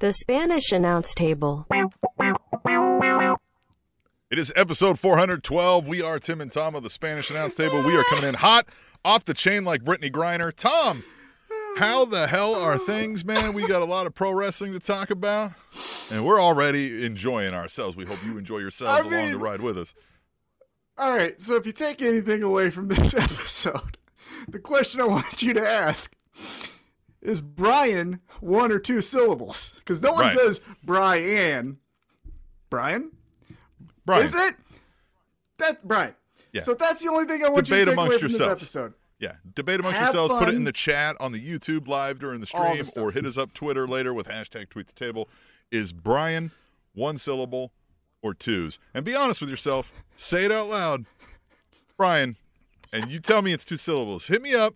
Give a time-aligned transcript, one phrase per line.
[0.00, 1.66] The Spanish announce table.
[4.30, 5.88] It is episode 412.
[5.88, 7.82] We are Tim and Tom of the Spanish Announce Table.
[7.82, 8.66] We are coming in hot,
[9.04, 10.52] off the chain like Brittney Griner.
[10.54, 11.02] Tom,
[11.78, 13.54] how the hell are things, man?
[13.54, 15.50] We got a lot of pro wrestling to talk about,
[16.12, 17.96] and we're already enjoying ourselves.
[17.96, 19.94] We hope you enjoy yourselves I along the ride with us.
[20.96, 23.98] All right, so if you take anything away from this episode,
[24.46, 26.14] the question I want you to ask
[27.22, 29.72] is Brian one or two syllables?
[29.78, 30.36] Because no one Right.
[30.38, 31.78] says Brian.
[32.70, 33.10] Brian?
[34.04, 34.54] Brian, Is it?
[35.58, 36.14] That Brian.
[36.52, 36.62] Yeah.
[36.62, 38.60] So that's the only thing I want Debate you to take away amongst from yourselves.
[38.62, 38.94] this episode.
[39.20, 40.32] Yeah, debate amongst Have yourselves.
[40.34, 43.36] Put it in the chat on the YouTube live during the stream, or hit us
[43.36, 45.28] up Twitter later with hashtag tweet the table.
[45.72, 46.52] Is Brian
[46.94, 47.72] one syllable
[48.22, 48.78] or twos?
[48.94, 49.92] And be honest with yourself.
[50.16, 51.04] Say it out loud,
[51.96, 52.36] Brian.
[52.92, 54.28] And you tell me it's two syllables.
[54.28, 54.74] Hit me up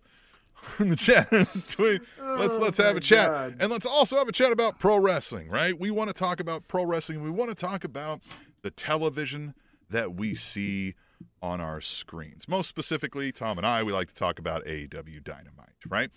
[0.78, 1.30] in the chat.
[1.32, 3.56] Let's let's have Oh a chat, God.
[3.60, 5.48] and let's also have a chat about pro wrestling.
[5.48, 5.78] Right?
[5.78, 7.22] We want to talk about pro wrestling.
[7.22, 8.20] We want to talk about
[8.62, 9.54] the television
[9.90, 10.94] that we see
[11.42, 12.48] on our screens.
[12.48, 16.10] Most specifically, Tom and I, we like to talk about AEW Dynamite, right?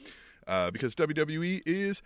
[0.48, 2.02] Uh, because WWE is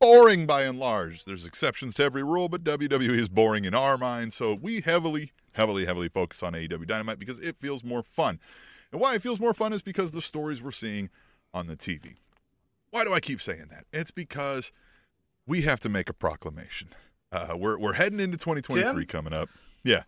[0.00, 1.24] boring by and large.
[1.24, 4.34] There's exceptions to every rule, but WWE is boring in our minds.
[4.34, 8.38] So we heavily, heavily, heavily focus on AEW Dynamite because it feels more fun.
[8.92, 11.10] And why it feels more fun is because the stories we're seeing
[11.52, 12.16] on the TV.
[12.90, 13.84] Why do I keep saying that?
[13.92, 14.72] It's because
[15.46, 16.88] we have to make a proclamation.
[17.30, 19.06] Uh, we're, we're heading into 2023 Tim?
[19.06, 19.48] coming up.
[19.84, 20.04] Yeah.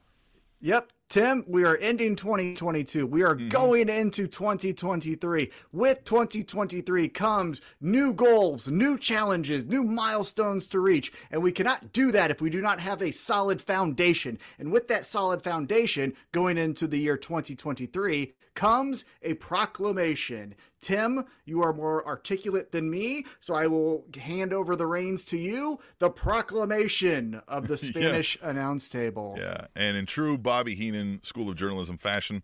[0.62, 0.90] Yep.
[1.08, 3.06] Tim, we are ending 2022.
[3.06, 3.46] We Mm-hmm.
[3.46, 5.50] are going into 2023.
[5.72, 11.12] With 2023 comes new goals, new challenges, new milestones to reach.
[11.30, 14.38] And we cannot do that if we do not have a solid foundation.
[14.58, 20.54] And with that solid foundation going into the year 2023 comes a proclamation.
[20.82, 25.38] Tim, you are more articulate than me, so I will hand over the reins to
[25.38, 25.78] you.
[25.98, 29.36] The proclamation of the Spanish announce table.
[29.38, 32.42] Yeah, and in true Bobby Heenan School of Journalism fashion,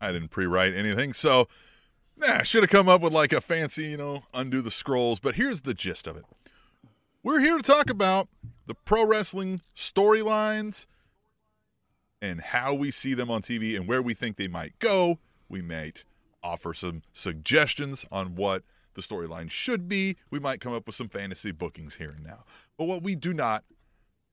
[0.00, 1.46] I didn't pre-write anything, so
[2.16, 5.20] nah, should have come up with like a fancy, you know, undo the scrolls.
[5.20, 6.24] But here's the gist of it:
[7.22, 8.26] we're here to talk about
[8.66, 10.86] the pro wrestling storylines
[12.20, 15.20] and how we see them on TV and where we think they might go.
[15.48, 16.04] We might
[16.42, 18.62] offer some suggestions on what
[18.94, 20.16] the storyline should be.
[20.30, 22.44] We might come up with some fantasy bookings here and now.
[22.78, 23.64] But what we do not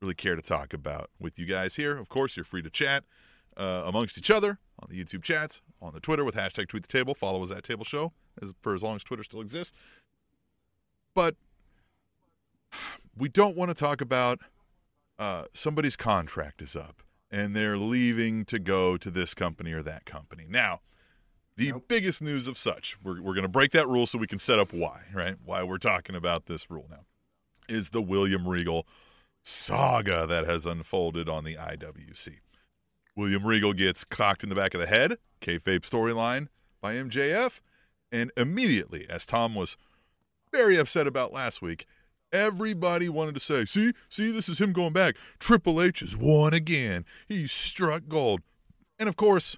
[0.01, 1.97] really care to talk about with you guys here.
[1.97, 3.03] Of course, you're free to chat
[3.57, 6.87] uh, amongst each other on the YouTube chats, on the Twitter with hashtag tweet the
[6.87, 7.13] table.
[7.13, 9.77] Follow us at Table Show as, for as long as Twitter still exists.
[11.13, 11.35] But
[13.17, 14.39] we don't want to talk about
[15.19, 20.05] uh, somebody's contract is up and they're leaving to go to this company or that
[20.05, 20.45] company.
[20.49, 20.81] Now,
[21.57, 21.85] the Nope.
[21.87, 24.59] biggest news of such, we're, we're going to break that rule so we can set
[24.59, 25.35] up why, right?
[25.43, 27.05] Why we're talking about this rule now
[27.67, 28.87] is the William Regal
[29.43, 32.37] saga that has unfolded on the IWC.
[33.15, 36.47] William Regal gets cocked in the back of the head, kayfabe storyline
[36.79, 37.59] by MJF,
[38.11, 39.77] and immediately, as Tom was
[40.51, 41.85] very upset about last week,
[42.31, 45.15] everybody wanted to say, "See, see, this is him going back.
[45.39, 47.05] Triple H has won again.
[47.27, 48.41] He struck gold."
[48.99, 49.57] And of course,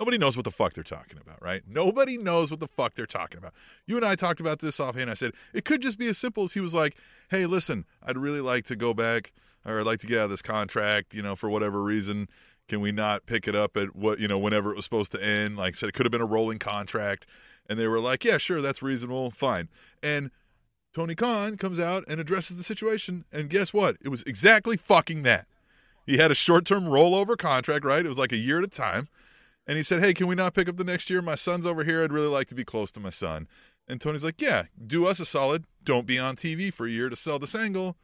[0.00, 1.62] nobody knows what the fuck they're talking about, right?
[1.66, 3.54] Nobody knows what the fuck they're talking about.
[3.86, 5.10] You and I talked about this offhand.
[5.10, 6.96] I said it could just be as simple as he was like,
[7.30, 9.32] "Hey, listen, I'd really like to go back,
[9.64, 12.28] or I'd like to get out of this contract, you know, for whatever reason."
[12.66, 15.22] Can we not pick it up at what you know whenever it was supposed to
[15.22, 15.58] end?
[15.58, 17.26] Like I said, it could have been a rolling contract,
[17.68, 19.68] and they were like, "Yeah, sure, that's reasonable, fine."
[20.02, 20.30] And
[20.94, 23.96] Tony Khan comes out and addresses the situation, and guess what?
[24.00, 25.46] It was exactly fucking that.
[26.06, 28.04] He had a short-term rollover contract, right?
[28.04, 29.08] It was like a year at a time,
[29.66, 31.22] and he said, "Hey, can we not pick up the next year?
[31.22, 32.02] My son's over here.
[32.02, 33.48] I'd really like to be close to my son."
[33.88, 35.64] And Tony's like, "Yeah, do us a solid.
[35.82, 37.96] Don't be on TV for a year to sell this angle."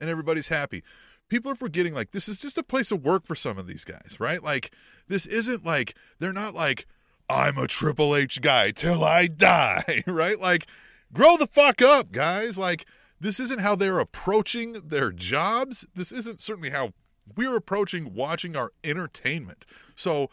[0.00, 0.82] and everybody's happy.
[1.28, 3.84] People are forgetting like this is just a place of work for some of these
[3.84, 4.42] guys, right?
[4.42, 4.72] Like
[5.06, 6.86] this isn't like they're not like
[7.28, 10.40] I'm a Triple H guy till I die, right?
[10.40, 10.66] Like
[11.12, 12.58] grow the fuck up, guys.
[12.58, 12.86] Like
[13.20, 15.86] this isn't how they're approaching their jobs.
[15.94, 16.92] This isn't certainly how
[17.36, 19.66] we're approaching watching our entertainment.
[19.94, 20.30] So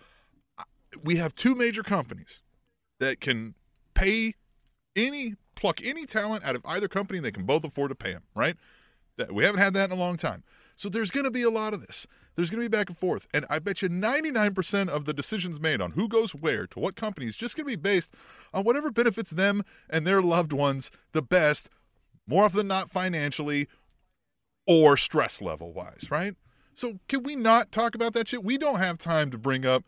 [1.03, 2.41] we have two major companies
[2.99, 3.55] that can
[3.93, 4.33] pay
[4.95, 8.13] any pluck any talent out of either company and they can both afford to pay
[8.13, 8.55] them, right?
[9.17, 10.43] That we haven't had that in a long time.
[10.75, 12.05] So there's going to be a lot of this.
[12.35, 13.25] There's going to be back and forth.
[13.33, 16.95] And I bet you 99% of the decisions made on who goes where to what
[16.95, 18.13] company is just going to be based
[18.53, 21.69] on whatever benefits them and their loved ones the best,
[22.27, 23.67] more often than not financially
[24.67, 26.35] or stress level wise, right?
[26.75, 28.43] So can we not talk about that shit?
[28.43, 29.83] We don't have time to bring up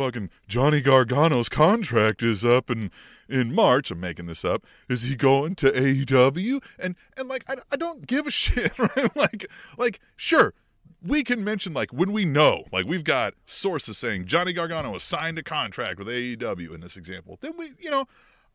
[0.00, 2.90] fucking Johnny Gargano's contract is up in
[3.28, 3.90] in March.
[3.90, 4.64] I'm making this up.
[4.88, 6.64] Is he going to AEW?
[6.78, 9.14] And and like I, I don't give a shit, right?
[9.14, 10.54] Like like sure.
[11.02, 15.02] We can mention like when we know, like we've got sources saying Johnny Gargano has
[15.02, 17.38] signed a contract with AEW in this example.
[17.40, 18.06] Then we, you know,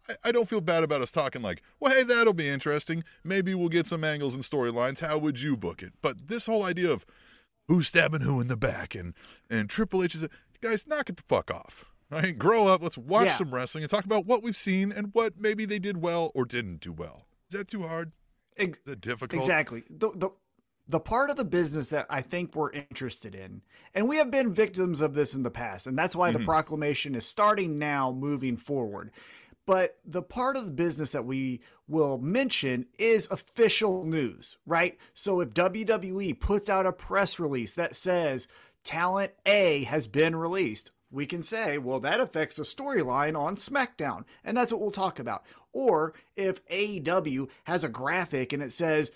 [0.08, 3.04] I, I don't feel bad about us talking like, well, hey, that'll be interesting.
[3.24, 5.00] Maybe we'll get some angles and storylines.
[5.00, 5.94] How would you book it?
[6.04, 7.04] But this whole idea of
[7.68, 9.14] who's stabbing who in the back and
[9.50, 10.28] and Triple H is
[10.62, 11.86] guys, knock it the fuck off.
[12.12, 12.38] Right?
[12.38, 12.84] Grow up.
[12.84, 13.34] Let's watch Yeah.
[13.34, 16.46] some wrestling and talk about what we've seen and what maybe they did well or
[16.46, 17.26] didn't do well.
[17.50, 18.12] Is that too hard?
[18.58, 19.42] Ex- Is that difficult?
[19.42, 19.84] Exactly.
[19.90, 20.30] The, the
[20.88, 23.64] the part of the business that I think we're interested in,
[23.96, 26.46] and we have been victims of this in the past, and that's why the mm-hmm.
[26.46, 29.12] proclamation is starting now moving forward.
[29.66, 34.96] But the part of the business that we will mention is official news, right?
[35.16, 38.48] So if WWE puts out a press release that says
[38.86, 44.24] talent A has been released, we can say, well, that affects a storyline on SmackDown.
[44.44, 45.44] And that's what we'll talk about.
[45.74, 49.12] Or if AEW has a graphic and it says,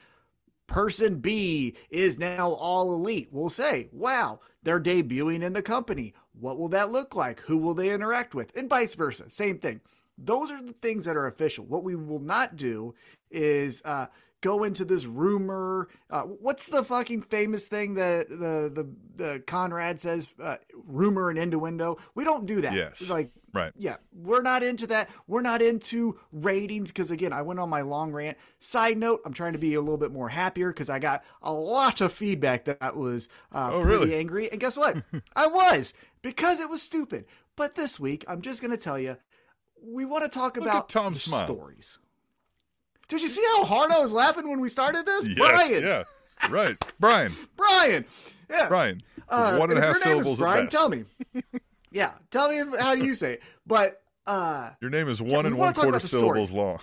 [0.67, 3.29] person B is now all elite.
[3.31, 6.13] We'll say, wow, they're debuting in the company.
[6.39, 7.41] What will that look like?
[7.41, 8.55] Who will they interact with?
[8.55, 9.29] And vice versa.
[9.29, 9.81] Same thing.
[10.17, 11.65] Those are the things that are official.
[11.65, 12.93] What we will not do
[13.31, 14.07] is uh,
[14.41, 15.87] go into this rumor.
[16.09, 20.29] Uh, what's the fucking famous thing that the the, the Conrad says?
[20.41, 20.57] Uh,
[20.87, 21.97] rumor and innuendo.
[22.15, 22.73] We don't do that.
[22.73, 23.01] Yes.
[23.01, 23.73] It's like Right.
[23.77, 25.09] yeah, we're not into that.
[25.25, 28.37] We're not into ratings because again, I went on my long rant.
[28.59, 31.51] Side note, I'm trying to be a little bit more happier because I got a
[31.51, 34.15] lot of feedback that was uh, Oh, pretty really?
[34.19, 34.51] angry.
[34.51, 35.01] And guess what?
[35.35, 37.25] I was because it was stupid.
[37.55, 39.17] But this week, I'm just going to tell you,
[39.81, 41.45] we want to talk Look about at Tom smile.
[41.45, 41.97] stories.
[43.09, 45.83] Did you see how hard I was laughing when we started this, Yes, Brian?
[45.83, 46.03] Yeah.
[46.49, 46.77] Right.
[46.99, 47.33] Brian.
[47.57, 48.05] Brian.
[48.49, 48.67] Yeah.
[48.67, 49.03] Brian.
[49.27, 51.03] Uh, one and a half your name is syllables Brian, tell me.
[51.91, 53.43] yeah, tell me how do you say it.
[53.67, 56.21] But uh, Your name is one we and one quarter story.
[56.23, 56.79] syllables long.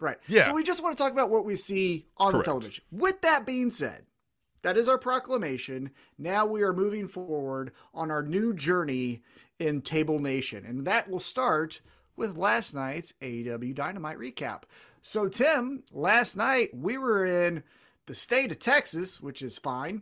[0.00, 0.18] Right.
[0.26, 0.42] Yeah.
[0.42, 2.44] So we just want to talk about what we see on Correct.
[2.44, 2.84] the television.
[2.90, 4.02] With that being said,
[4.62, 5.90] that is our proclamation.
[6.18, 9.22] Now we are moving forward on our new journey
[9.58, 10.64] in Table Nation.
[10.66, 11.80] And that will start
[12.16, 14.62] with last night's AEW Dynamite recap.
[15.06, 17.62] So, Tim, last night we were in
[18.06, 20.00] the state of Texas, which is fine.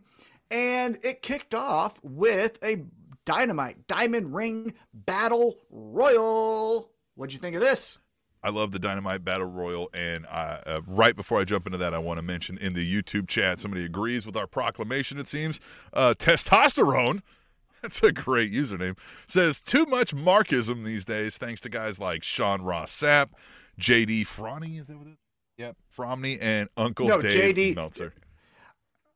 [0.49, 2.85] And it kicked off with a
[3.25, 6.89] Dynamite Diamond Ring Battle Royal.
[7.15, 7.99] What'd you think of this?
[8.41, 11.93] I love the Dynamite Battle Royal, and I, uh, right before I jump into that,
[11.93, 15.17] I want to mention in the YouTube chat somebody agrees with our proclamation.
[15.17, 15.59] It seems
[15.91, 17.21] uh, testosterone.
[17.81, 18.97] That's a great username.
[19.27, 23.31] Says too much Markism these days, thanks to guys like Sean Ross Sapp,
[23.79, 24.79] JD Fronny.
[24.79, 25.17] Is that what it is?
[25.57, 28.13] Yep, Fromney and Uncle No, Dave JD Meltzer.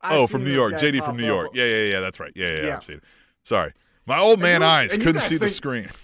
[0.02, 0.74] I've oh, from New York.
[0.74, 1.26] JD from New.
[1.26, 1.50] York.
[1.54, 2.00] Yeah, yeah, yeah.
[2.00, 2.32] That's right.
[2.36, 2.68] Yeah, yeah, yeah.
[2.68, 2.78] Yeah.
[2.78, 3.04] I've seen it.
[3.42, 3.74] Sorry.
[4.06, 5.90] My old man eyes couldn't see the screen.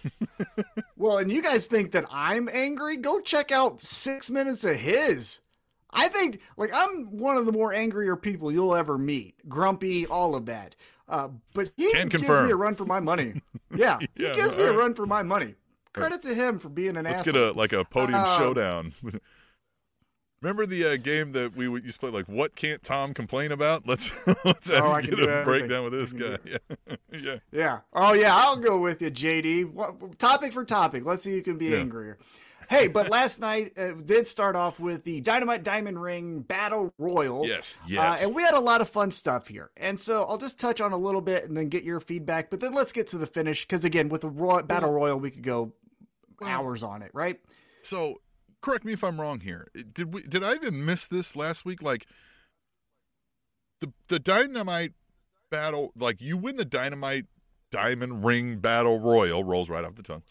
[1.03, 2.95] Well, and you guys think that I'm angry?
[2.95, 5.41] Go check out six minutes of his.
[5.91, 9.35] I think, like, I'm one of the more angrier people you'll ever meet.
[9.49, 10.77] Grumpy, all of that.
[11.09, 12.45] Uh, but he Can gives confirm.
[12.45, 13.41] me a run for my money.
[13.75, 15.55] Yeah, he gives me a run for my money.
[15.93, 17.33] Credit to him for being an Let's asshole.
[17.33, 18.93] get a like a podium Um, showdown.
[20.41, 22.09] Remember the uh, game that we would used to play?
[22.09, 23.87] Like, what can't Tom complain about?
[23.87, 24.11] Let's
[24.45, 26.37] let's have Oh, I him can get a breakdown with this guy.
[26.45, 27.35] Yeah, yeah.
[27.51, 27.79] Yeah.
[27.93, 29.71] Oh yeah, I'll go with you, JD.
[29.71, 31.05] What, topic for topic.
[31.05, 31.77] Let's see who can be Yeah.
[31.77, 32.17] angrier.
[32.69, 37.45] Hey, but last night uh, did start off with the Dynamite Diamond Ring Battle Royal.
[37.45, 38.23] Yes, Uh, yes.
[38.23, 39.69] and we had a lot of fun stuff here.
[39.77, 42.49] And so I'll just touch on a little bit and then get your feedback.
[42.49, 45.29] But then let's get to the finish because again, with the Roy- Battle Royal, we
[45.29, 45.73] could go
[46.47, 47.39] hours on it, right?
[47.81, 48.21] So,
[48.61, 49.67] correct me if I'm wrong here.
[49.93, 50.23] Did we?
[50.23, 51.81] Did I even miss this last week?
[51.81, 52.05] Like
[53.81, 54.93] the the dynamite
[55.51, 55.91] battle.
[55.95, 57.25] Like you win the dynamite
[57.71, 60.23] diamond ring battle royal rolls right off the tongue,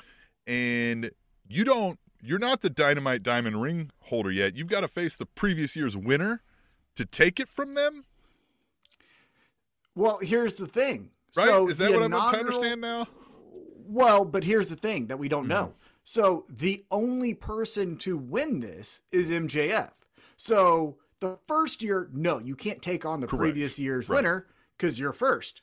[0.46, 1.10] and
[1.48, 1.98] you don't.
[2.24, 4.54] You're not the dynamite diamond ring holder yet.
[4.54, 6.40] You've got to face the previous year's winner
[6.94, 8.04] to take it from them.
[9.94, 11.10] Well, here's the thing.
[11.36, 11.46] Right?
[11.46, 13.08] So Is that what I'm to understand now?
[13.86, 15.48] Well, but here's the thing that we don't Mm-hmm.
[15.48, 15.74] know.
[16.04, 19.92] So the only person to win this is MJF.
[20.36, 23.40] So the first year, no, you can't take on the Correct.
[23.52, 24.16] previous year's Right.
[24.16, 25.62] winner because you're first.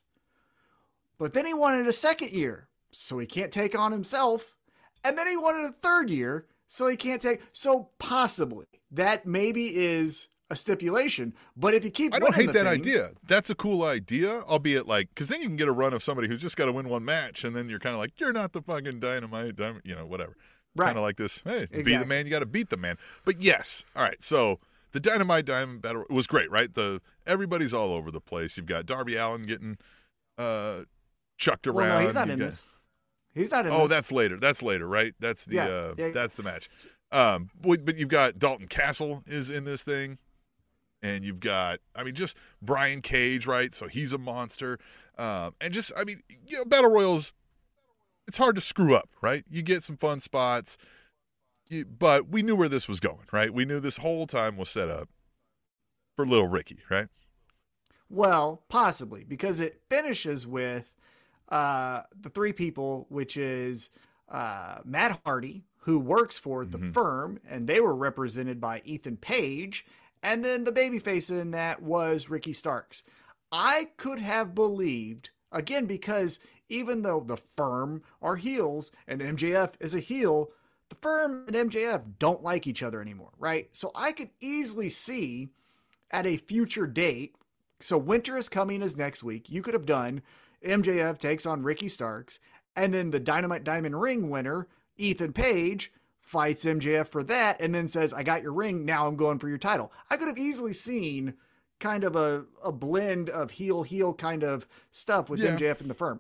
[1.18, 4.56] But then he wanted a second year, so he can't take on himself.
[5.04, 7.42] And then he wanted a third year, so he can't take.
[7.52, 11.34] So possibly that maybe is a stipulation.
[11.56, 13.12] But if you keep, I don't hate that thing- idea.
[13.28, 16.28] That's a cool idea, albeit like because then you can get a run of somebody
[16.28, 18.54] who's just got to win one match, and then you're kind of like, you're not
[18.54, 20.36] the fucking dynamite, dynamite you know, whatever.
[20.76, 20.88] Right.
[20.88, 21.42] Kind of like this.
[21.44, 22.98] Hey, be the man, you got to beat the man.
[23.26, 24.22] But yes, all right.
[24.22, 24.60] So
[24.92, 26.74] the dynamite diamond battle was great, right?
[26.74, 28.56] The everybody's all over the place.
[28.58, 29.78] You've got Darby Allin getting
[30.38, 30.84] uh
[31.38, 32.00] chucked Well, around.
[32.02, 32.64] no, he's not You've in got- this.
[33.36, 33.72] He's not in.
[33.72, 33.90] Oh, this.
[33.90, 34.38] that's later.
[34.38, 35.14] That's later, right?
[35.20, 36.10] That's the Yeah, uh, yeah.
[36.10, 36.70] that's the match.
[37.12, 40.18] Um, but but you've got Dalton Castle is in this thing,
[41.02, 43.74] and you've got I mean just Brian Cage, right?
[43.74, 44.78] So he's a monster,
[45.18, 47.32] um, and just I mean you know battle royals,
[48.28, 49.44] it's hard to screw up, right?
[49.50, 50.78] You get some fun spots,
[51.70, 53.54] you, but we knew where this was going, right?
[53.54, 55.10] We knew this whole time was set up
[56.16, 57.08] for little Ricky, right?
[58.10, 60.96] Well, possibly because it finishes with
[61.50, 63.90] uh, the three people, which is
[64.30, 66.94] uh, Matt Hardy, who works for the Mhm.
[66.94, 69.86] firm, and they were represented by Ethan Page,
[70.22, 73.04] and then the babyface in that was Ricky Starks.
[73.52, 79.96] I could have believed again because even though the firm are heels and MJF is
[79.96, 80.52] a heel,
[80.90, 83.70] the firm and MJF don't like each other anymore, right?
[83.72, 85.50] So I could easily see
[86.12, 87.36] at a future date.
[87.80, 89.50] So winter is coming as next week.
[89.50, 90.22] You could have done
[90.64, 92.40] MJF takes on Ricky Starks,
[92.76, 95.92] and then the Dynamite Diamond Ring winner, Ethan Page,
[96.30, 99.50] fights MJF for that, and then says, I got your ring, now I'm going for
[99.50, 99.92] your title.
[100.12, 101.34] I could have easily seen
[101.80, 105.58] kind of a, a blend of heel heel kind of stuff with Yeah.
[105.58, 106.20] MJF and the firm.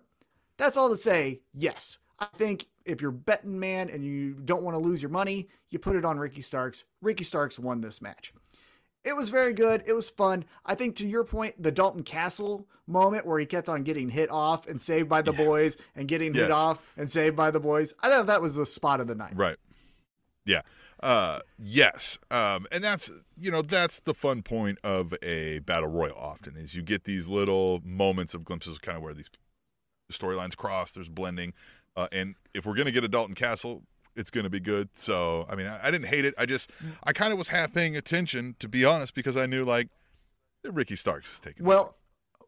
[0.58, 2.00] That's all to say, yes.
[2.18, 5.78] I think if you're betting man and you don't want to lose your money, you
[5.78, 6.86] put it on Ricky Starks.
[7.02, 8.34] Ricky Starks won this match.
[9.04, 9.84] It was very good.
[9.86, 10.44] It was fun.
[10.66, 14.32] I think to your point, the Dalton Castle moment where he kept on getting hit
[14.32, 17.94] off and saved by the boys and getting hit off and saved by the boys.
[18.02, 19.34] I thought that was the spot of the night.
[19.36, 19.56] Right.
[20.50, 20.62] Yeah.
[21.02, 22.18] Uh yes.
[22.32, 26.76] Um and that's you know, that's the fun point of a battle royal often is
[26.76, 29.30] you get these little moments of glimpses of kind of where these
[30.12, 31.54] storylines cross, there's blending.
[31.96, 33.84] Uh and if we're gonna get a Dalton Castle,
[34.16, 34.90] it's gonna be good.
[34.94, 36.34] So I mean I, I didn't hate it.
[36.38, 36.72] I just
[37.04, 39.88] I kinda was half paying attention, to be honest, because I knew like
[40.66, 41.96] Ricky Starks is taking this Well,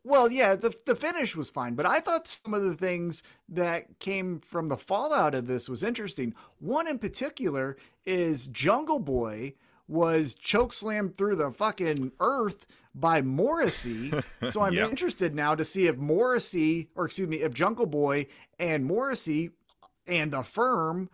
[0.03, 3.99] well, yeah, the the finish was fine, but I thought some of the things that
[3.99, 6.33] came from the fallout of this was interesting.
[6.59, 9.53] One in particular is Jungle Boy
[9.87, 12.65] was chokeslammed through the fucking earth
[12.95, 14.13] by Morrissey.
[14.49, 14.87] So I'm Yeah.
[14.87, 18.27] interested now to see if Morrissey, or excuse me, if Jungle Boy
[18.57, 19.51] and Morrissey
[20.07, 21.09] and the firm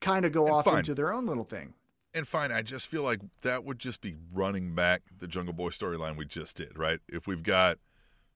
[0.00, 0.78] kind of go And off fine.
[0.78, 1.74] into their own little thing.
[2.14, 5.70] And fine, I just feel like that would just be running back the Jungle Boy
[5.70, 7.00] storyline we just did, right?
[7.08, 7.78] If we've got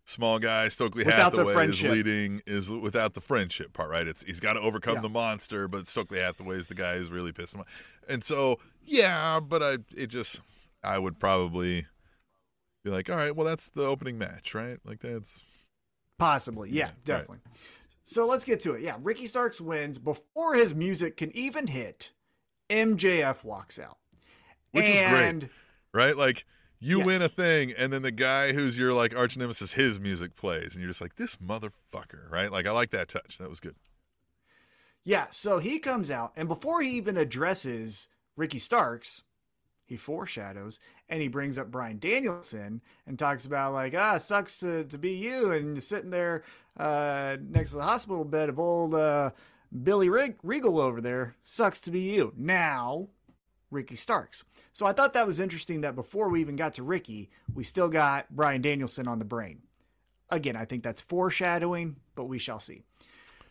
[0.09, 1.91] small guy Stokely Without the Hathaway is friendship.
[1.91, 4.07] leading is without the friendship part, right?
[4.07, 5.01] It's he's got to overcome Yeah.
[5.03, 7.99] the monster, but Stokely Hathaway is the guy who's really pissed him off.
[8.09, 10.41] And so, yeah, but I it just
[10.83, 11.87] I would probably
[12.85, 14.79] be like, all right, well that's the opening match, right?
[14.85, 15.43] Like that's
[16.19, 16.71] Possibly.
[16.71, 17.05] Yeah, right.
[17.05, 17.39] definitely.
[18.05, 18.83] So let's get to it.
[18.83, 22.13] Yeah, Ricky Starks wins before his music can even hit.
[22.71, 23.99] MJF walks out.
[24.71, 25.51] which was and great,
[25.93, 26.17] right?
[26.17, 26.45] Like
[26.79, 27.07] you Yes.
[27.07, 30.73] win a thing, and then the guy who's your like arch nemesis, his music plays,
[30.75, 32.51] and you're just like, this motherfucker, right?
[32.53, 33.39] Like I like that touch.
[33.39, 33.77] That was good.
[35.05, 39.23] Yeah, so he comes out, and before he even addresses Ricky Starks,
[39.87, 44.83] he foreshadows and he brings up Bryan Danielson and talks about like, ah, sucks to,
[44.83, 46.43] to be you and you're sitting there
[46.77, 49.31] uh, next to the hospital bed of old uh,
[49.85, 51.37] Billy Rig- Regal over there.
[51.45, 52.33] Sucks to be you.
[52.37, 53.07] Now,
[53.77, 54.43] Ricky Starks.
[54.73, 57.89] So I thought that was interesting that before we even got to Ricky, we still
[57.89, 59.61] got Bryan Danielson on the brain.
[60.31, 62.83] Again, I think that's foreshadowing, but we shall see.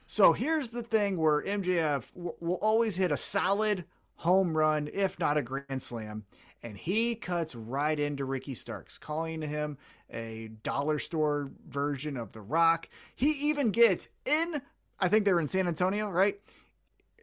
[0.07, 5.37] So here's the thing where MJF will always hit a solid home run, if not
[5.37, 6.25] a grand slam.
[6.63, 9.77] And he cuts right into Ricky Starks, calling him
[10.11, 12.89] a dollar store version of The Rock.
[13.15, 14.61] He even gets in,
[14.99, 16.39] I think they were in San Antonio, right?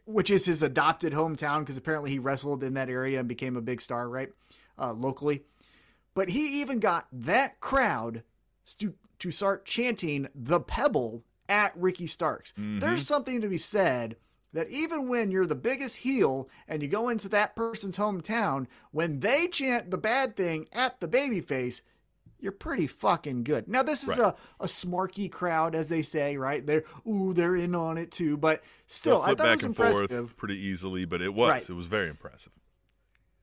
[0.05, 3.61] Which is his adopted hometown because apparently he wrestled in that area and became a
[3.61, 4.29] big star, right?
[4.77, 5.43] Uh, locally.
[6.13, 8.23] But he even got that crowd
[8.65, 12.53] stu- to start chanting the pebble at Ricky Starks.
[12.57, 14.17] There's something to be said
[14.51, 19.21] that even when you're the biggest heel and you go into that person's hometown, when
[19.21, 21.81] they chant the bad thing at the babyface,
[22.43, 23.67] you're pretty fucking good.
[23.69, 24.33] Now this is Right.
[24.59, 26.63] a, a smarky crowd, as they say, right?
[26.65, 28.35] They're ooh, they're in on it too.
[28.37, 30.35] But still, I thought it was impressive.
[30.35, 31.69] pretty easily, but it was Right.
[31.69, 32.51] it was very impressive.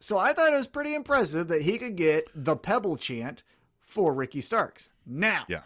[0.00, 3.42] So I thought it was pretty impressive that he could get the pebble chant
[3.80, 4.88] for Ricky Starks.
[5.06, 5.62] Now, Yeah.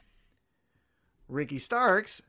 [1.28, 2.22] Ricky Starks,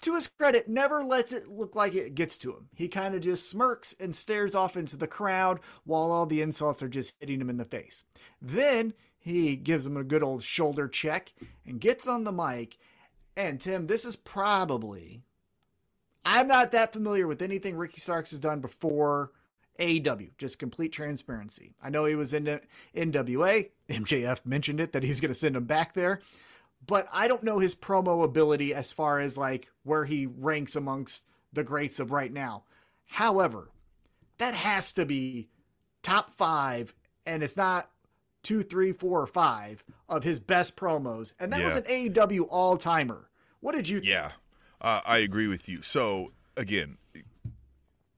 [0.00, 2.68] to his credit, never lets it look like it gets to him.
[2.74, 6.82] He kind of just smirks and stares off into the crowd while all the insults
[6.82, 8.04] are just hitting him in the face.
[8.40, 8.94] Then
[9.28, 11.32] he gives him a good old shoulder check
[11.66, 12.78] and gets on the mic.
[13.36, 15.22] And Tim, this is probably.
[16.24, 19.30] I'm not that familiar with anything Ricky Starks has done before
[19.78, 21.72] AEW, just complete transparency.
[21.82, 22.60] I know he was in
[22.96, 23.70] NWA.
[23.88, 26.20] MJF mentioned it that he's going to send him back there.
[26.86, 31.26] but I don't know his promo ability as far as like where he ranks amongst
[31.52, 32.64] the greats of right now.
[33.06, 33.70] However,
[34.38, 35.48] that has to be
[36.02, 36.94] top five,
[37.26, 37.90] and it's not
[38.42, 42.76] two, three, four, or five of his best promos, and that was an AEW all
[42.76, 43.28] timer.
[43.60, 44.00] What did you?
[44.02, 44.32] Yeah,
[44.80, 45.82] uh, I agree with you.
[45.82, 46.98] So again,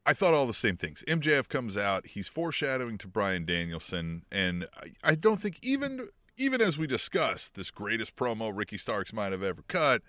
[0.06, 1.04] I thought all the same things.
[1.06, 6.60] MJF comes out, he's foreshadowing to Bryan Danielson, and I, I don't think even even
[6.60, 10.02] as we discussed this greatest promo Ricky Starks might have ever cut,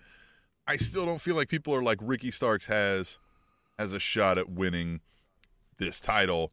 [0.66, 3.18] I still don't feel like people are like Ricky Starks has
[3.78, 5.00] has a shot at winning
[5.78, 6.50] this title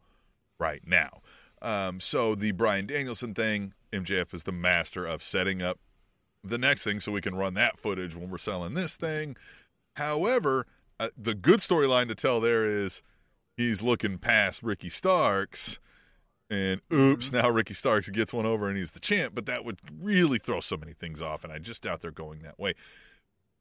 [0.60, 1.22] right now.
[1.62, 5.80] Um, so the Bryan Danielson thing, MJF is the master of setting up
[6.44, 9.36] the next thing so we can run that footage when we're selling this thing.
[9.96, 10.66] However,
[11.00, 13.01] uh, the good storyline to tell there is
[13.58, 15.80] he's looking past Ricky Starks,
[16.50, 19.36] and oops, now Ricky Starks gets one over and he's the champ.
[19.36, 22.39] But that would really throw so many things off, and I just doubt they're going
[22.39, 22.74] that way.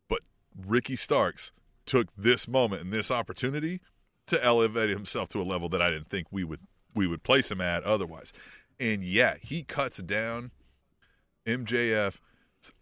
[0.08, 0.20] But
[0.56, 1.52] Ricky Starks
[1.84, 3.80] took this moment and this opportunity
[4.26, 6.60] to elevate himself to a level that I didn't think we would
[6.94, 8.32] we would place him at otherwise.
[8.80, 10.52] And yeah, he cuts down
[11.46, 12.18] MJF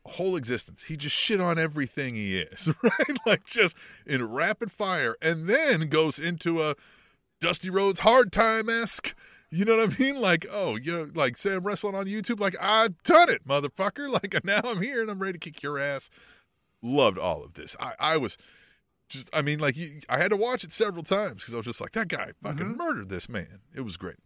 [0.07, 0.85] whole existence.
[0.85, 3.19] He just shit on everything he is, right?
[3.27, 6.75] Like just in rapid fire, and then goes into a
[7.41, 9.15] Dusty Rhodes hard time esque.
[9.51, 10.21] You know what I mean?
[10.21, 14.09] Like, oh, you know, like say I'm wrestling on YouTube, like I done it, motherfucker.
[14.17, 16.11] Like now I'm here and I'm ready to kick your ass.
[16.83, 17.77] Loved all of this.
[17.79, 18.37] I, I was
[19.09, 21.67] just, I mean, like you, I had to watch it several times because I was
[21.67, 22.77] just like, that guy fucking mm-hmm.
[22.77, 23.61] murdered this man.
[23.75, 24.17] It was great.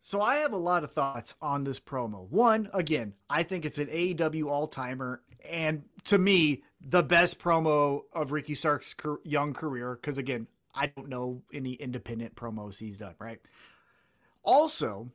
[0.00, 2.28] So I have a lot of thoughts on this promo.
[2.30, 8.02] One, again, I think it's an AEW all timer, and to me, the best promo
[8.12, 8.94] of Ricky Stark's
[9.24, 9.96] young career.
[9.96, 13.16] Because again, I don't know any independent promos he's done.
[13.18, 13.40] Right.
[14.42, 15.10] Also,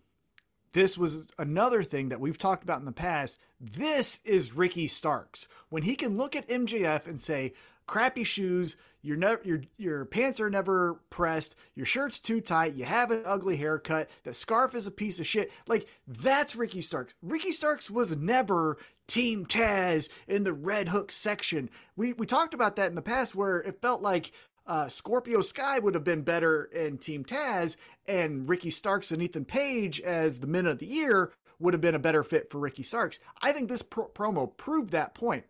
[0.74, 3.40] this was another thing that we've talked about in the past.
[3.60, 7.54] This is Ricky Starks when he can look at MJF and say,
[7.86, 8.76] "Crappy shoes.
[9.02, 11.56] Your never your your pants are never pressed.
[11.76, 12.76] Your shirt's too tight.
[12.76, 14.10] You have an ugly haircut.
[14.24, 17.16] That scarf is a piece of shit." Like that's Ricky Starks.
[17.22, 21.70] Ricky Starks was never Team Taz in the Red Hook section.
[21.96, 24.32] We we talked about that in the past where it felt like
[24.66, 27.76] uh, Scorpio Sky would have been better in Team Taz,
[28.08, 31.96] and Ricky Starks and Ethan Page as the men of the year would have been
[31.96, 33.20] a better fit for Ricky Starks.
[33.42, 35.46] I think this pro- promo proved that point.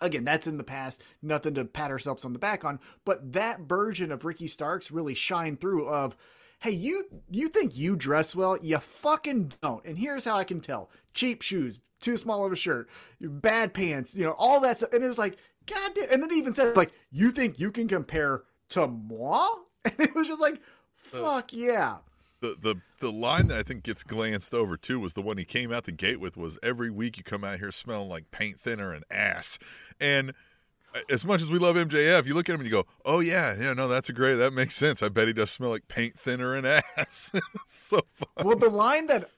[0.00, 3.60] Again, that's in the past, nothing to pat ourselves on the back on, but that
[3.60, 6.16] version of Ricky Starks really shined through of
[6.60, 8.58] hey, you you think you dress well?
[8.62, 9.84] You fucking don't.
[9.84, 10.90] And here's how I can tell.
[11.14, 12.88] Cheap shoes, too small of a shirt,
[13.20, 14.92] bad pants, you know, all that stuff.
[14.92, 16.10] And it was like, God damn.
[16.10, 19.48] And then he even said, like, you think you can compare to moi?
[19.84, 20.60] And it was just like,
[20.96, 21.98] fuck yeah.
[22.40, 25.44] The the the line that I think gets glanced over too was the one he
[25.44, 28.58] came out the gate with was every week you come out here smelling like paint
[28.60, 29.58] thinner and ass.
[30.00, 30.30] And
[30.94, 33.20] uh, as much as we love MJF, you look at him and you go, "Oh
[33.20, 34.36] yeah, yeah, no, that's a great.
[34.36, 35.02] That makes sense.
[35.02, 37.30] I bet he does smell like paint thinner and ass."
[37.66, 38.00] So.
[38.42, 39.30] Well, the line that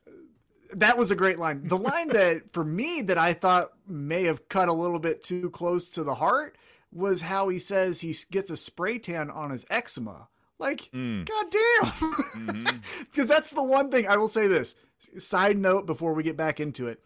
[0.74, 1.62] that was a great line.
[1.64, 5.50] The line that for me that I thought may have cut a little bit too
[5.50, 6.56] close to the heart
[6.92, 10.28] was how he says he gets a spray tan on his eczema.
[10.58, 11.24] Like, mm.
[11.24, 11.92] goddamn.
[11.92, 12.76] Mm-hmm.
[13.04, 14.74] Because that's the one thing I will say this.
[15.18, 17.02] Side note before we get back into it.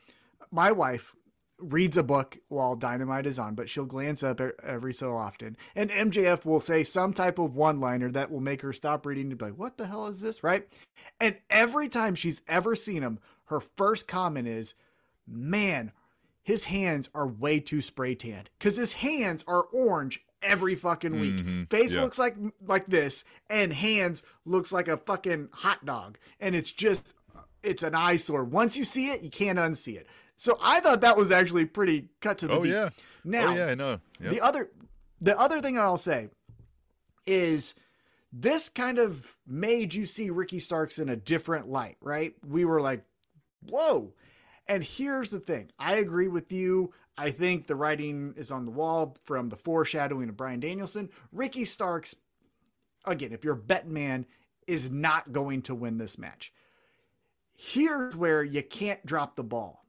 [0.51, 1.15] My wife
[1.62, 5.57] reads a book while Dynamite is on, but she'll glance up every so often.
[5.77, 9.31] And MJF will say some type of one liner that will make her stop reading
[9.31, 10.43] and be like, what the hell is this?
[10.43, 10.67] Right?
[11.21, 14.75] And every time she's ever seen him, her first comment is,
[15.27, 15.93] man,
[16.43, 21.37] his hands are way too spray tanned because his hands are orange every fucking week.
[21.37, 21.65] Mm-hmm.
[21.65, 22.03] Face yeah.
[22.03, 27.15] looks like like this, and hands looks like a fucking hot dog, and it's just
[27.63, 28.45] it's an eyesore.
[28.45, 30.07] Once you see it, you can't unsee it.
[30.37, 32.71] So I thought that was actually pretty cut to the Oh beat.
[32.73, 32.91] yeah.
[33.25, 34.01] Now oh yeah, I know.
[34.21, 34.31] Yep.
[34.33, 34.71] the other
[35.21, 36.29] the other thing I'll say
[37.27, 37.75] is
[38.33, 42.35] this kind of made you see Ricky Starks in a different light, right?
[42.47, 43.05] We were like,
[43.69, 44.15] whoa.
[44.67, 45.71] And here's the thing.
[45.79, 46.93] I agree with you.
[47.23, 51.09] I think the writing is on the wall from the foreshadowing of Bryan Danielson.
[51.31, 52.17] Ricky Starks,
[53.07, 54.27] again, if you're a betting man,
[54.67, 56.53] is not going to win this match.
[57.55, 59.85] Here's where you can't drop the ball.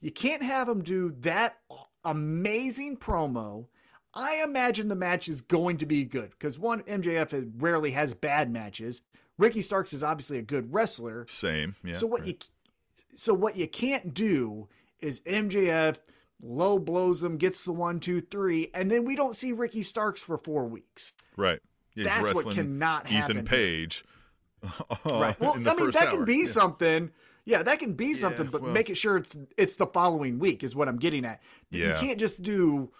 [0.00, 1.56] You can't have him do that
[2.04, 3.66] amazing promo.
[4.12, 8.52] I imagine the match is going to be good because one, MJF rarely has bad
[8.52, 9.02] matches.
[9.38, 11.26] Ricky Starks is obviously a good wrestler.
[11.28, 11.76] Same.
[11.84, 11.94] Yeah.
[11.94, 12.28] so what right.
[12.28, 12.36] you
[13.14, 14.66] so what you can't do
[15.00, 15.98] is MJF
[16.42, 20.20] low blows him, gets the one, two, three, and then we don't see Ricky Starks
[20.20, 21.14] for four weeks.
[21.36, 21.60] right.
[21.94, 23.44] Yeah, he's That's what cannot Ethan happen.
[23.46, 24.04] Page.
[24.62, 24.68] Uh,
[25.06, 25.36] right.
[25.40, 26.10] Well, I mean, that hour.
[26.10, 26.44] can be Yeah.
[26.46, 27.10] something.
[27.46, 30.62] Yeah, that can be something, but well- make it sure it's it's the following week
[30.62, 31.40] is what I'm getting at.
[31.70, 31.94] Yeah.
[32.00, 32.90] You can't just do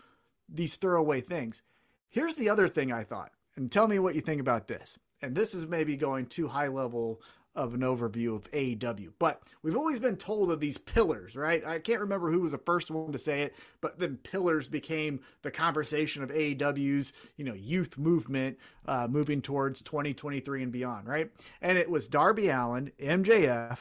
[0.48, 1.62] these throwaway things.
[2.08, 4.98] Here's the other thing I thought, and tell me what you think about this.
[5.20, 7.20] And this is maybe going too high level
[7.56, 11.64] of an overview of AEW, but we've always been told of these pillars, right?
[11.66, 15.20] I can't remember who was the first one to say it, but then pillars became
[15.42, 21.30] the conversation of AEW's, you know, youth movement uh, moving towards 2023 and beyond, right?
[21.62, 23.78] And it was Darby Allin, MJF,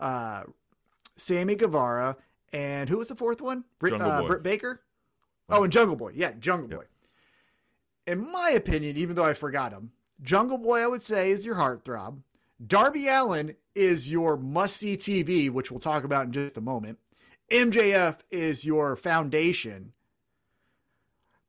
[0.00, 0.42] uh,
[1.16, 2.16] Sammy Guevara,
[2.52, 3.64] and who was the fourth one?
[3.78, 4.82] Britt, uh, Britt Baker.
[5.48, 6.12] Oh, and Jungle Boy.
[6.14, 6.78] Yeah, Jungle Yep.
[6.78, 6.86] Boy.
[8.06, 11.54] In my opinion, even though I forgot him, Jungle Boy, I would say, is your
[11.54, 12.18] heartthrob.
[12.64, 16.98] Darby Allin is your must see TV, which we'll talk about in just a moment.
[17.50, 19.92] MJF is your foundation.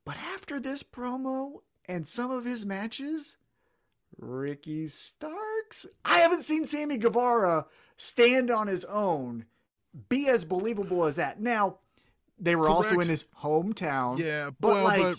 [0.04, 3.36] But after this promo and some of his matches,
[4.18, 9.46] Ricky Starks, I haven't seen Sammy Guevara stand on his own,
[10.08, 11.40] be as believable as that.
[11.40, 11.78] Now,
[12.38, 14.18] they were also in his hometown.
[14.18, 15.18] Yeah, but well, like, but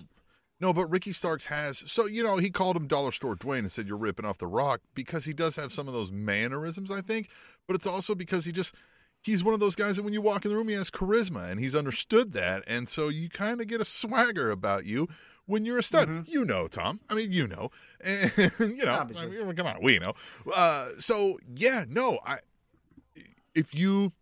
[0.65, 1.83] no, but Ricky Starks has.
[1.85, 4.47] So you know, he called him Dollar Store Dwayne and said you're ripping off the
[4.47, 7.29] Rock because he does have some of those mannerisms, I think.
[7.67, 8.73] But it's also because he just
[9.21, 11.51] he's one of those guys that when you walk in the room, he has charisma
[11.51, 15.07] and he's understood that, and so you kind of get a swagger about you
[15.45, 16.07] when you're a stud.
[16.07, 16.31] Mm-hmm.
[16.31, 16.99] You know, Tom.
[17.11, 17.69] I mean, you know,
[18.03, 20.13] and you know, I mean, come on, we know.
[20.51, 22.39] Uh, so yeah, no, I
[23.53, 24.13] if you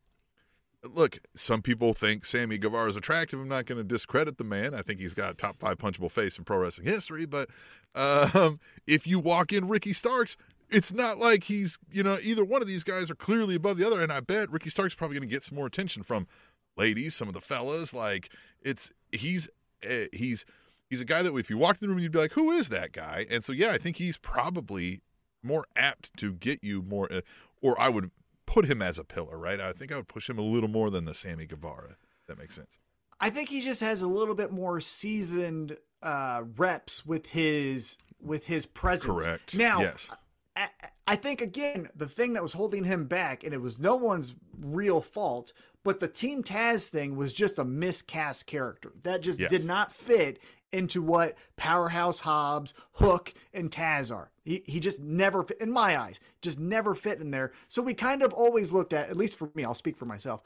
[0.84, 3.40] look, some people think Sammy Guevara is attractive.
[3.40, 4.74] I'm not going to discredit the man.
[4.74, 7.26] I think he's got a top five punchable face in pro wrestling history.
[7.26, 7.50] But
[7.96, 10.36] um, if you walk in Ricky Starks,
[10.70, 13.88] it's not like he's, you know, either one of these guys are clearly above the
[13.88, 14.02] other.
[14.02, 16.28] And I bet Ricky Starks probably going to get some more attention from
[16.76, 17.94] ladies, some of the fellas.
[17.94, 18.30] Like
[18.62, 19.48] it's he's
[19.88, 20.46] uh, he's
[20.90, 22.70] he's a guy that if you walked in the room, you'd be like, who is
[22.70, 23.26] that guy?
[23.30, 25.02] And so yeah, I think he's probably
[25.42, 27.22] more apt to get you more, uh,
[27.62, 28.12] or I would
[28.54, 29.60] put him as a pillar, right?
[29.60, 31.92] I think I would push him a little more than the Sammy Guevara.
[32.22, 32.80] if That makes sense.
[33.20, 38.46] I think he just has a little bit more seasoned uh, reps with his with
[38.48, 39.24] his presence.
[39.24, 39.56] Correct.
[39.56, 40.10] Now, Yes.
[40.56, 40.68] I,
[41.08, 44.36] I think again the thing that was holding him back, and it was no one's
[44.60, 45.52] real fault,
[45.84, 49.50] but the Team Taz thing was just a miscast character that just Yes.
[49.50, 50.40] did not fit
[50.74, 54.32] into what Powerhouse Hobbs, Hook, and Taz are.
[54.44, 57.54] He, he just never fit, in my eyes, just never fit in there.
[57.70, 60.42] So we kind of always looked at, at least for me, I'll speak for myself.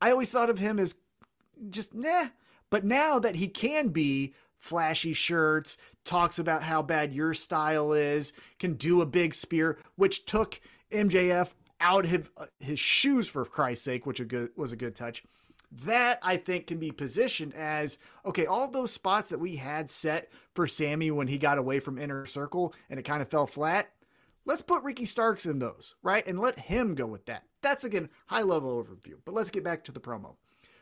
[0.00, 0.96] I always thought of him as
[1.70, 2.26] just nah.
[2.70, 8.32] But now that he can be flashy shirts, talks about how bad your style is,
[8.58, 10.60] can do a big spear, which took
[10.90, 14.94] MJF out of uh, his shoes for Christ's sake, which a good, was a good
[14.94, 15.22] touch.
[15.82, 20.30] That I think can be positioned as okay, all those spots that we had set
[20.54, 23.90] for Sammy when he got away from inner circle and it kind of fell flat.
[24.44, 26.26] Let's put Ricky Starks in those, right?
[26.26, 27.44] And let him go with that.
[27.62, 29.14] That's again high level overview.
[29.24, 30.36] But let's get back to the promo.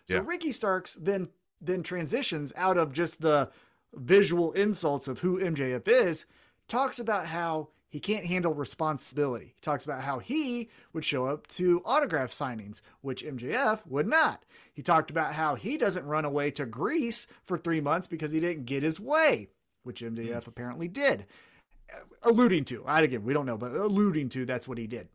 [0.09, 0.23] So Yeah.
[0.25, 1.29] Ricky Starks then
[1.61, 3.51] then transitions out of just the
[3.95, 6.27] visual insults of who MJF is,
[6.69, 9.53] talks about how he can't handle responsibility.
[9.55, 14.47] He talks about how he would show up to autograph signings, which MJF would not.
[14.73, 18.41] He talked about how he doesn't run away to Greece for three months because he
[18.41, 19.49] didn't get his way,
[19.83, 20.49] which MJF hmm.
[20.49, 21.27] apparently did.
[21.95, 25.09] Uh, alluding to, I again, we don't know, but alluding to that's what he did.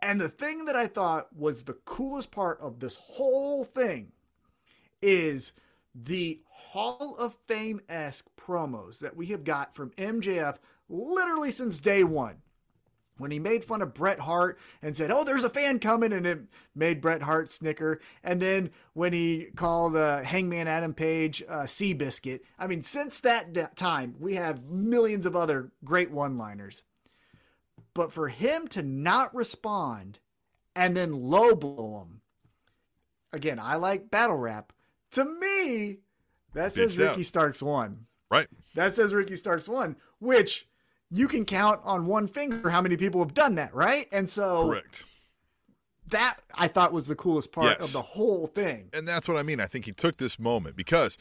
[0.00, 4.12] And the thing that I thought was the coolest part of this whole thing
[5.02, 5.52] is
[5.94, 10.56] the Hall of Fame esque promos that we have got from MJF
[10.90, 12.36] literally since day one.
[13.16, 16.26] When he made fun of Bret Hart and said, Oh, there's a fan coming, and
[16.26, 16.40] it
[16.74, 18.00] made Bret Hart snicker.
[18.24, 22.40] And then when he called uh, Hangman Adam Page uh, Seabiscuit.
[22.58, 26.82] I mean, since that time, we have millions of other great one liners.
[27.92, 30.18] But for him to not respond
[30.74, 32.22] and then low blow him,
[33.34, 34.72] again, I like battle rap.
[35.12, 35.98] To me,
[36.54, 37.10] that says Bitched out.
[37.10, 38.06] Ricky Starks won.
[38.30, 38.46] Right.
[38.76, 40.68] That says Ricky Starks won, which
[41.10, 44.06] you can count on one finger how many people have done that, right?
[44.12, 45.04] And so Correct.
[46.08, 47.86] that I thought was the coolest part Yes.
[47.88, 48.90] of the whole thing.
[48.92, 49.60] And that's what I mean.
[49.60, 51.18] I think he took this moment because,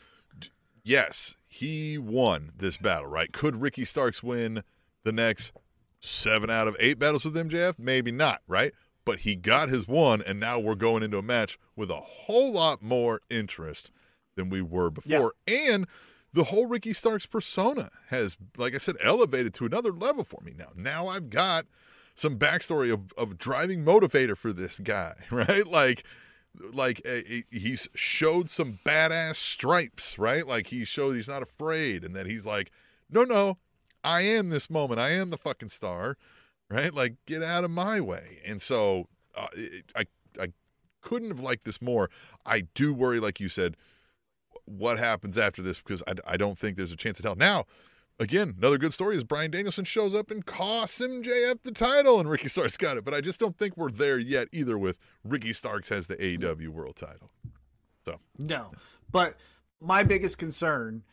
[0.83, 3.31] yes, he won this battle, right?
[3.31, 4.63] Could Ricky Starks win
[5.03, 5.51] the next
[5.99, 7.77] seven out of eight battles with MJF?
[7.79, 8.73] Maybe not, right?
[9.05, 12.51] But he got his one, and now we're going into a match with a whole
[12.51, 13.91] lot more interest
[14.35, 15.33] than we were before.
[15.47, 15.87] And
[16.33, 20.53] the whole Ricky Starks persona has, like I said, elevated to another level for me
[20.57, 20.69] now.
[20.75, 21.65] Now I've got
[22.15, 25.65] some backstory of, of driving motivator for this guy, right?
[25.65, 26.03] Like,
[26.73, 30.45] like uh, he- he's showed some badass stripes, right?
[30.45, 32.71] Like he showed he's not afraid, and that he's like,
[33.09, 33.57] no, no,
[34.03, 34.99] I am this moment.
[34.99, 36.17] I am the fucking star,
[36.69, 36.93] right?
[36.93, 38.39] Like get out of my way.
[38.45, 40.05] And so uh, it, I
[40.39, 40.47] I
[41.01, 42.09] couldn't have liked this more.
[42.45, 43.75] I do worry, like you said,
[44.69, 47.35] what happens after this because I, I don't think there's a chance at hell.
[47.35, 47.65] Now,
[48.19, 52.29] again, another good story is Bryan Danielson shows up and costs MJF the title, and
[52.29, 53.05] Ricky Starks got it.
[53.05, 54.77] But I just don't think we're there yet either.
[54.77, 57.31] With Ricky Starks has the AEW World Title.
[58.05, 58.71] So no,
[59.11, 59.35] but
[59.81, 61.03] my biggest concern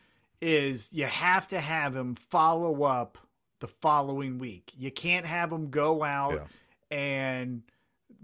[0.41, 3.17] is you have to have him follow up
[3.59, 4.71] the following week.
[4.77, 6.97] You can't have him go out yeah.
[6.97, 7.63] and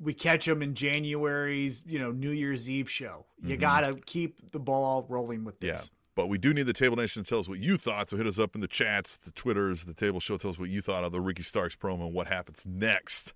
[0.01, 3.25] we catch him in January's, you know, New Year's Eve show.
[3.41, 3.61] You mm-hmm.
[3.61, 5.89] got to keep the ball rolling with this.
[5.91, 5.97] Yeah.
[6.15, 8.09] But we do need the Table Nation to tell us what you thought.
[8.09, 10.37] So hit us up in the chats, the Twitters, the Table Show.
[10.37, 13.33] Tell us what you thought of the Ricky Starks promo and what happens next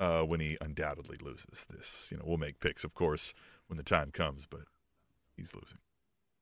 [0.00, 2.08] uh, when he undoubtedly loses this.
[2.10, 3.34] You know, we'll make picks, of course,
[3.66, 4.62] when the time comes, but
[5.36, 5.78] he's losing.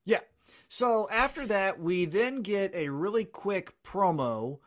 [0.04, 0.20] Yeah.
[0.68, 4.58] So after that, we then get a really quick promo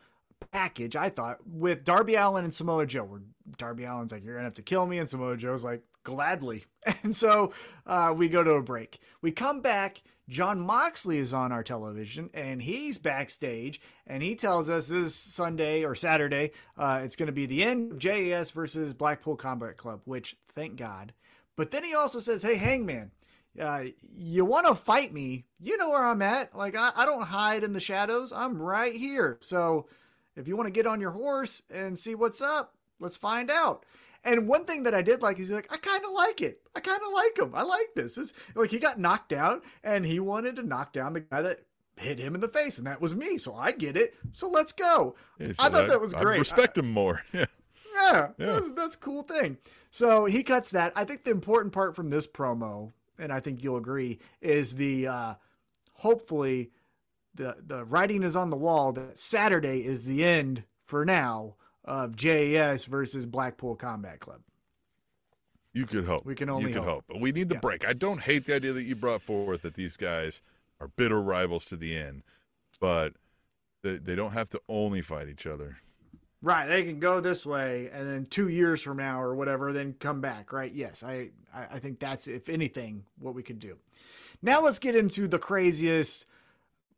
[0.52, 3.04] package, I thought, with Darby Allin and Samoa Joe.
[3.04, 3.20] Where
[3.58, 4.98] Darby Allin's like, You're to have to kill me.
[4.98, 6.64] And Samoa Joe's like, Gladly.
[7.02, 7.52] And so
[7.84, 9.00] uh, we go to a break.
[9.20, 10.02] We come back.
[10.28, 15.84] Jon Moxley is on our television and he's backstage and he tells us this Sunday
[15.84, 20.00] or Saturday, uh, it's going to be the end of JAS versus Blackpool Combat Club,
[20.04, 21.12] which thank God.
[21.56, 23.12] But then he also says, Hey, Hangman,
[23.60, 25.44] uh, you want to fight me?
[25.60, 26.56] You know where I'm at.
[26.56, 28.32] Like, I, I don't hide in the shadows.
[28.32, 29.38] I'm right here.
[29.40, 29.86] So
[30.36, 33.84] if you want to get on your horse and see what's up, let's find out.
[34.24, 36.60] And one thing that I did like is like, I kind of like it.
[36.74, 37.54] I kind of like him.
[37.54, 38.18] I like this.
[38.18, 41.60] It's like he got knocked down and he wanted to knock down the guy that
[41.96, 43.38] hit him in the face, and that was me.
[43.38, 44.14] So I get it.
[44.32, 45.14] So let's go.
[45.38, 46.36] Yeah, so I thought that was great.
[46.36, 47.22] I respect him more.
[47.32, 47.46] Yeah.
[47.96, 48.46] Yeah, yeah.
[48.46, 49.56] That's, that's a cool thing.
[49.90, 50.92] So he cuts that.
[50.96, 55.06] I think the important part from this promo, and I think you'll agree, is the
[55.06, 55.34] uh,
[55.94, 56.72] hopefully
[57.36, 62.16] the the writing is on the wall that Saturday is the end for now of
[62.16, 64.40] JAS versus Blackpool Combat Club.
[65.72, 66.24] You could hope.
[66.24, 66.94] We can only you could hope.
[66.94, 67.04] hope.
[67.08, 67.60] But we need the yeah.
[67.60, 67.86] break.
[67.86, 70.40] I don't hate the idea that you brought forth that these guys
[70.80, 72.22] are bitter rivals to the end,
[72.80, 73.12] but
[73.82, 75.76] they, they don't have to only fight each other.
[76.42, 79.94] Right, they can go this way, and then two years from now or whatever, then
[79.98, 80.52] come back.
[80.52, 80.72] Right?
[80.72, 83.76] Yes, I I think that's if anything what we could do.
[84.42, 86.26] Now let's get into the craziest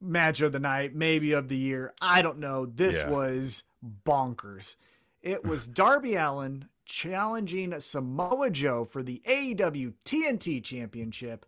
[0.00, 1.92] match of the night, maybe of the year.
[2.00, 2.66] I don't know.
[2.66, 3.10] This yeah.
[3.10, 3.64] was
[4.04, 4.76] bonkers.
[5.22, 11.46] It was Darby Allin challenging Samoa Joe for the AEW TNT Championship,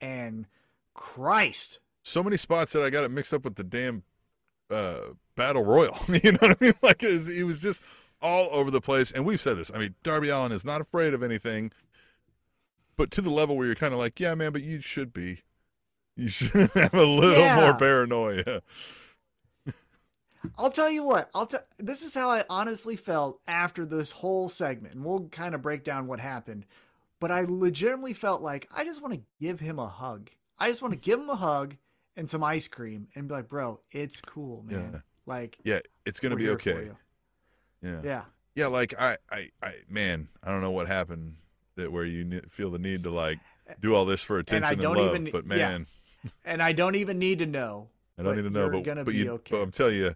[0.00, 0.46] and
[0.94, 1.78] Christ.
[2.02, 4.02] So many spots that I got it mixed up with the damn
[4.70, 5.00] uh,
[5.36, 5.96] Battle Royal.
[6.22, 6.72] you know what I mean?
[6.82, 7.82] Like it was, it was just
[8.20, 9.10] all over the place.
[9.10, 9.70] And we've said this.
[9.74, 11.72] I mean, Darby Allin is not afraid of anything,
[12.96, 15.42] but to the level where you're kind of like, yeah, man, but you should be.
[16.20, 17.60] You should have a little yeah.
[17.60, 18.60] more paranoia.
[20.58, 21.30] I'll tell you what.
[21.34, 21.64] I'll tell.
[21.78, 25.82] This is how I honestly felt after this whole segment, and we'll kind of break
[25.82, 26.66] down what happened.
[27.20, 30.28] But I legitimately felt like I just want to give him a hug.
[30.58, 31.76] I just want to give him a hug
[32.16, 34.90] and some ice cream, and be like, "Bro, it's cool, man.
[34.92, 35.00] Yeah.
[35.24, 36.90] Like, yeah, it's gonna be okay.
[37.82, 38.22] Yeah, yeah,
[38.54, 38.66] yeah.
[38.66, 41.36] Like I, I, I, man, I don't know what happened
[41.76, 43.38] that where you feel the need to like
[43.80, 45.99] do all this for attention and, and love, even, but man, yeah.
[46.44, 47.88] And I don't even need to know.
[48.18, 49.52] I don't need to know, but, but, you, okay.
[49.52, 50.14] but I'm telling you,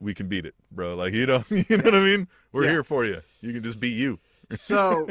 [0.00, 0.94] we can beat it, bro.
[0.94, 2.28] Like you know, you know what I mean.
[2.52, 2.70] We're yeah.
[2.70, 3.20] here for you.
[3.40, 4.18] You can just beat you.
[4.50, 5.08] so,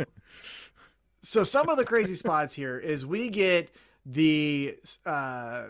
[1.22, 3.74] so some of the crazy spots here is we get
[4.06, 5.66] the uh,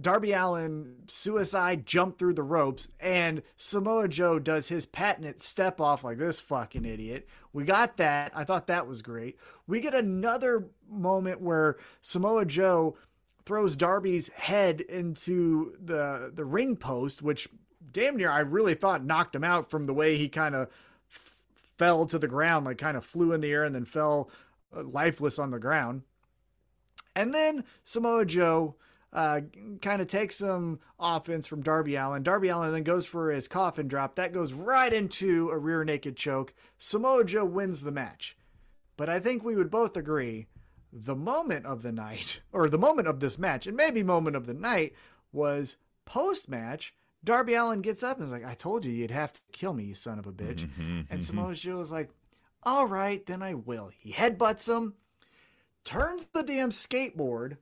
[0.00, 6.04] Darby Allin suicide jump through the ropes, and Samoa Joe does his patented step off
[6.04, 7.28] like this fucking idiot.
[7.52, 8.32] We got that.
[8.34, 9.38] I thought that was great.
[9.66, 12.96] We get another moment where Samoa Joe
[13.44, 17.48] throws Darby's head into the the ring post, which
[17.92, 20.68] damn near I really thought knocked him out from the way he kind of
[21.10, 24.30] f- fell to the ground, like kind of flew in the air and then fell
[24.76, 26.02] uh, lifeless on the ground.
[27.14, 28.76] And then Samoa Joe
[29.12, 29.42] uh,
[29.82, 32.22] kind of takes some offense from Darby Allin.
[32.22, 34.14] Darby Allin then goes for his coffin drop.
[34.14, 36.54] That goes right into a rear naked choke.
[36.78, 38.36] Samoa Joe wins the match.
[38.96, 40.46] But I think we would both agree
[40.92, 44.46] the moment of the night, or the moment of this match, and maybe moment of
[44.46, 44.94] the night,
[45.32, 46.94] was post match.
[47.24, 49.84] Darby Allin gets up and is like, I told you you'd have to kill me,
[49.84, 50.60] you son of a bitch.
[50.60, 51.20] Mm-hmm, and mm-hmm.
[51.20, 52.10] Samoa Joe is like,
[52.64, 53.90] All right, then I will.
[53.96, 54.94] He headbutts him,
[55.84, 57.58] turns the damn skateboard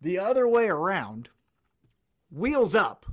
[0.00, 1.30] the other way around,
[2.30, 3.06] wheels up,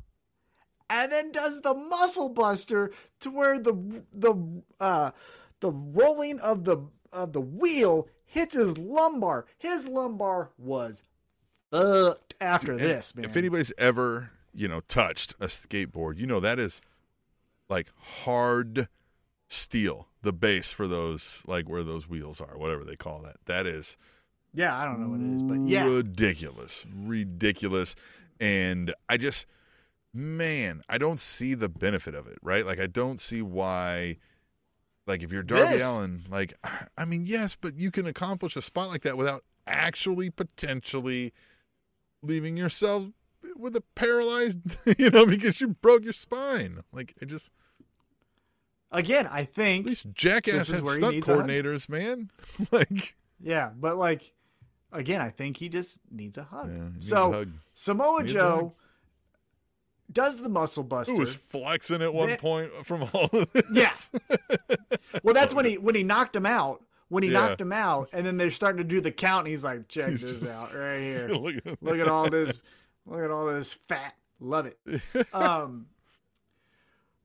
[0.89, 5.11] and then does the muscle buster to where the the uh
[5.59, 6.77] the rolling of the
[7.11, 9.45] of the wheel hits his lumbar.
[9.57, 11.03] His lumbar was
[11.71, 13.25] fucked after and this, man.
[13.25, 16.81] If anybody's ever, you know, touched a skateboard, you know that is
[17.69, 17.87] like
[18.23, 18.87] hard
[19.47, 23.37] steel, the base for those like where those wheels are, whatever they call that.
[23.45, 23.97] That is
[24.53, 25.85] Yeah, I don't know what it is, but yeah.
[25.85, 27.95] ridiculous, ridiculous,
[28.39, 29.45] and I just,
[30.13, 32.65] man, I don't see the benefit of it, right?
[32.65, 34.17] Like I don't see why.
[35.09, 36.53] Like if you're Darby This- Allen, like
[36.95, 41.33] I mean, yes, but you can accomplish a spot like that without actually potentially
[42.21, 43.07] leaving yourself
[43.57, 44.59] with a paralyzed,
[44.99, 46.83] you know, because you broke your spine.
[46.93, 47.51] Like it just
[48.91, 52.29] Again, I think at least jackass had stunt coordinators, man.
[52.71, 54.33] like yeah, but like
[54.91, 56.69] again, I think he just needs a hug.
[56.69, 57.51] Yeah, needs so a hug.
[57.73, 58.75] Samoa Joe.
[60.11, 61.13] Does the muscle buster.
[61.13, 64.09] who was flexing at one That- point from all of this.
[64.19, 64.37] Yeah.
[65.23, 66.83] well, that's when he when he knocked him out.
[67.09, 67.39] When he Yeah.
[67.47, 70.09] knocked him out, and then they're starting to do the count, and he's like, "Check
[70.11, 71.27] He's this out right here.
[71.29, 72.59] Look at, Look at all this.
[73.07, 74.13] Look at all this fat.
[74.39, 74.77] Love it."
[75.33, 75.87] Um,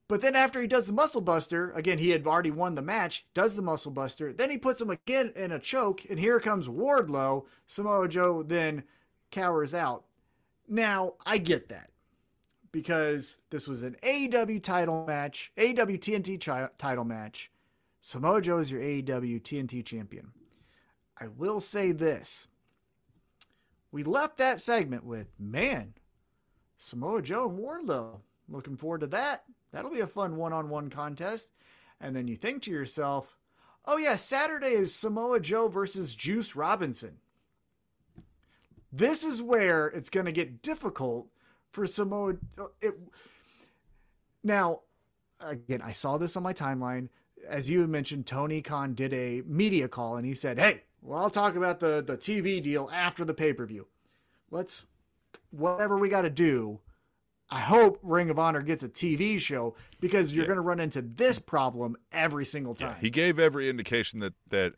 [0.07, 3.25] but then after he does the muscle buster, again, he had already won the match.
[3.33, 6.67] Does the muscle buster, then he puts him again in a choke, and here comes
[6.67, 7.45] Wardlow.
[7.67, 8.83] Samoa Joe then
[9.31, 10.05] cowers out.
[10.67, 11.89] Now I get that
[12.75, 17.49] because this was an AEW title match, AEW TNT chi- title match.
[18.01, 20.33] Samoa Joe is your AEW TNT champion.
[21.17, 22.49] I will say this.
[23.93, 25.93] We left that segment with, man,
[26.77, 28.19] Samoa Joe and Wardlow.
[28.49, 29.45] Looking forward to that.
[29.71, 31.51] That'll be a fun one on one contest.
[32.01, 33.37] And then you think to yourself,
[33.85, 37.19] oh, yeah, Saturday is Samoa Joe versus Juice Robinson.
[38.91, 41.29] This is where it's going to get difficult
[41.75, 42.35] for Samoa.
[42.81, 42.95] It,
[44.43, 44.81] now,
[45.39, 47.09] again, I saw this on my timeline.
[47.47, 51.29] As you mentioned, Tony Khan did a media call and he said, Hey, well, I'll
[51.29, 53.87] talk about the, the TV deal after the pay per view.
[54.49, 54.85] Let's,
[55.51, 56.79] whatever we got to do.
[57.51, 60.47] I hope Ring of Honor gets a TV show because you're Yeah.
[60.47, 62.97] going to run into this problem every single Yeah, time.
[62.99, 64.73] he gave every indication that that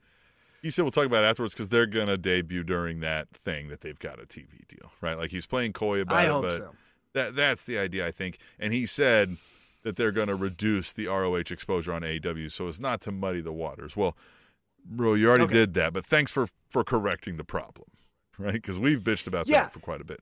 [0.62, 3.82] he said we'll talk about it afterwards because they're gonna debut during that thing that
[3.82, 5.18] they've got a TV deal, right?
[5.18, 6.76] Like he's playing coy about I it, hope but so.
[7.18, 8.38] That that's the idea, I think.
[8.60, 9.38] And he said
[9.84, 13.54] that they're gonna reduce the ROH exposure on AEW so as not to muddy the
[13.54, 13.96] waters.
[13.96, 14.16] Well,
[14.86, 15.54] bro, you already Okay.
[15.54, 17.88] did that, but thanks for for correcting the problem,
[18.38, 18.54] right?
[18.54, 19.64] Because we've bitched about Yeah.
[19.64, 20.22] that for quite a bit.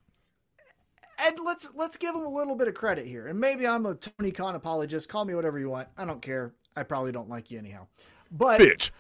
[1.18, 3.28] and let's let's give him a little bit of credit here.
[3.28, 5.08] And maybe I'm a Tony Khan apologist.
[5.10, 5.88] Call me whatever you want.
[5.98, 6.54] I don't care.
[6.76, 7.88] I probably don't like you anyhow.
[8.32, 8.92] But Bitch.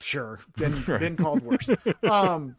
[0.00, 1.68] sure, been been called worse.
[2.10, 2.56] Um,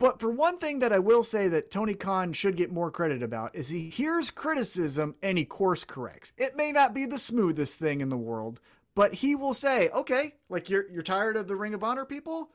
[0.00, 3.22] but for one thing that I will say that Tony Khan should get more credit
[3.22, 6.32] about is he hears criticism and he course corrects.
[6.36, 8.60] It may not be the smoothest thing in the world,
[8.96, 12.50] but he will say, "Okay, like you're you're tired of the Ring of Honor people?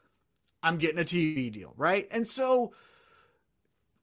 [0.62, 2.74] I'm getting a TV deal, right?" And so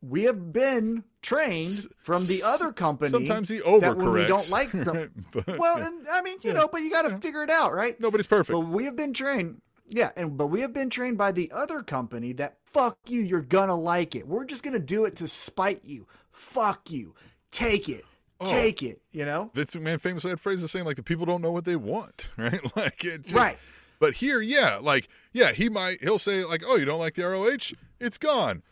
[0.01, 3.11] we have been trained from the other company.
[3.11, 4.97] Sometimes he that when we don't like them.
[4.97, 5.11] right?
[5.47, 7.99] But- well, and I mean, you know, but you got to figure it out, right?
[8.01, 8.53] nobody's perfect.
[8.53, 9.61] But we have been trained,
[9.93, 13.43] yeah, and but we have been trained by the other company that fuck you, you're
[13.43, 14.27] gonna like it.
[14.27, 16.07] We're just gonna do it to spite you.
[16.31, 17.15] Fuck you.
[17.51, 18.05] Take it.
[18.41, 18.51] Oh.
[18.51, 19.01] Take it.
[19.13, 19.51] You know?
[19.55, 22.61] Vince McMahon famously had phrases saying like the people don't know what they want, right?
[22.77, 23.57] Like it just, Right.
[24.01, 27.23] But here, yeah, like yeah, he might he'll say like, oh, you don't like the
[27.25, 27.73] ROH?
[28.01, 28.63] It's gone.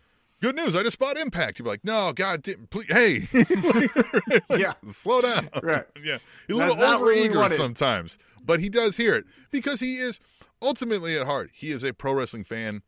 [0.43, 1.59] Good news, I just bought Impact.
[1.59, 4.73] You'd be like, no, God, please, hey, Like, Yeah.
[4.87, 5.51] slow down.
[5.63, 5.85] Right.
[6.03, 7.55] yeah, he's a little over what we overeager wanted.
[7.57, 10.19] sometimes, but he does hear it because he is
[10.62, 12.83] ultimately at heart he is a pro wrestling fan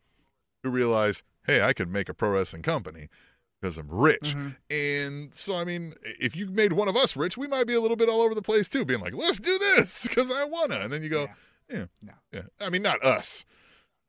[0.62, 3.08] who realize, hey, I could make a pro wrestling company
[3.61, 4.35] because I'm rich.
[4.37, 4.48] Mm-hmm.
[4.70, 7.80] And so, I mean, if you made one of us rich, we might be a
[7.80, 10.76] little bit all over the place too, being like, let's do this because I wanna.
[10.76, 11.28] And then you go,
[11.70, 12.12] yeah, No.
[12.32, 12.42] yeah.
[12.61, 13.44] I mean, not us.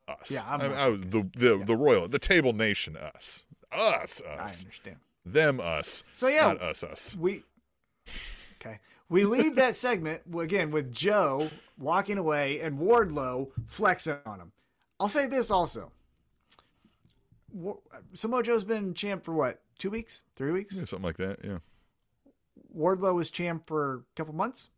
[0.07, 0.29] Us.
[0.29, 4.25] Yeah, I'm I, I, the the the royal, the table nation, us, us, us.
[4.27, 4.97] I understand.
[5.25, 6.03] them, us.
[6.11, 7.15] So yeah, not us, us.
[7.15, 7.43] we
[8.59, 8.79] okay.
[9.09, 14.51] We leave that segment again with Joe walking away and Wardlow flexing on him.
[14.99, 15.91] I'll say this also.
[18.13, 19.61] Samoa Joe's been champ for what?
[19.77, 20.23] Two weeks?
[20.35, 20.75] Three weeks?
[20.77, 21.39] Yeah, something like that.
[21.43, 21.59] Yeah.
[22.75, 24.69] Wardlow was champ for a couple months.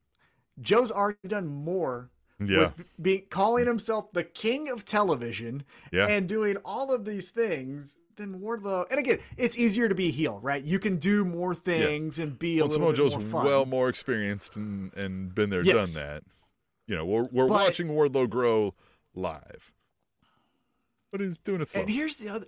[0.61, 2.09] Joe's already done more
[2.39, 2.71] Yeah.
[2.77, 6.07] with being calling himself the king of television Yeah.
[6.07, 8.85] and doing all of these things than Wardlow.
[8.89, 10.63] And again, it's easier to be a heel, right?
[10.63, 13.45] You can do more things and be a Well, little Samoa bit Joe's more fun.
[13.45, 15.93] well more experienced and, and been there, Yes.
[15.93, 16.23] done that.
[16.87, 18.73] You know, we're we're But- watching Wardlow grow
[19.13, 19.73] live,
[21.11, 21.81] but he's doing it slow.
[21.81, 22.45] And here's the other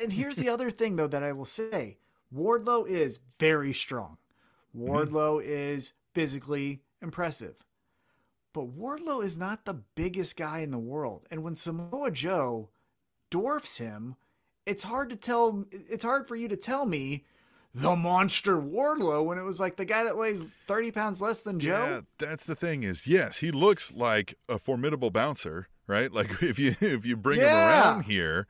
[0.00, 1.98] and here's the other thing though that I will say.
[2.34, 4.18] Wardlow is very strong.
[4.76, 4.90] Mm-hmm.
[4.90, 7.54] Wardlow is physically impressive.
[8.52, 11.26] But Wardlow is not the biggest guy in the world.
[11.30, 12.68] And when Samoa Joe
[13.30, 14.16] dwarfs him,
[14.68, 17.24] it's hard to tell it's hard for you to tell me
[17.74, 21.60] the monster Wardlow when it was like the guy that weighs 30 pounds less than
[21.60, 21.70] Joe?
[21.70, 26.12] Yeah, that's the thing is, yes, he looks like a formidable bouncer, right?
[26.12, 28.46] Like if you if you bring him around here,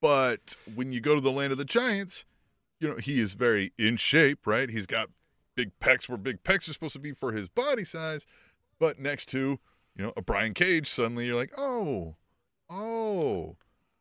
[0.00, 2.24] but when you go to the land of the giants,
[2.80, 4.70] you know, he is very in shape, right?
[4.70, 5.08] He's got
[5.56, 8.26] big pecs where big pecs are supposed to be for his body size,
[8.78, 9.58] but next to,
[9.96, 12.16] you know, a Brian Cage, suddenly you're like, "Oh.
[12.70, 13.56] Oh.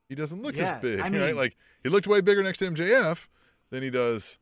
[0.09, 1.35] He doesn't look Yeah, as big." I right?
[1.35, 3.27] Like he looked way bigger next to MJF
[3.69, 4.39] than he does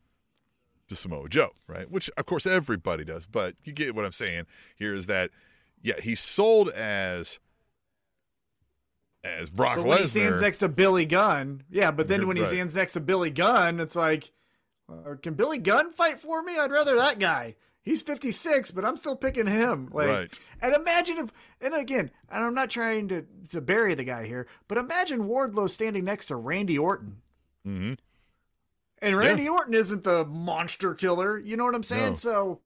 [0.87, 1.89] to Samoa Joe, right?
[1.89, 4.45] Which of course everybody does, but you get what I'm saying
[4.75, 5.31] here is that
[5.81, 7.39] yeah, he's sold as
[9.23, 12.43] as Brock But when he stands next to Billy Gunn, yeah, but then when he
[12.43, 12.49] right.
[12.49, 14.31] stands next to Billy Gunn, it's like,
[14.87, 16.57] uh, can Billy Gunn fight for me?
[16.57, 17.55] I'd rather that guy.
[17.85, 19.89] He's 56, but I'm still picking him.
[19.93, 20.39] Like, Right.
[20.59, 21.29] And imagine if,
[21.61, 25.69] and again, and I'm not trying to, to bury the guy here, but imagine Wardlow
[25.69, 27.17] standing next to Randy Orton.
[27.63, 27.93] hmm
[29.01, 31.37] And Randy Orton isn't the monster killer.
[31.37, 32.09] You know what I'm saying?
[32.09, 32.15] No.
[32.15, 32.61] So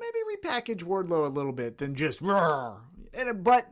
[0.00, 2.80] maybe repackage Wardlow a little bit than just roar.
[3.12, 3.68] And but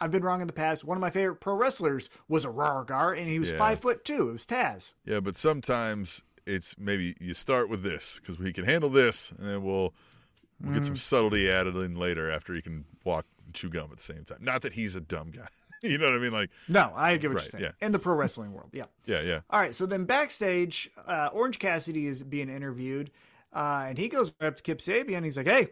[0.00, 0.84] I've been wrong in the past.
[0.84, 2.50] One of my favorite pro wrestlers was a
[2.86, 3.56] gar, and he was Yeah.
[3.58, 4.28] five foot two.
[4.28, 4.92] It was Taz.
[5.04, 9.46] Yeah, but sometimes it's maybe you start with this because we can handle this, and
[9.48, 9.94] then we'll
[10.60, 10.98] we'll get some Mm.
[10.98, 14.38] subtlety added in later after he can walk and chew gum at the same time.
[14.40, 15.46] Not that he's a dumb guy,
[15.84, 16.32] you know what I mean?
[16.32, 17.64] Like, No, I get what Right, you're saying.
[17.80, 17.86] yeah.
[17.86, 18.84] In the pro wrestling world, yeah.
[19.06, 23.10] yeah, yeah, All right, so then backstage, uh, Orange Cassidy is being interviewed,
[23.52, 25.24] uh, and he goes right up to Kip Sabian.
[25.24, 25.68] He's like, "Hey,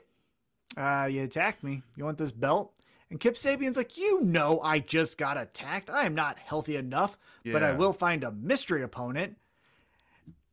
[0.76, 1.82] uh, you attacked me.
[1.96, 2.72] You want this belt?"
[3.10, 5.90] And Kip Sabian's like, "You know, I just got attacked.
[5.90, 9.36] I am not healthy enough, but I will find a mystery opponent."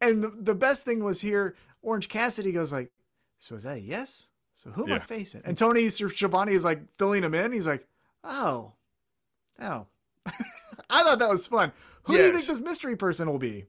[0.10, 2.92] And the, the best thing was here, Orange Cassidy goes like,
[3.40, 4.28] "So is that a yes?
[4.64, 5.00] So who am I Yeah.
[5.00, 7.52] facing?" And Tony Schiavone is like filling him in.
[7.52, 7.88] He's like,
[8.24, 8.74] "Oh,
[9.60, 9.88] oh."
[10.90, 11.72] I thought that was fun.
[12.04, 13.66] Who do you think this mystery person will be?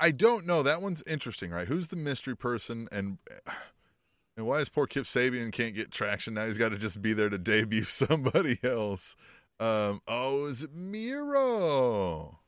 [0.00, 0.62] I don't know.
[0.62, 1.66] That one's interesting, right?
[1.66, 3.18] Who's the mystery person, and
[4.36, 6.46] and why is poor Kip Sabian can't get traction now?
[6.46, 9.16] He's got to just be there to debut somebody else.
[9.60, 12.38] Um, oh, is it Miro?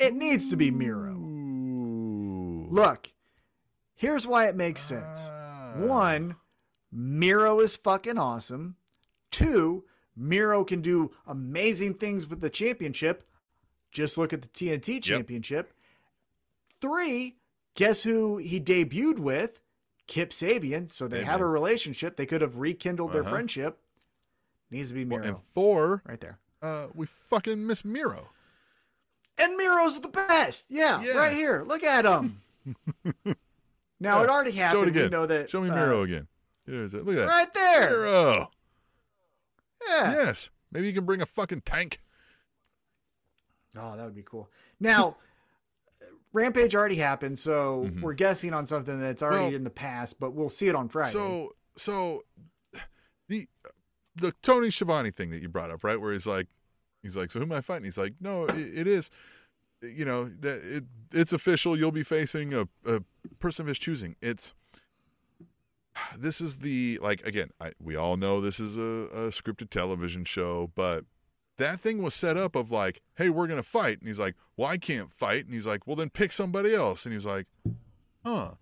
[0.00, 1.12] It needs to be Miro.
[1.14, 2.66] Ooh.
[2.70, 3.12] Look,
[3.94, 5.26] here's why it makes sense.
[5.28, 5.74] Ah.
[5.76, 6.36] One,
[6.90, 8.76] Miro is fucking awesome.
[9.30, 9.84] Two,
[10.16, 13.24] Miro can do amazing things with the championship.
[13.92, 15.72] Just look at the TNT championship.
[16.80, 17.36] Three,
[17.74, 19.60] guess who he debuted with?
[20.06, 20.92] Kip Sabian.
[20.92, 22.16] So they have a relationship.
[22.16, 23.30] They could have rekindled their Uh-huh.
[23.30, 23.78] friendship.
[24.70, 25.22] Needs to be Miro.
[25.22, 26.38] And four, right there.
[26.62, 28.28] uh, we fucking miss Miro.
[29.40, 30.66] And Miro's the best.
[30.68, 31.16] Yeah, Yeah.
[31.18, 31.62] right here.
[31.66, 32.40] Look at him.
[33.98, 34.22] now Yeah.
[34.24, 34.82] it already Show happened.
[34.82, 35.02] it again.
[35.04, 35.50] We know that.
[35.50, 36.28] Show me uh, Miro again.
[36.66, 37.04] Here's it.
[37.04, 37.26] Look at that.
[37.28, 37.90] right there.
[37.90, 38.50] Miro.
[39.88, 40.12] Yeah.
[40.12, 40.50] Yes.
[40.70, 42.00] Maybe you can bring a fucking tank.
[43.76, 44.48] Oh, that would be cool.
[44.78, 45.16] Now,
[46.32, 48.02] Rampage already happened, so Mhm.
[48.02, 50.88] we're guessing on something that's already Well- in the past, but we'll see it on
[50.88, 51.10] Friday.
[51.10, 52.24] So, so
[53.28, 53.48] the
[54.16, 55.98] the Tony Schiavone thing that you brought up, right?
[55.98, 56.46] Where he's like,
[57.02, 57.84] he's like, so who am I fighting?
[57.84, 59.10] He's like, no, it, it is,
[59.82, 61.76] you know, that it it's official.
[61.76, 63.02] You'll be facing a, a
[63.38, 64.16] person of his choosing.
[64.20, 64.54] It's
[66.18, 67.50] this is the like again.
[67.60, 71.04] I, we all know this is a, a scripted television show, but
[71.56, 74.68] that thing was set up of like, hey, we're gonna fight, and he's like, well,
[74.68, 77.46] I can't fight, and he's like, well, then pick somebody else, and he's like,
[78.24, 78.52] huh.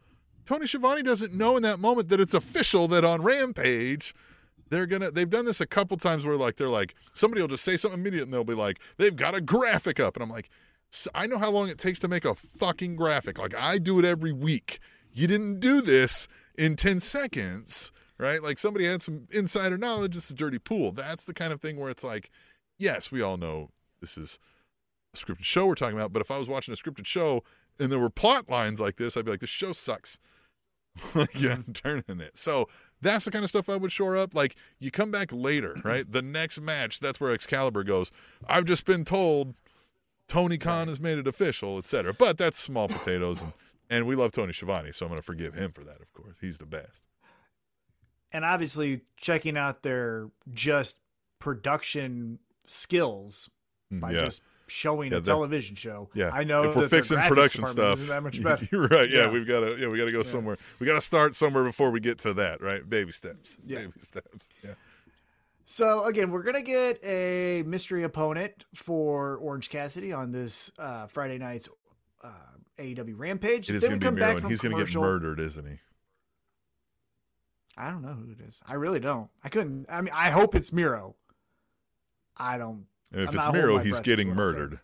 [0.45, 4.15] Tony Schiavone doesn't know in that moment that it's official that on Rampage
[4.71, 7.65] they're gonna they've done this a couple times where like they're like somebody will just
[7.65, 10.17] say something immediate and they'll be like they've got a graphic up.
[10.17, 10.51] And I'm like
[10.93, 13.39] "S- I know how long it takes to make a fucking graphic.
[13.39, 14.81] Like I do it every week.
[15.13, 18.43] You didn't do this in 10 seconds right?
[18.43, 20.17] Like somebody had some insider knowledge.
[20.17, 20.91] This is dirty pool.
[20.91, 22.31] That's the kind of thing where it's like
[22.79, 24.39] yes we all know this is
[25.15, 27.43] a scripted show we're talking about but if I was watching a scripted show
[27.79, 30.19] and there were plot lines like this I'd be like this show sucks
[31.15, 31.73] like yeah, mm-hmm.
[31.73, 32.37] turning it.
[32.39, 32.69] So
[33.01, 34.35] that's the kind of stuff I would shore up.
[34.35, 36.11] Like you come back later, right?
[36.11, 38.13] The next match, that's where Excalibur goes.
[38.49, 39.55] I've just been told
[40.27, 42.15] Tony Khan has made it official, etc.
[42.15, 43.53] But that's small potatoes, and
[43.91, 46.01] and we love Tony Schiavone, so I'm going to forgive him for that.
[46.01, 47.07] Of course, he's the best.
[48.33, 50.99] and obviously checking out their just
[51.39, 53.49] production skills
[53.91, 54.27] by yeah.
[54.27, 56.09] just showing Yeah, a television show.
[56.15, 58.67] Yeah, I know if we're that fixing production stuff, that much better.
[58.71, 59.09] You're right.
[59.11, 59.31] Yeah, Yeah.
[59.31, 59.77] we've got to.
[59.79, 60.57] Yeah, we got to go somewhere.
[60.79, 62.61] We got to start somewhere before we get to that.
[62.61, 63.59] Right, baby steps.
[63.67, 63.81] Yeah.
[63.81, 64.49] Baby steps.
[64.65, 64.75] Yeah.
[65.71, 71.37] So again, we're gonna get a mystery opponent for Orange Cassidy on this uh, Friday
[71.37, 71.69] night's
[72.25, 72.29] uh,
[72.79, 73.69] AEW Rampage.
[73.69, 75.79] It is Then gonna be Miro, he's going to get murdered, isn't he?
[77.77, 78.61] I don't know who it is.
[78.67, 79.29] I really don't.
[79.45, 79.87] I couldn't.
[79.89, 81.15] I mean, I hope it's Miro.
[82.37, 82.87] I don't.
[83.13, 84.57] And if I'm it's Miro, he's getting what I'm saying.
[84.57, 84.81] murdered.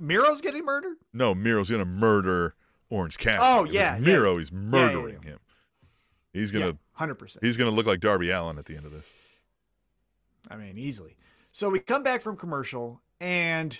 [0.00, 0.96] Miro's getting murdered?
[1.12, 2.54] No, Miro's gonna murder
[2.90, 3.42] Orange Cassidy.
[3.42, 3.98] Oh, yeah, yeah.
[4.00, 5.38] Miro, he's yeah, murdering him.
[6.32, 7.44] He's gonna hundred percent.
[7.44, 9.12] he's gonna look like Darby Allin at the end of this.
[10.50, 11.16] I mean, easily.
[11.52, 13.78] So we come back from commercial, and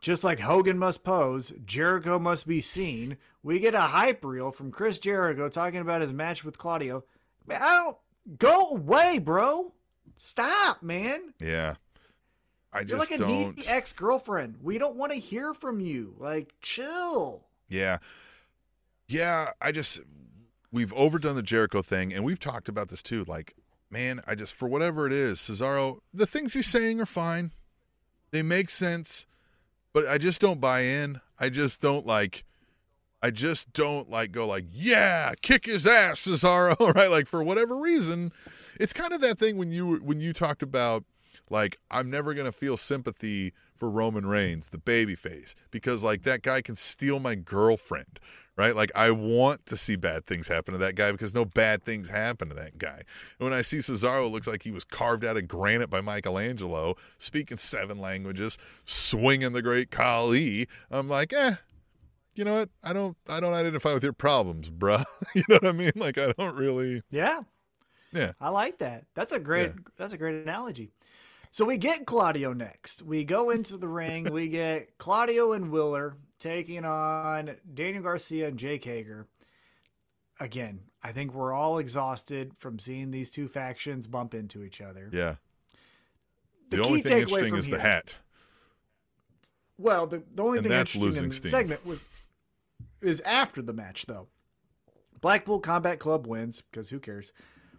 [0.00, 3.16] just like Hogan must pose, Jericho must be seen.
[3.42, 7.04] We get a hype reel from Chris Jericho talking about his match with Claudio.
[7.46, 9.72] Man, I don't go away, bro.
[10.16, 11.34] Stop, man.
[11.40, 11.74] Yeah.
[12.72, 13.56] I You're just like a don't.
[13.56, 14.56] needy ex girlfriend.
[14.62, 16.14] We don't want to hear from you.
[16.18, 17.44] Like, chill.
[17.68, 17.98] Yeah.
[19.08, 20.00] Yeah, I just
[20.72, 23.24] we've overdone the Jericho thing and we've talked about this too.
[23.26, 23.54] Like,
[23.90, 27.52] man, I just for whatever it is, Cesaro, the things he's saying are fine.
[28.32, 29.26] They make sense,
[29.92, 31.20] but I just don't buy in.
[31.38, 32.44] I just don't like
[33.22, 37.10] I just don't like go like, yeah, kick his ass, Cesaro, right?
[37.10, 38.32] Like for whatever reason,
[38.78, 41.04] it's kind of that thing when you when you talked about
[41.50, 46.62] like I'm never gonna feel sympathy for Roman Reigns, the babyface, because like that guy
[46.62, 48.18] can steal my girlfriend,
[48.56, 48.74] right?
[48.74, 52.08] Like I want to see bad things happen to that guy because no bad things
[52.08, 53.02] happen to that guy.
[53.38, 56.00] And when I see Cesaro, it looks like he was carved out of granite by
[56.00, 60.68] Michelangelo, speaking seven languages, swinging the great Khali.
[60.90, 61.56] I'm like, eh,
[62.36, 62.70] you know what?
[62.84, 65.04] I don't I don't identify with your problems, bruh.
[65.34, 65.92] you know what I mean?
[65.96, 67.40] Like I don't really Yeah.
[68.12, 68.32] Yeah.
[68.40, 69.04] I like that.
[69.14, 69.82] That's a great Yeah.
[69.96, 70.90] that's a great analogy.
[71.50, 73.02] So we get Claudio next.
[73.02, 74.24] We go into the ring.
[74.32, 79.26] We get Claudio and Wheeler taking on Daniel Garcia and Jake Hager.
[80.38, 85.08] Again, I think we're all exhausted from seeing these two factions bump into each other.
[85.12, 85.36] Yeah.
[86.68, 88.16] The The, only thing interesting is the here- hat.
[89.78, 91.50] Well, the, the only And thing that's interesting losing in the steam.
[91.50, 92.02] segment was
[93.06, 94.28] is after the match though.
[95.20, 97.32] Blackpool Combat Club wins because who cares?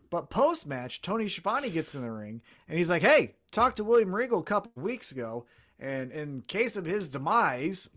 [0.09, 3.83] But post match, Tony Schiavone gets in the ring and he's like, "Hey, talked to
[3.83, 5.45] William Regal a couple weeks ago,
[5.79, 7.89] and in case of his demise,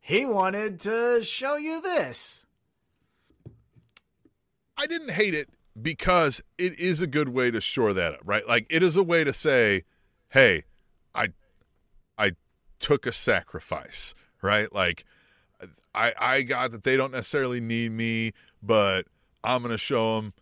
[0.00, 2.44] he wanted to show you this."
[4.76, 5.50] I didn't hate it
[5.80, 8.46] because it is a good way to shore that up, right?
[8.46, 9.84] Like it is a way to say,
[10.28, 10.64] "Hey,
[11.14, 11.28] I
[12.16, 12.32] I
[12.78, 14.72] took a sacrifice," right?
[14.72, 15.04] Like
[15.94, 18.32] I I got that they don't necessarily need me,
[18.62, 19.06] but
[19.42, 20.32] I'm going to show them,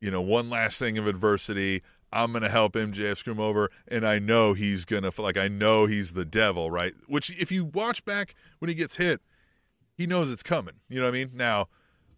[0.00, 1.82] you know, one last thing of adversity.
[2.12, 5.36] I'm going to help MJF screw him over, and I know he's going to like
[5.36, 6.92] I know he's the devil, right?
[7.06, 9.20] Which if you watch back when he gets hit,
[9.96, 10.74] he knows it's coming.
[10.88, 11.30] You know what I mean?
[11.34, 11.68] Now,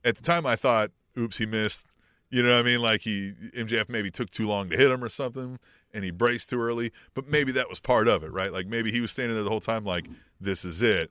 [0.05, 1.87] at the time, I thought, "Oops, he missed."
[2.31, 2.81] You know what I mean?
[2.81, 5.59] Like he MJF maybe took too long to hit him or something,
[5.93, 6.91] and he braced too early.
[7.13, 8.51] But maybe that was part of it, right?
[8.51, 10.07] Like maybe he was standing there the whole time, like
[10.41, 11.11] this is it.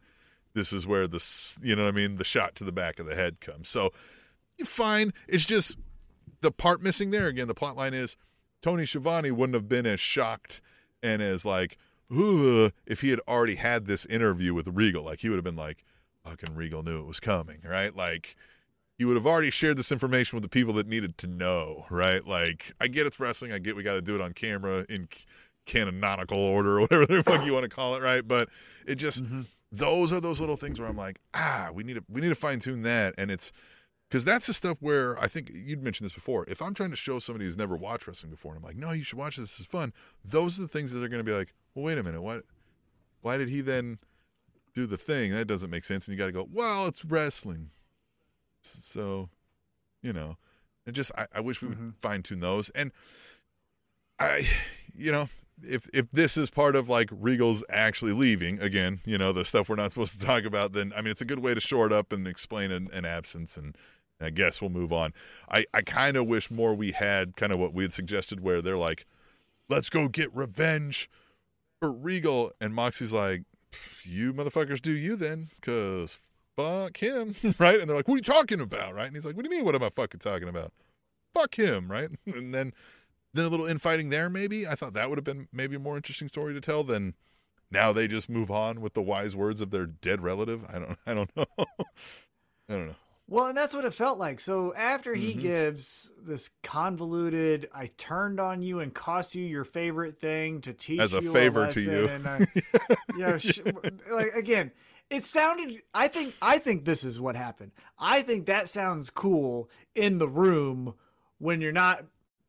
[0.54, 1.24] This is where the
[1.62, 2.18] you know what I mean?
[2.18, 3.70] The shot to the back of the head comes.
[3.70, 3.92] So
[4.64, 5.14] fine.
[5.28, 5.78] It's just
[6.42, 7.48] the part missing there again.
[7.48, 8.18] The plot line is
[8.62, 10.62] Tony Schiavone wouldn't have been as shocked
[11.02, 11.78] and as like,
[12.12, 15.04] Ugh, if he had already had this interview with Regal.
[15.04, 15.84] Like he would have been like,
[16.24, 17.96] fucking Regal knew it was coming, right?
[17.96, 18.36] Like
[18.98, 22.26] he would have already shared this information with the people that needed to know, right?
[22.26, 23.52] Like I get it's wrestling.
[23.52, 25.08] I get we got to do it on camera in
[25.66, 28.28] canonical order or whatever the fuck you want to call it, right?
[28.28, 28.50] But
[28.86, 29.42] it just mm-hmm.
[29.72, 32.36] Those are those little things where I'm like, ah, we need to we need to
[32.36, 33.52] fine tune that, and it's
[34.10, 36.46] because that's the stuff where I think you'd mentioned this before.
[36.50, 38.92] If I'm trying to show somebody who's never watched wrestling before, and I'm like, no,
[38.92, 39.52] you should watch this.
[39.52, 39.94] This is fun.
[40.26, 42.44] Those are the things that they're going to be like, well, wait a minute, what?
[43.22, 44.00] Why did he then
[44.76, 45.32] do the thing?
[45.32, 46.08] That doesn't make sense.
[46.08, 47.70] And you got to go, well, it's wrestling.
[48.62, 49.30] So,
[50.02, 50.38] you know,
[50.86, 52.70] and just I, I wish we would fine tune those.
[52.72, 52.92] And
[54.20, 54.48] I,
[54.94, 55.30] you know,
[55.64, 59.70] if if this is part of like Regal's actually leaving again, you know, the stuff
[59.70, 61.92] we're not supposed to talk about, then I mean, it's a good way to short
[61.92, 63.58] up and explain an, an absence.
[63.58, 63.76] And
[64.20, 65.14] I guess we'll move on.
[65.50, 68.62] I I kind of wish more we had kind of what we had suggested, where
[68.62, 69.06] they're like,
[69.70, 71.10] let's go get revenge
[71.80, 73.44] for Regal, and Moxie's like,
[74.04, 76.20] you motherfuckers do you then, cause
[76.56, 77.80] fuck him, right?
[77.80, 79.08] And they're like, what are you talking about, right?
[79.08, 79.66] And he's like, what do you mean?
[79.66, 80.72] What am I fucking talking about?
[81.34, 82.10] Fuck him, right?
[82.28, 82.74] And then
[83.34, 84.68] then a little infighting there, maybe.
[84.68, 87.16] I thought that would have been maybe a more interesting story to tell than
[87.70, 90.66] now they just move on with the wise words of their dead relative.
[90.68, 91.46] I don't I don't know.
[91.58, 91.66] I
[92.74, 92.96] don't know.
[93.28, 94.42] Well, and that's what it felt like.
[94.42, 95.40] So after he Mm-hmm.
[95.42, 101.00] gives this convoluted, I turned on you and cost you your favorite thing to teach
[101.00, 102.08] As a favor to lesson you.
[102.10, 102.40] And, uh,
[103.18, 103.60] yeah, sh-
[104.12, 104.72] like again,
[105.10, 105.82] it sounded.
[105.94, 106.36] I think.
[106.42, 107.72] I think this is what happened.
[107.98, 110.96] I think that sounds cool in the room
[111.38, 112.04] when you're not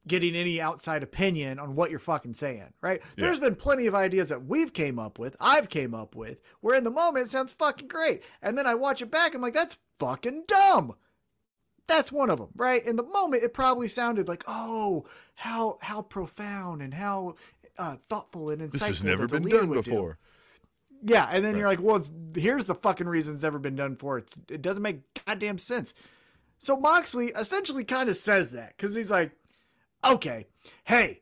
[0.06, 3.00] getting any outside opinion on what you're fucking saying, right?
[3.16, 3.26] Yeah.
[3.26, 6.76] There's been plenty of ideas that we've came up with, I've came up with, where
[6.76, 8.22] in the moment it sounds fucking great.
[8.42, 10.94] And then I watch it back, I'm like, that's fucking dumb.
[11.86, 12.84] That's one of them, right?
[12.84, 17.34] In the moment, it probably sounded like, oh, how how profound and how
[17.76, 18.70] uh, thoughtful and insightful.
[18.72, 19.90] This has never been done would do.
[19.90, 20.18] before.
[21.04, 21.58] Yeah, and then Right.
[21.58, 24.18] you're like, well, it's, here's the fucking reason it's ever been done for.
[24.18, 25.92] It's, it doesn't make goddamn sense.
[26.60, 29.32] So Moxley essentially kind of says that because he's like,
[30.04, 30.46] okay,
[30.84, 31.20] hey,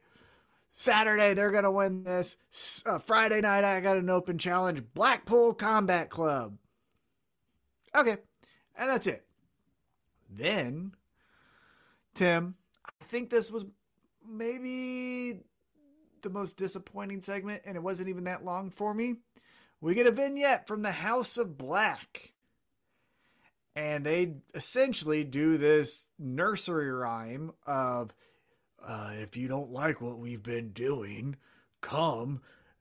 [0.72, 2.36] Saturday they're gonna win this.
[2.86, 6.56] Uh, Friday night I got an open challenge, Blackpool Combat Club.
[7.94, 8.16] Okay,
[8.76, 9.24] and that's it.
[10.30, 10.92] Then,
[12.14, 12.54] Tim,
[12.86, 13.64] I think this was
[14.26, 15.40] maybe
[16.22, 19.16] the most disappointing segment, and it wasn't even that long for me.
[19.80, 22.32] We get a vignette from the House of Black.
[23.76, 28.12] And they essentially do this nursery rhyme of
[28.86, 31.36] uh, if you don't like what we've been doing,
[31.80, 32.40] come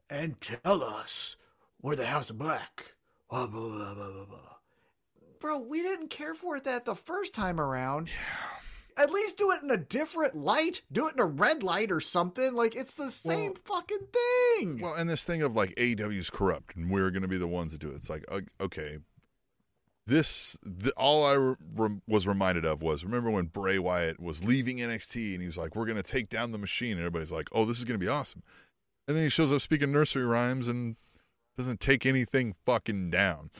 [0.10, 1.36] and tell us.
[1.82, 2.96] We're the House of Black.
[3.30, 4.40] Blah, blah, blah, blah, blah, blah.
[5.40, 8.10] Bro, we didn't care for it that the first time around.
[8.98, 10.82] At least do it in a different light.
[10.92, 12.54] Do it in a red light or something.
[12.54, 14.08] Like it's the same fucking
[14.58, 14.80] thing.
[14.82, 17.72] Well, and this thing of like AEW's corrupt and we're going to be the ones
[17.72, 17.96] that do it.
[17.96, 18.26] It's like,
[18.60, 18.98] okay,
[20.10, 24.78] this, the, all I re- was reminded of was remember when Bray Wyatt was leaving
[24.78, 26.94] NXT and he was like, we're going to take down the machine.
[26.94, 28.44] And everybody's like, oh, this is going to be awesome.
[29.08, 30.96] And then he shows up speaking nursery rhymes and
[31.58, 33.52] doesn't take anything fucking down.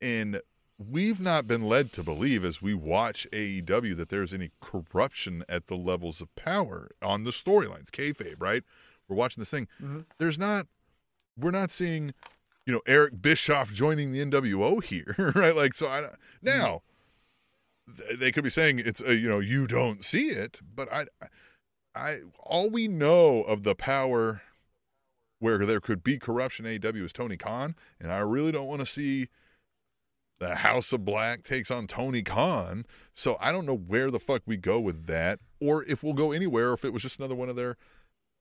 [0.00, 0.40] And
[0.78, 5.66] we've not been led to believe as we watch AEW that there's any corruption at
[5.66, 8.62] the levels of power on the storylines, kayfabe, right?
[9.08, 9.68] We're watching this thing.
[9.82, 10.00] Mm-hmm.
[10.18, 10.66] There's not,
[11.36, 12.14] we're not seeing,
[12.68, 15.56] you know, Eric Bischoff joining the NWO here, right?
[15.56, 16.08] Like, so I,
[16.42, 16.82] now
[18.14, 21.06] they could be saying it's, uh, you know, you don't see it, but I,
[21.94, 24.42] I, all we know of the power
[25.38, 28.86] where there could be corruption AEW is Tony Khan, and I really don't want to
[28.86, 29.28] see
[30.38, 32.84] the House of Black takes on Tony Khan.
[33.14, 36.32] So I don't know where the fuck we go with that, or if we'll go
[36.32, 37.78] anywhere, or if it was just another one of their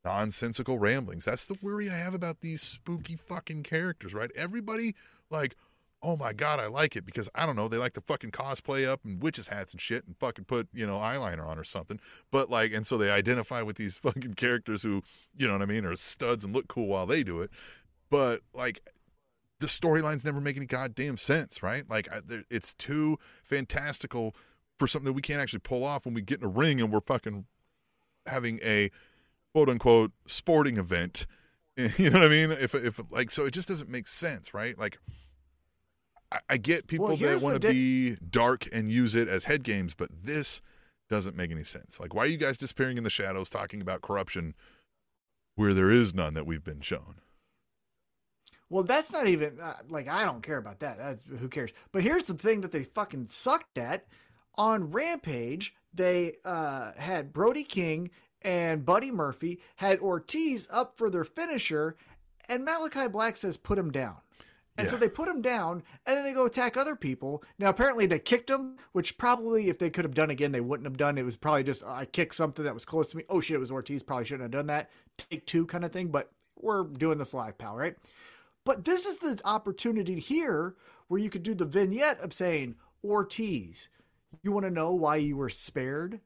[0.08, 1.26] nonsensical ramblings.
[1.26, 4.32] That's the worry I have about these spooky fucking characters, right?
[4.36, 4.96] Everybody
[5.30, 5.58] like,
[6.02, 8.88] oh my god, I like it because I don't know, they like to fucking cosplay
[8.88, 12.00] up and witches hats and shit and fucking put, you know, eyeliner on or something.
[12.32, 15.04] But like and so they identify with these fucking characters who,
[15.36, 17.52] you know what I mean, are studs and look cool while they do it.
[18.10, 18.80] But like
[19.60, 21.84] the storylines never make any goddamn sense, right?
[21.90, 24.34] Like I, it's too fantastical
[24.78, 26.94] for something that we can't actually pull off when we get in a ring and
[26.94, 27.46] we're fucking
[28.26, 28.90] having a
[29.58, 31.26] quote unquote sporting event.
[31.98, 32.50] You know what I mean?
[32.52, 34.78] If if like so, it just doesn't make sense, right?
[34.78, 34.98] Like.
[36.32, 39.46] I, I get people Well, that want to di- be dark and use it as
[39.46, 40.60] head games, but this
[41.08, 42.00] doesn't make any sense.
[42.02, 44.56] Like, why are you guys disappearing in the shadows talking about corruption
[45.56, 47.22] where there is none that we've been shown?
[48.70, 50.98] Well, that's not even uh, like I don't care about that.
[50.98, 51.72] That's who cares.
[51.92, 54.06] But here's the thing that they fucking sucked at
[54.56, 55.76] on Rampage.
[55.94, 58.10] They uh, had Brody King
[58.48, 61.98] and Buddy Murphy had Ortiz up for their finisher,
[62.48, 64.16] and Malachi Black says put him down.
[64.78, 67.44] And so they put him down, and then they go attack other people.
[67.58, 70.86] Now, apparently, they kicked him, which probably, if they could have done again, they wouldn't
[70.86, 71.18] have done.
[71.18, 73.24] It was probably just I kicked something that was close to me.
[73.28, 74.04] Oh shit, it was Ortiz.
[74.04, 74.92] Probably shouldn't have done that.
[75.18, 76.08] Take two kind of thing.
[76.08, 77.98] But we're doing this live, pal, right?
[78.64, 80.76] But this is the opportunity here
[81.10, 83.90] where you could do the vignette of saying, Ortiz,
[84.42, 86.22] you want to know why you were spared?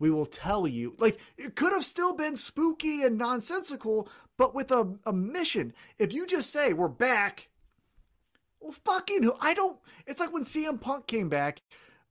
[0.00, 0.96] We will tell you.
[0.98, 5.72] Like, it could have still been spooky and nonsensical, but with a, a mission.
[5.98, 7.50] If you just say, we're back,
[8.58, 9.78] well, fucking, I don't.
[10.06, 11.60] It's like when CM Punk came back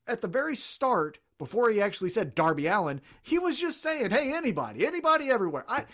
[0.08, 4.34] at the very start, before he actually said Darby Allin, he was just saying, hey,
[4.34, 5.66] anybody, anybody everywhere.
[5.68, 5.86] I,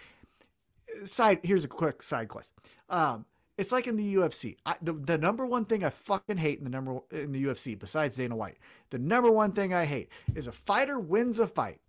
[1.06, 2.54] side here's a quick side quest.
[2.89, 3.26] Um,
[3.58, 4.58] it's like in the UFC.
[4.66, 7.78] I, the the number one thing I fucking hate in the number in the UFC,
[7.78, 8.58] besides Dana White,
[8.89, 11.80] the number one thing I hate is a fighter wins a fight,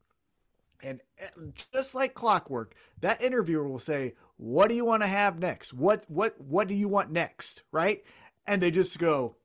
[0.83, 1.01] and
[1.73, 5.73] just like clockwork, that interviewer will say, "What do you want to have next?
[5.73, 8.05] What what what do you want next?" Right?
[8.47, 9.37] And they just go,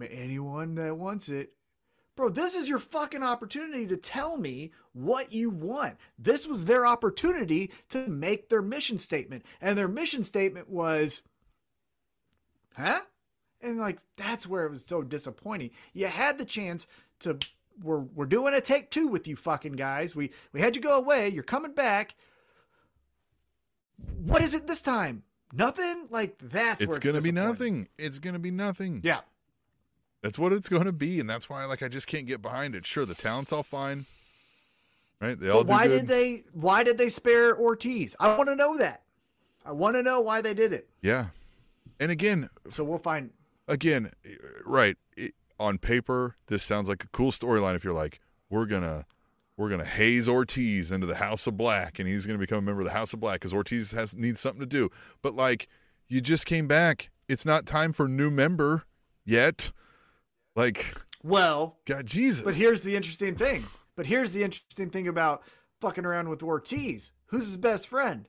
[0.00, 1.54] "Anyone that wants it."
[2.16, 5.96] Bro, this is your fucking opportunity to tell me what you want.
[6.18, 9.44] This was their opportunity to make their mission statement.
[9.58, 11.22] And their mission statement was,
[12.76, 13.00] huh?
[13.62, 15.70] And like, that's where it was so disappointing.
[15.94, 16.86] You had the chance
[17.20, 17.38] to,
[17.82, 20.14] we're, we're doing a take two with you fucking guys.
[20.14, 21.28] We, we had you go away.
[21.28, 22.14] You're coming back.
[24.24, 25.22] What is it this time?
[25.52, 26.06] Nothing?
[26.10, 27.88] Like, that's It's to be nothing.
[27.98, 29.00] It's going to be nothing.
[29.04, 29.20] Yeah.
[30.22, 32.74] That's what it's going to be, and that's why like I just can't get behind
[32.74, 32.84] it.
[32.84, 34.04] Sure, the talent's all fine,
[35.20, 35.38] right?
[35.38, 38.16] They all why did they why did they spare Ortiz?
[38.20, 39.02] I want to know that.
[39.64, 40.88] I want to know why they did it.
[41.00, 41.28] Yeah,
[41.98, 43.30] and again, So we'll find
[43.66, 44.10] again,
[44.66, 47.76] right it, on paper, this sounds like a cool storyline.
[47.76, 49.04] If you're like, we're gonna
[49.56, 52.80] we're gonna haze Ortiz into the House of Black, and he's gonna become a member
[52.80, 54.90] of the House of Black because Ortiz has needs something to do.
[55.22, 55.68] But like,
[56.08, 58.82] you just came back it's not time for new member
[59.24, 59.70] yet.
[60.56, 62.44] Like, Well, God, Jesus.
[62.44, 63.64] but here's the interesting thing.
[63.94, 65.42] But here's the interesting thing about
[65.80, 67.12] fucking around with Ortiz.
[67.26, 68.28] Who's his best friend?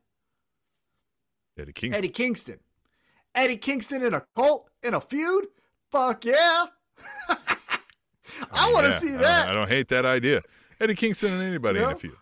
[1.57, 1.97] Eddie Kingston.
[1.97, 2.59] Eddie Kingston.
[3.33, 5.47] Eddie Kingston in a cult in a feud?
[5.91, 6.67] Fuck yeah.
[8.51, 9.47] I want to Yeah, see I don't- that.
[9.49, 10.41] I don't, hate that idea.
[10.79, 12.17] Eddie Kingston and anybody in a few.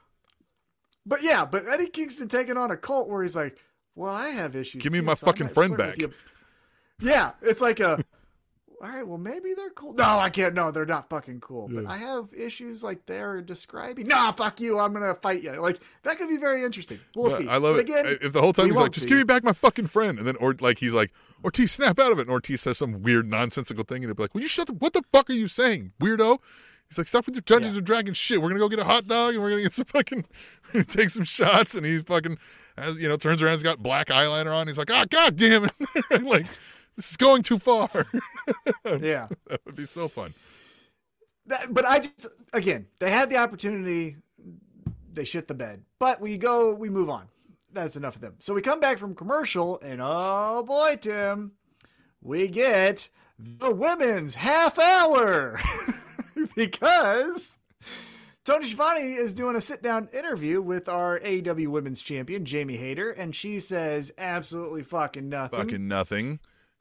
[1.05, 3.57] But yeah, but Eddie Kingston taking on a cult where he's like,
[3.95, 4.81] "Well, I have issues.
[4.83, 5.97] Give me too, my so fucking friend back."
[6.99, 8.03] Yeah, it's like a.
[8.81, 9.93] All right, well, maybe they're cool.
[9.93, 10.53] No, I can't.
[10.53, 11.67] No, they're not fucking cool.
[11.67, 11.91] But Yeah.
[11.91, 14.07] I have issues like they're describing.
[14.07, 14.79] Nah, fuck you.
[14.79, 15.51] I'm gonna fight you.
[15.59, 16.99] Like that could be very interesting.
[17.13, 17.47] We'll see.
[17.47, 17.89] I love But it.
[17.89, 19.09] Again, if the whole time he's like, just see.
[19.09, 20.17] give me back my fucking friend.
[20.17, 21.11] And then, or like, he's like,
[21.43, 22.23] Ortiz, snap out of it.
[22.23, 23.97] And Ortiz says some weird, nonsensical thing.
[23.97, 26.39] And he'll be like, will you shut the, what the fuck are you saying, weirdo?
[26.87, 27.79] He's like, stop with your Dungeons Yeah.
[27.79, 28.41] and Dragons shit.
[28.41, 30.25] We're going to go get a hot dog and we're going to get some fucking,
[30.87, 31.75] take some shots.
[31.75, 32.37] And he fucking,
[32.77, 34.67] has, you know, turns around, he's got black eyeliner on.
[34.67, 35.71] He's like, ah, oh, God damn it.
[36.23, 36.47] Like,
[36.99, 37.89] this is going too far.
[38.85, 39.29] yeah.
[39.47, 40.33] that would be so fun.
[41.45, 44.17] That, but I just again, they had the opportunity.
[45.13, 45.83] They shit the bed.
[45.97, 47.29] But we go, we move on.
[47.71, 48.35] That's enough of them.
[48.39, 51.53] So we come back from commercial, and oh boy, Tim,
[52.21, 53.07] we get
[53.39, 55.57] the women's half hour
[56.55, 57.59] because
[58.43, 63.11] Tony Schiavone is doing a sit down interview with our AEW Women's Champion Jamie Hayter,
[63.11, 65.59] and she says absolutely fucking nothing.
[65.59, 66.39] Fucking nothing.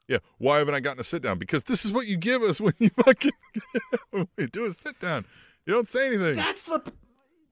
[0.09, 0.17] Yeah.
[0.39, 1.37] Why haven't I gotten a sit down?
[1.37, 3.31] Because this is what you give us when you fucking
[4.51, 5.23] do a sit down.
[5.65, 6.35] You don't say anything.
[6.35, 6.91] That's the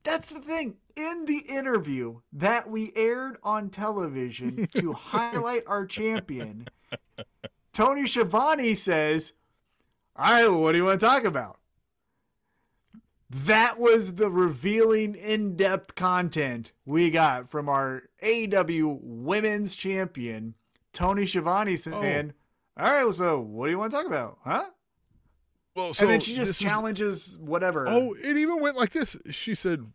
[0.03, 0.77] that's the thing.
[0.95, 6.67] In the interview that we aired on television to highlight our champion,
[7.73, 9.33] Tony Schiavone says,
[10.15, 11.59] All right, well, what do you want to talk about?
[13.29, 20.55] That was the revealing, in depth content we got from our AEW women's champion,
[20.93, 22.36] Tony Schiavone, saying, oh.
[22.79, 24.37] All right, so what do you want to talk about?
[24.43, 24.65] Huh?
[25.75, 27.85] well, so and then she just this was- challenges whatever.
[27.87, 29.17] oh, it even went like this.
[29.31, 29.85] She said,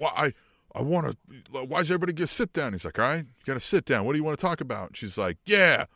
[0.00, 0.32] "Well, I,
[0.74, 1.16] I want to.
[1.64, 4.04] Why does everybody get sit down?" He's like, "All right, you got to sit down.
[4.04, 5.86] What do you want to talk about?" She's like, "Yeah,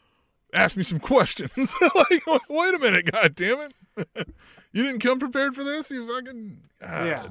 [0.52, 1.56] ask me some questions."
[1.94, 4.28] like, wait a minute, god damn it!
[4.72, 5.90] you didn't come prepared for this.
[5.90, 7.06] You fucking God.
[7.06, 7.26] Yeah.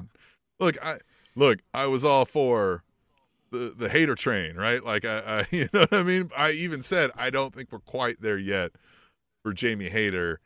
[0.58, 0.98] Look, I
[1.34, 1.60] look.
[1.72, 2.82] I was all for
[3.50, 4.82] the the Hayter train, right?
[4.84, 6.30] Like I, I you know what I mean.
[6.36, 8.72] I even said I don't think we're quite there yet
[9.46, 10.40] for Jamie Hayter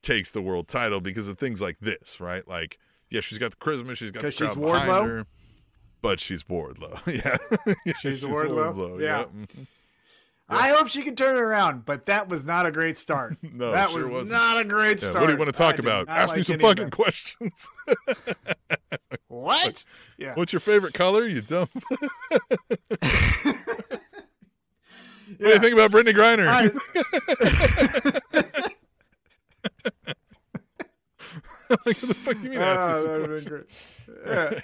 [0.00, 2.46] takes the world title because of things like this, right?
[2.46, 2.78] Like,
[3.10, 5.06] yeah, she's got the charisma, she's got the 'Cause she's crowd behind Wardlow?
[5.08, 5.26] her,
[6.02, 7.04] but she's Wardlow.
[7.24, 7.36] yeah,
[7.84, 9.00] Yeah, She's Wardlow?
[9.02, 9.24] Yeah.
[9.24, 9.66] Mhm.
[10.48, 13.36] I hope she can turn it around, but that was not a great start.
[13.42, 14.40] No, that sure was wasn't.
[14.40, 15.20] not a great Yeah, start.
[15.22, 16.08] what do you want to talk I about?
[16.08, 17.68] Ask me some fucking questions.
[19.28, 19.84] What?
[20.16, 20.34] Yeah.
[20.34, 21.24] What's your favorite color?
[21.26, 21.68] You dumb.
[25.38, 26.48] What do you think about Brittney Griner?
[26.48, 26.70] I-
[31.70, 32.58] like, what the fuck do you mean?
[32.60, 33.64] Ah, that great.
[34.26, 34.60] Yeah.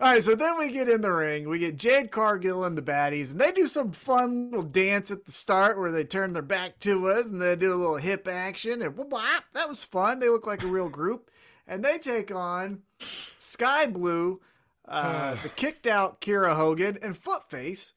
[0.00, 1.48] All right, so then we get in the ring.
[1.48, 5.24] We get Jade Cargill and the baddies, and they do some fun little dance at
[5.26, 8.26] the start where they turn their back to us and they do a little hip
[8.26, 8.82] action.
[8.82, 9.44] And whoop, whop.
[9.52, 10.18] that was fun.
[10.18, 11.30] They look like a real group.
[11.68, 12.80] And they take on
[13.38, 14.40] Skye Blue,
[14.88, 17.92] uh, the kicked out Kiera Hogan, and Footface.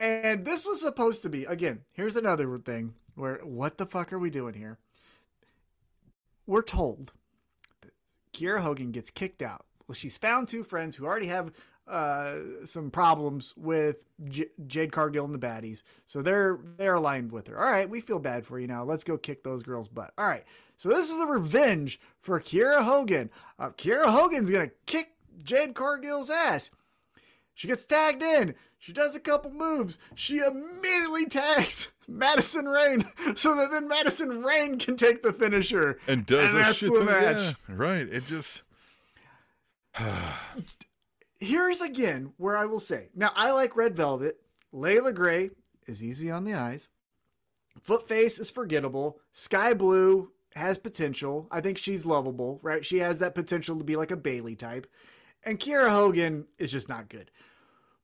[0.00, 4.18] And this was supposed to be, again, here's another thing where what the fuck are
[4.18, 4.78] we doing here?
[6.46, 7.12] We're told
[7.82, 7.92] that
[8.32, 9.66] Kiera Hogan gets kicked out.
[9.86, 11.52] Well, she's found two friends who already have
[11.88, 17.46] uh, some problems with J- Jade Cargill and the baddies, so they're they're aligned with
[17.46, 17.58] her.
[17.58, 18.84] All right, we feel bad for you now.
[18.84, 20.12] Let's go kick those girls' butt.
[20.18, 20.44] All right,
[20.76, 23.30] so this is a revenge for Kiera Hogan.
[23.58, 26.70] Uh, Kiera Hogan's gonna kick Jade Cargill's ass.
[27.58, 28.54] She gets tagged in.
[28.78, 29.98] She does a couple moves.
[30.14, 33.04] She immediately tags Madison Rayne
[33.34, 35.98] so that then Madison Rayne can take the finisher.
[36.06, 37.42] and does And a that's shit the match.
[37.42, 38.08] yeah, right.
[38.08, 38.62] It just
[41.40, 44.38] Here's again where I will say now I like Red Velvet.
[44.72, 45.50] Leila Grey
[45.88, 46.88] is easy on the eyes.
[47.84, 49.18] Footface is forgettable.
[49.32, 51.48] Skye Blue has potential.
[51.50, 52.86] I think she's lovable, right?
[52.86, 54.86] She has that potential to be like a Bayley type.
[55.44, 57.30] And Kiera Hogan is just not good.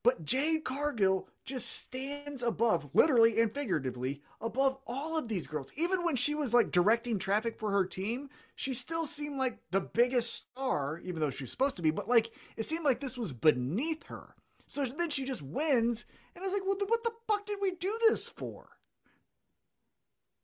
[0.03, 5.73] But Jade Cargill just stands above, literally and figuratively, above all of these girls.
[5.77, 9.81] Even when she was like directing traffic for her team, she still seemed like the
[9.81, 11.91] biggest star, even though she was supposed to be.
[11.91, 14.35] But like, it seemed like this was beneath her.
[14.67, 16.05] So then she just wins,
[16.35, 18.69] and I was like, the, what the fuck did we do this for?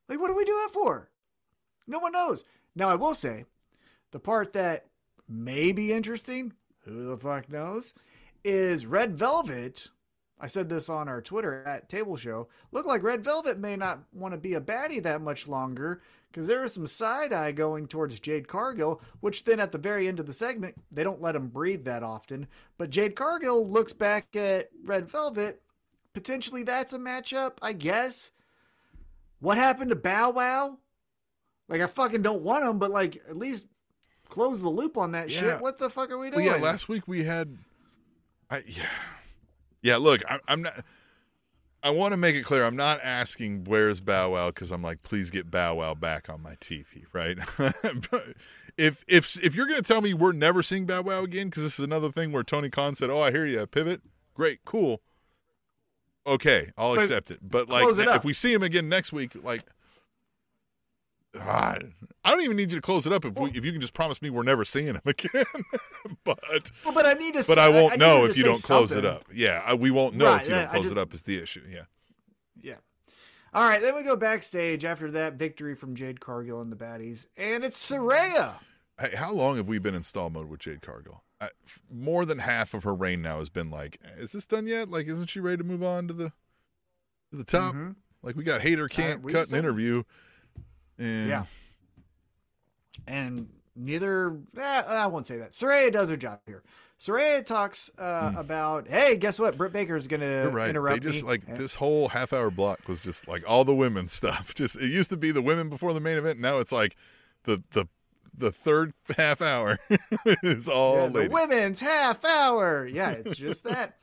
[0.09, 1.11] Like, what do we do that for?
[1.87, 2.45] No one knows.
[2.75, 3.45] Now, I will say,
[4.11, 4.87] the part that
[5.29, 6.53] may be interesting,
[6.85, 7.95] who the fuck knows,
[8.45, 9.89] is Red Velvet
[10.41, 12.49] I said this on our Twitter at Table Show.
[12.73, 16.01] Look like Red Velvet may not want to be a baddie that much longer
[16.33, 20.09] because there is some side eye going towards Jade Cargill, which then at the very
[20.09, 22.47] end of the segment, they don't let him breathe that often.
[22.79, 25.61] But Jade Cargill looks back at Red Velvet.
[26.15, 28.31] Potentially that's a matchup, I guess.
[29.41, 30.79] What happened to Bow Wow?
[31.69, 33.67] Like, I fucking don't want him, but like, at least
[34.31, 35.41] close the loop on that Yeah.
[35.41, 35.61] shit.
[35.61, 36.45] What the fuck are we doing?
[36.47, 37.59] Well, yeah, last week we had,
[38.49, 38.87] I yeah,
[39.83, 39.97] yeah.
[39.97, 40.85] Look, I, I'm not.
[41.83, 42.65] I want to make it clear.
[42.65, 46.43] I'm not asking where's Bow Wow because I'm like, please get Bow Wow back on
[46.43, 47.39] my TV, right?
[48.77, 51.79] if if if you're gonna tell me we're never seeing Bow Wow again, because this
[51.79, 54.03] is another thing where Tony Khan said, "Oh, I hear you, pivot,
[54.35, 55.01] great, cool,
[56.27, 59.63] okay, I'll But accept it." But like, if we see him again next week, like.
[61.39, 61.77] Ah,
[62.25, 63.95] I don't even need you to close it up if, we, if you can just
[63.95, 65.45] promise me we're never seeing him again.
[66.25, 66.39] but
[66.85, 67.45] Well, but I need to.
[67.47, 69.25] but I won't need know her if you don't close it up.
[69.33, 71.15] Yeah, I, we won't know Right, if you don't I close just- it up.
[71.15, 71.63] Is the issue?
[71.71, 71.83] Yeah.
[72.61, 72.75] Yeah.
[73.55, 77.27] All right, then we go backstage after that victory from Jade Cargill and the baddies,
[77.37, 78.55] and it's Saraya.
[79.01, 81.23] Hey, how long have we been in stall mode with Jade Cargill?
[81.41, 84.67] I, f- more than half of her reign now has been like, is this done
[84.67, 84.89] yet?
[84.89, 86.29] Like, isn't she ready to move on to the
[87.31, 87.75] to the top?
[87.75, 87.97] Mhm.
[88.23, 90.03] Like, we got hater can't we cut an interview,
[91.01, 91.45] and Yeah.
[93.07, 95.51] And neither, eh, I won't say that.
[95.53, 96.63] Saraya does her job here.
[97.01, 99.57] Saraya talks uh, about, hey, guess what?
[99.57, 100.69] Britt Baker is going to right.
[100.69, 101.31] interrupt They just me.
[101.31, 104.55] like And- this whole half hour block was just like all the women stuff.
[104.55, 106.39] Just it used to be the women before the main event.
[106.41, 106.97] Now it's like
[107.45, 107.87] the the
[108.37, 109.79] the third half hour
[110.43, 112.87] is all Yeah, the women's half hour.
[112.87, 113.97] Yeah, it's just that.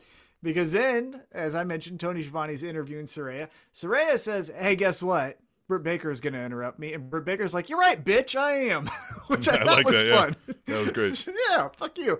[0.43, 3.47] Because then, as I mentioned, Tony Schiavone's interviewing Saraya.
[3.73, 5.39] Saraya says, "Hey, guess what?
[5.67, 8.35] Britt Baker is going to interrupt me." And Britt Baker's like, "You're right, bitch.
[8.35, 8.87] I am,"
[9.27, 10.21] which I, I thought like was that, yeah.
[10.21, 10.35] fun.
[10.67, 11.27] That was great.
[11.49, 12.05] yeah, fuck you.
[12.05, 12.19] You're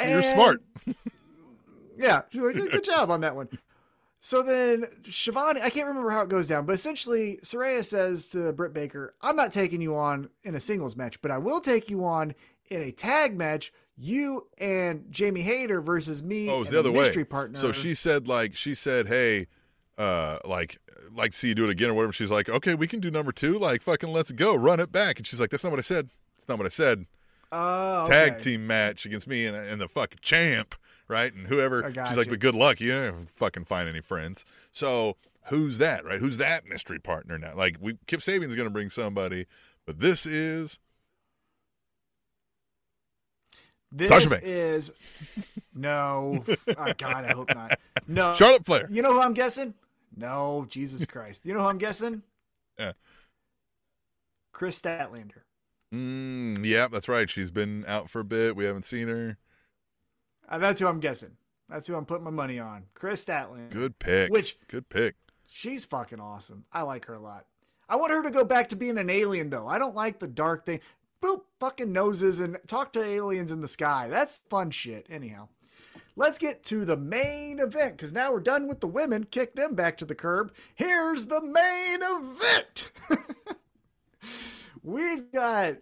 [0.00, 0.62] And- smart.
[1.96, 3.48] Yeah, she's like, good, good job on that one.
[4.18, 8.52] So then Shivani, I can't remember how it goes down, but essentially Saraya says to
[8.52, 11.90] Britt Baker, I'm not taking you on in a singles match, but I will take
[11.90, 12.34] you on
[12.68, 13.72] in a tag match.
[13.96, 16.48] You and Jamie Hayter versus me.
[16.50, 17.00] Oh, it was and the other way.
[17.02, 17.58] mystery partner.
[17.58, 19.46] So she said like she said, hey,
[19.98, 20.78] uh, like
[21.14, 22.12] like see you do it again or whatever.
[22.12, 23.58] She's like, okay, we can do number two.
[23.58, 25.18] Like fucking let's go, run it back.
[25.18, 26.08] And she's like, that's not what I said.
[26.36, 27.06] That's not what I said.
[27.52, 28.42] oh, Tag okay.
[28.42, 30.74] team match against me and, and the fucking champ,
[31.08, 31.32] right?
[31.32, 31.82] And whoever.
[32.08, 32.80] She's like, but good luck.
[32.80, 34.44] You don't fucking find any friends.
[34.72, 35.16] So
[35.46, 36.18] who's that, right?
[36.18, 37.54] Who's that mystery partner now?
[37.54, 39.46] Like we Kip Sabian's gonna bring somebody,
[39.86, 40.78] but this is
[43.92, 44.44] This Sasha Banks.
[44.44, 44.90] is
[45.72, 46.44] no.
[46.76, 47.78] oh, God, I hope not.
[48.06, 48.34] No.
[48.34, 48.86] Charlotte Flair.
[48.90, 49.72] You know who I'm guessing?
[50.16, 51.44] No, Jesus Christ.
[51.44, 52.22] You know who I'm guessing?
[52.76, 52.92] Yeah.
[54.50, 55.42] Kris Statlander.
[55.94, 57.30] Mm, yeah, that's right.
[57.30, 58.56] She's been out for a bit.
[58.56, 59.38] We haven't seen her.
[60.48, 61.36] Uh, that's who I'm guessing.
[61.68, 62.86] That's who I'm putting my money on.
[62.94, 63.70] Kris Statlander.
[63.70, 64.32] Good pick.
[64.32, 65.14] Which good pick.
[65.46, 66.64] she's fucking awesome.
[66.72, 67.46] I like her a lot.
[67.88, 69.68] I want her to go back to being an alien though.
[69.68, 70.80] I don't like the dark thing.
[71.22, 74.08] Boop fucking noses and talk to aliens in the sky.
[74.10, 75.06] That's fun shit.
[75.08, 75.46] Anyhow.
[76.16, 79.24] Let's get to the main event because now we're done with the women.
[79.24, 80.52] Kick them back to the curb.
[80.74, 82.92] Here's the main event.
[84.84, 85.76] We've got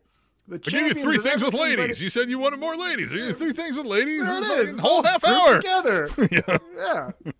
[0.49, 2.03] the gave you three things with ladies.
[2.03, 3.13] You said you wanted more ladies.
[3.13, 4.25] You three things with ladies.
[4.25, 4.79] There it Fucking.
[4.79, 5.57] Whole half hour.
[5.57, 6.09] together.
[6.31, 6.59] yeah.
[6.77, 7.33] yeah.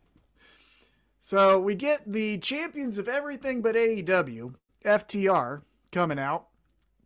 [1.21, 6.49] So we get the champions of everything but AEW, FTR, coming out,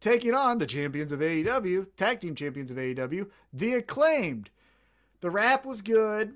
[0.01, 4.51] taking on the champions of AEW, tag team champions of AEW, the acclaimed.
[5.21, 6.35] The rap was good.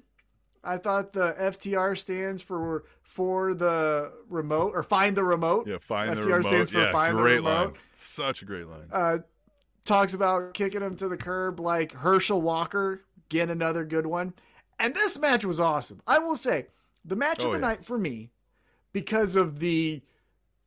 [0.63, 5.67] I thought the FTR stands for for the remote or find the remote.
[5.67, 6.49] Yeah, find the FTR remote.
[6.49, 7.73] stands for yeah, find the great remote.
[7.73, 7.73] line.
[7.93, 8.89] Such a great line.
[8.93, 9.19] uh,
[9.85, 13.03] talks about kicking him to the curb like Herschel Walker.
[13.31, 14.35] Again, another good one.
[14.79, 16.01] And this match was awesome.
[16.07, 16.67] I will say,
[17.05, 17.69] the match Oh, of the yeah.
[17.69, 18.31] night for me,
[18.93, 20.03] because of the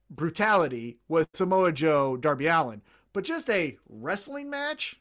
[0.09, 2.81] brutality, was Samoa Joe Darby Allin.
[3.13, 4.99] But just a wrestling match,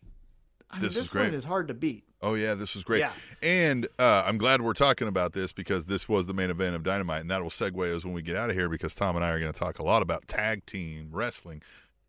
[0.70, 1.24] I mean, This this, great.
[1.26, 2.04] one is hard to beat.
[2.22, 3.00] Oh yeah, this was great.
[3.00, 3.12] Yeah.
[3.42, 6.82] And uh, I'm glad we're talking about this because this was the main event of
[6.84, 9.24] Dynamite, and that will segue us when we get out of here because Tom and
[9.24, 11.62] I are going to talk a lot about tag team wrestling.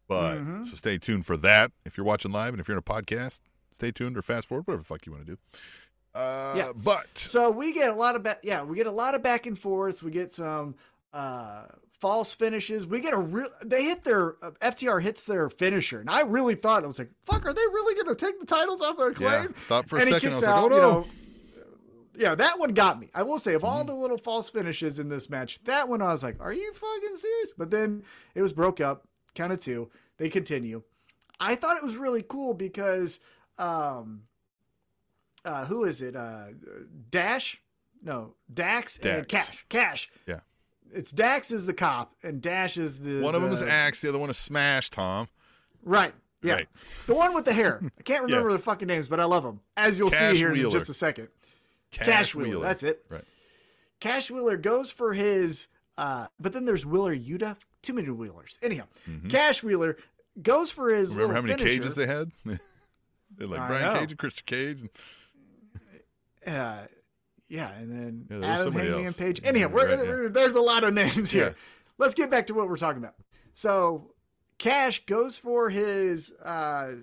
[0.07, 0.65] But Mhm.
[0.65, 1.71] so stay tuned for that.
[1.85, 3.39] If you're watching live and if you're in a podcast,
[3.73, 5.37] stay tuned or fast forward, whatever the fuck you want to do.
[6.13, 6.71] Uh, Yeah.
[6.75, 9.47] But So we get a lot of back, yeah, we get a lot of back
[9.47, 10.03] and forths.
[10.03, 10.75] We get some
[11.13, 11.65] uh,
[12.03, 12.85] false finishes.
[12.85, 13.47] We get a real.
[13.63, 17.11] They hit their uh, FTR hits their finisher, and I really thought I was like,
[17.23, 19.99] "Fuck, are they really going to take the titles off of yeah, Acclaim?" thought for
[19.99, 20.75] and he second I kicks was like, out, oh no.
[20.75, 21.05] you know,
[22.17, 23.09] yeah, that one got me.
[23.15, 23.71] I will say, of Mm-hmm.
[23.71, 26.73] all the little false finishes in this match, that one I was like, "Are you
[26.73, 28.03] fucking serious?" But then
[28.35, 29.89] it was broke up, kind of two.
[30.17, 30.83] They continue.
[31.39, 33.21] I thought it was really cool because,
[33.57, 34.23] um,
[35.45, 36.17] uh, who is it?
[36.17, 36.47] Uh,
[37.09, 37.61] Dash
[38.03, 39.49] no Dax, and Dax.
[39.49, 39.65] Cash.
[39.69, 40.11] Cash.
[40.27, 40.41] Yeah.
[40.93, 44.09] It's Dax is the cop and Dash is the One of them is Axe, the
[44.09, 44.89] other one is Smash.
[44.89, 45.27] Tom.
[45.83, 46.13] Right.
[46.41, 46.53] Yeah.
[46.55, 46.67] Right.
[47.07, 47.81] The one with the hair.
[47.97, 49.61] I can't remember the fucking names, but I love them.
[49.77, 50.65] As you'll Cash see here Wheeler.
[50.67, 51.29] in just a second.
[51.91, 52.63] Cash, Wheeler.
[52.63, 53.05] That's it.
[53.09, 53.23] Right.
[53.99, 55.67] Cash Wheeler goes for his
[55.97, 57.55] uh but then there's Wheeler Yuta.
[57.81, 58.57] Too many Wheelers.
[58.61, 58.85] Anyhow,
[59.29, 59.97] Cash Wheeler
[60.41, 61.19] goes for his Mm-hmm.
[61.21, 61.77] Remember how many finisher.
[61.79, 62.31] cages they had?
[62.45, 62.57] they
[63.39, 63.99] had like I Brian know.
[63.99, 64.81] Cage and Christian Cage.
[64.81, 64.89] And,
[66.55, 66.77] Uh,
[67.53, 69.17] yeah, and then Yeah, Adam Hangman else.
[69.17, 69.41] Page.
[69.43, 70.29] Anyhow, we're, right, yeah.
[70.29, 71.49] there's a lot of names here.
[71.49, 71.53] Yeah.
[71.99, 73.13] Let's get back to what we're talking about.
[73.53, 74.15] So,
[74.57, 76.93] Cash goes for his uh,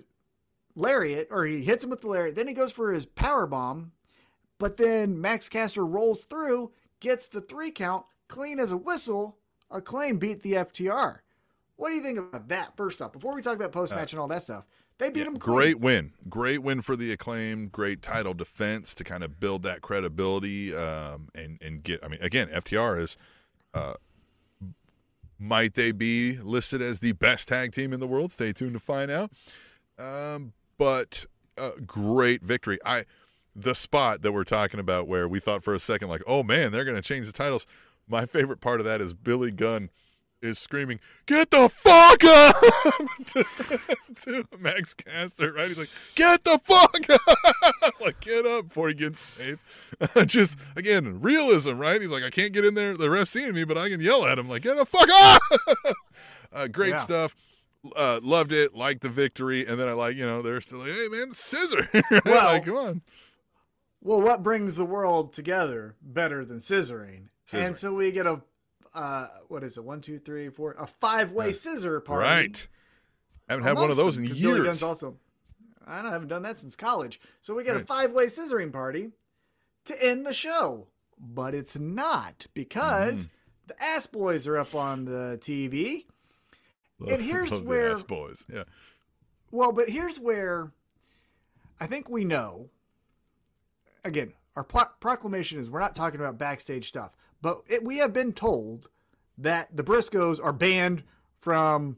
[0.75, 2.35] lariat, or he hits him with the lariat.
[2.35, 3.93] Then he goes for his power bomb,
[4.59, 9.37] but then Max Caster rolls through, gets the three count, clean as a whistle.
[9.69, 11.19] Acclaim beat the FTR.
[11.77, 12.75] What do you think about that?
[12.75, 14.65] First off, before we talk about post match and all that stuff,
[14.97, 15.37] they beat him.
[15.37, 15.51] clean.
[15.51, 16.13] Uh, Great win.
[16.29, 17.67] Great win for the acclaim.
[17.67, 22.03] Great title defense to kind of build that credibility um, and, and get.
[22.03, 23.17] I mean, again, FTR is.
[23.73, 23.93] Uh,
[25.39, 28.31] might they be listed as the best tag team in the world?
[28.31, 29.31] Stay tuned to find out.
[29.97, 31.25] Um, but
[31.57, 32.77] uh, great victory.
[32.85, 33.05] I
[33.55, 36.71] the spot that we're talking about where we thought for a second like, oh man,
[36.71, 37.65] they're going to change the titles.
[38.07, 39.89] My favorite part of that is Billy Gunn
[40.41, 42.55] is screaming, "Get the fuck up!"
[43.27, 43.43] to,
[44.21, 45.67] to Max Caster, right?
[45.69, 49.59] He's like, "Get the fuck up!" like, get up before he gets saved.
[50.29, 52.01] Just again, realism, right?
[52.01, 52.95] He's like, "I can't get in there.
[52.97, 55.41] The ref's seeing me, but I can yell at him like, get the fuck up!"
[56.53, 56.97] uh, great Yeah.
[56.97, 57.35] stuff.
[57.95, 58.75] Uh, loved it.
[58.75, 61.89] Liked the victory, and then I like, you know, they're still like, "Hey, man, scissor!"
[62.25, 63.01] Well- like, come on.
[64.03, 67.27] Well, what brings the world together better than scissoring?
[67.45, 67.65] Scissoring.
[67.67, 68.41] And so we get a,
[68.93, 69.83] uh, what is it?
[69.83, 72.23] One, two, three, four, a five-way scissor party.
[72.27, 72.67] Right.
[73.49, 74.65] I haven't had one of those them, in 'cause Billy years.
[74.65, 75.17] Gunn's also,
[75.85, 77.19] I don't I haven't done that since college.
[77.41, 79.11] So we get a five-way scissoring party
[79.85, 80.87] to end the show,
[81.19, 83.33] but it's not because Mm-hmm.
[83.67, 86.05] the Ass Boys are up on the TV.
[86.99, 88.45] Love- and here's where- ass boys.
[88.51, 88.63] Yeah.
[89.51, 90.71] Well, but here's where
[91.79, 92.69] I think we know.
[94.03, 97.11] Again, our pro- proclamation is we're not talking about backstage stuff,
[97.41, 98.87] but it, we have been told
[99.37, 101.03] that the Briscoes are banned
[101.39, 101.97] from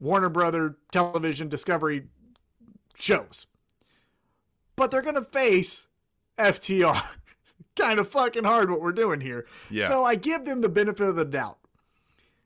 [0.00, 2.04] Warner Brother television Discovery
[2.96, 3.46] shows.
[4.74, 5.86] But they're going to face
[6.38, 7.02] FTR.
[7.76, 9.46] kind of fucking hard what we're doing here.
[9.70, 9.88] Yeah.
[9.88, 11.58] So I give them the benefit of the doubt.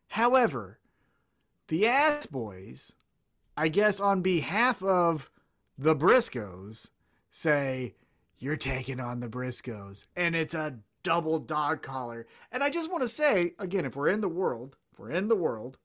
[0.08, 0.78] However,
[1.68, 2.92] the Ass Boys,
[3.56, 5.30] I guess on behalf of
[5.76, 6.88] the Briscoes,
[7.30, 7.94] say,
[8.38, 10.06] You're taking on the Briscoes.
[10.14, 12.26] And it's a double dog collar.
[12.50, 15.28] And I just want to say, again, if we're in the world, if we're in
[15.28, 15.78] the world,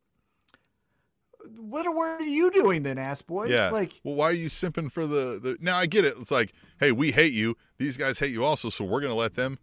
[1.57, 3.51] what are you doing then, Ass Boys?
[3.51, 3.69] Yeah.
[3.69, 5.57] Like, well, why are you simping for the, the?
[5.61, 6.15] Now I get it.
[6.19, 7.55] It's like, hey, we hate you.
[7.78, 9.57] These guys hate you also, so we're gonna let them.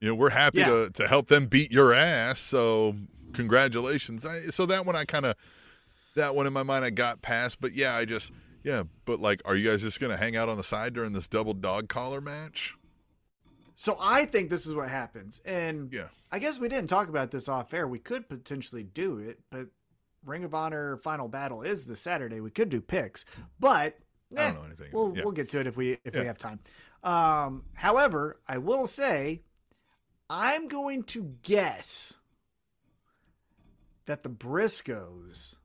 [0.00, 0.66] You know, we're happy Yeah.
[0.66, 2.40] to to help them beat your ass.
[2.40, 2.94] So
[3.32, 4.24] congratulations.
[4.26, 5.34] I, so that one I kind of,
[6.16, 7.60] that one in my mind I got past.
[7.60, 8.32] But yeah, I just
[8.64, 8.84] yeah.
[9.04, 11.54] But like, are you guys just gonna hang out on the side during this double
[11.54, 12.76] dog collar match?
[13.80, 15.40] So I think this is what happens.
[15.46, 16.08] And Yeah.
[16.30, 17.88] I guess we didn't talk about this off air.
[17.88, 19.68] We could potentially do it, but
[20.22, 22.42] Ring of Honor Final Battle is the Saturday.
[22.42, 23.24] We could do picks,
[23.58, 23.98] but
[24.36, 24.90] I eh, don't know anything.
[24.92, 25.22] We'll Yeah.
[25.24, 26.60] we'll get to it if we if we have time.
[27.02, 29.44] Um, however, I will say
[30.28, 32.18] I'm going to guess
[34.04, 35.56] that the Briscoes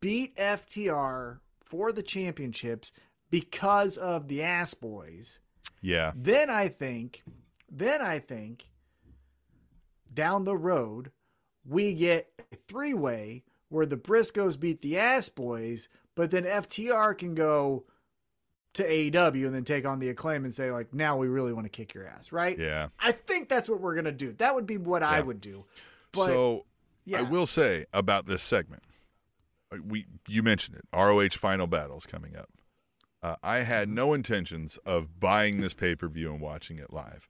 [0.00, 2.90] beat FTR for the championships
[3.28, 5.40] because of the Ass Boys.
[5.80, 6.12] Yeah.
[6.14, 7.22] Then I think,
[7.70, 8.64] then I think
[10.12, 11.10] down the road,
[11.66, 17.16] we get a three way where the Briscoes beat the Ass Boys, but then FTR
[17.16, 17.84] can go
[18.74, 21.64] to AEW and then take on the acclaim and say, like, now we really want
[21.64, 22.58] to kick your ass, right?
[22.58, 22.88] Yeah.
[22.98, 24.32] I think that's what we're going to do.
[24.38, 25.64] That would be what I would do.
[26.12, 26.66] But so
[27.04, 27.20] yeah.
[27.20, 28.82] I will say about this segment,
[29.72, 30.84] uh, we you mentioned it.
[30.94, 32.48] ROH Final Battles coming up.
[33.22, 37.28] Uh, I had no intentions of buying this pay per view and watching it live,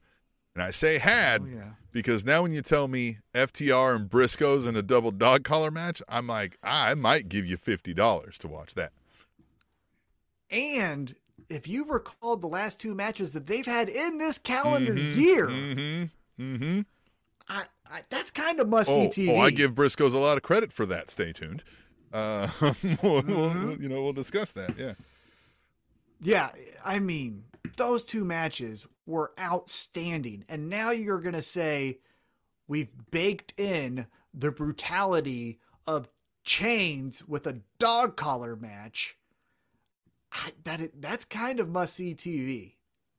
[0.55, 1.69] and I say had Oh, yeah.
[1.91, 6.01] because now when you tell me FTR and Briscoes in a double dog collar match,
[6.07, 8.91] I'm like, I might give you fifty dollars to watch that.
[10.51, 11.15] And
[11.49, 16.43] if you recall the last two matches that they've had in this calendar year, Mm-hmm.
[16.43, 16.81] Mm-hmm.
[17.49, 19.29] I, I, that's kind of must see Oh, TV.
[19.35, 21.09] oh, I give Briscoes a lot of credit for that.
[21.09, 21.63] Stay tuned.
[22.13, 23.33] Uh, we'll, Mm-hmm.
[23.65, 24.77] we'll- you know, we'll discuss that.
[24.77, 24.93] Yeah.
[26.21, 26.49] Yeah,
[26.83, 27.45] I mean,
[27.77, 30.45] those two matches were outstanding.
[30.49, 31.99] And now you're going to say
[32.67, 36.09] we've baked in the brutality of
[36.43, 39.17] chains with a dog collar match.
[40.31, 42.73] I, that it, that's kind of must see TV.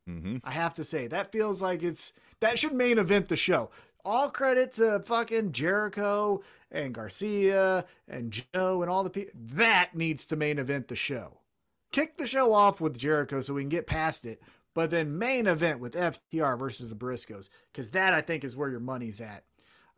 [0.08, 0.36] Mm-hmm.
[0.44, 3.70] I have to say that feels like it's That should main event the show.
[4.04, 9.32] All credit to fucking Jericho and Garcia and Joe and all the people.
[9.54, 11.39] That needs to main event the show.
[11.92, 14.40] Kick the show off with Jericho so we can get past it,
[14.74, 18.70] but then main event with FTR versus the Briscoes because that I think is where
[18.70, 19.44] your money's at.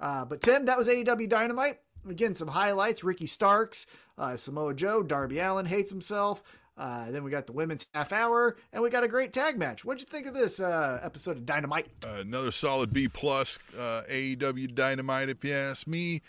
[0.01, 1.79] Uh, but Tim, that was AEW Dynamite.
[2.09, 3.87] Again, some highlights: Ricky Starks,
[4.19, 6.43] uh, Samoa Joe, Darby Allin hates himself.
[6.77, 9.85] Uh, then we got the women's half hour, and we got a great tag match.
[9.85, 11.87] What'd you think of this uh, episode of Dynamite?
[12.03, 16.23] Uh, another solid B plus uh, AEW Dynamite, if you ask me.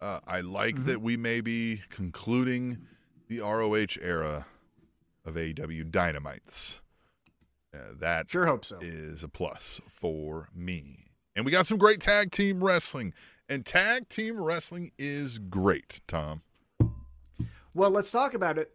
[0.00, 0.86] Uh, I like mm-hmm.
[0.86, 2.78] that we may be concluding
[3.26, 4.46] the ROH era
[5.28, 6.80] of AEW Dynamites.
[7.74, 11.10] Uh, that sure hope so is a plus for me.
[11.36, 13.12] And we got some great tag team wrestling,
[13.48, 16.00] and tag team wrestling is great.
[16.08, 16.42] Tom.
[17.74, 18.74] Well, let's talk about it.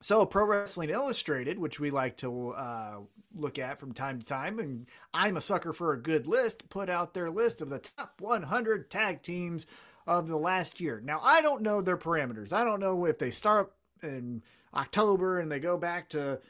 [0.00, 2.96] So, Pro Wrestling Illustrated, which we like to uh,
[3.36, 6.90] look at from time to time, and I'm a sucker for a good list, put
[6.90, 9.66] out their list of the top 100 tag teams
[10.06, 11.00] of the last year.
[11.04, 12.52] Now, I don't know their parameters.
[12.52, 13.72] I don't know if they start
[14.02, 14.42] in
[14.74, 16.40] October and they go back to,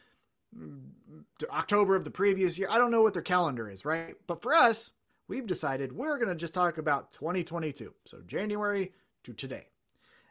[1.38, 2.68] to October of the previous year.
[2.70, 4.14] I don't know what their calendar is, right?
[4.26, 4.92] But for us,
[5.28, 7.92] we've decided we're going to just talk about 2022.
[8.04, 8.92] So, January
[9.24, 9.66] to today.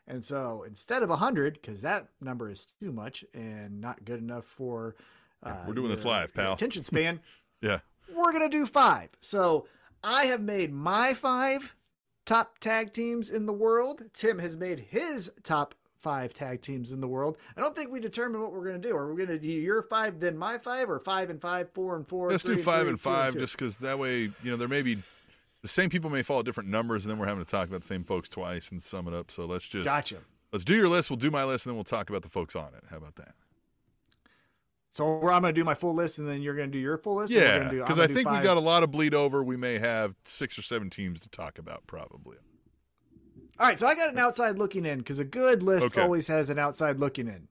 [0.07, 4.45] And so instead of 100, because that number is too much and not good enough
[4.45, 4.95] for.
[5.43, 6.53] Uh, we're doing your, this live, pal.
[6.53, 7.19] Attention span.
[7.61, 7.79] yeah.
[8.13, 9.09] We're going to do five.
[9.21, 9.67] So
[10.03, 11.75] I have made my five
[12.25, 14.03] top tag teams in the world.
[14.13, 17.37] Tim has made his top five tag teams in the world.
[17.55, 18.95] I don't think we determine what we're going to do.
[18.95, 21.95] Are we going to do your five, then my five, or five and five, four
[21.95, 22.29] and four?
[22.29, 24.97] Let's do five and, and five, just because that way, you know, there may be
[25.61, 27.87] the same people may follow different numbers, and then we're having to talk about the
[27.87, 29.31] same folks twice and sum it up.
[29.31, 30.17] So let's just gotcha.
[30.51, 31.09] Let's do your list.
[31.09, 32.83] We'll do my list, and then we'll talk about the folks on it.
[32.89, 33.33] How about that?
[34.93, 36.97] So I'm going to do my full list, and then you're going to do your
[36.97, 37.31] full list.
[37.31, 39.41] Yeah, because I think we've got a lot of bleed over.
[39.41, 42.35] We may have six or seven teams to talk about, probably.
[43.61, 46.01] All right, so I got an outside looking in because a good list okay.
[46.01, 47.47] always has an outside looking in.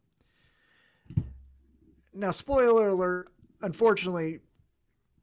[2.13, 3.29] Now, spoiler alert.
[3.63, 4.41] Unfortunately,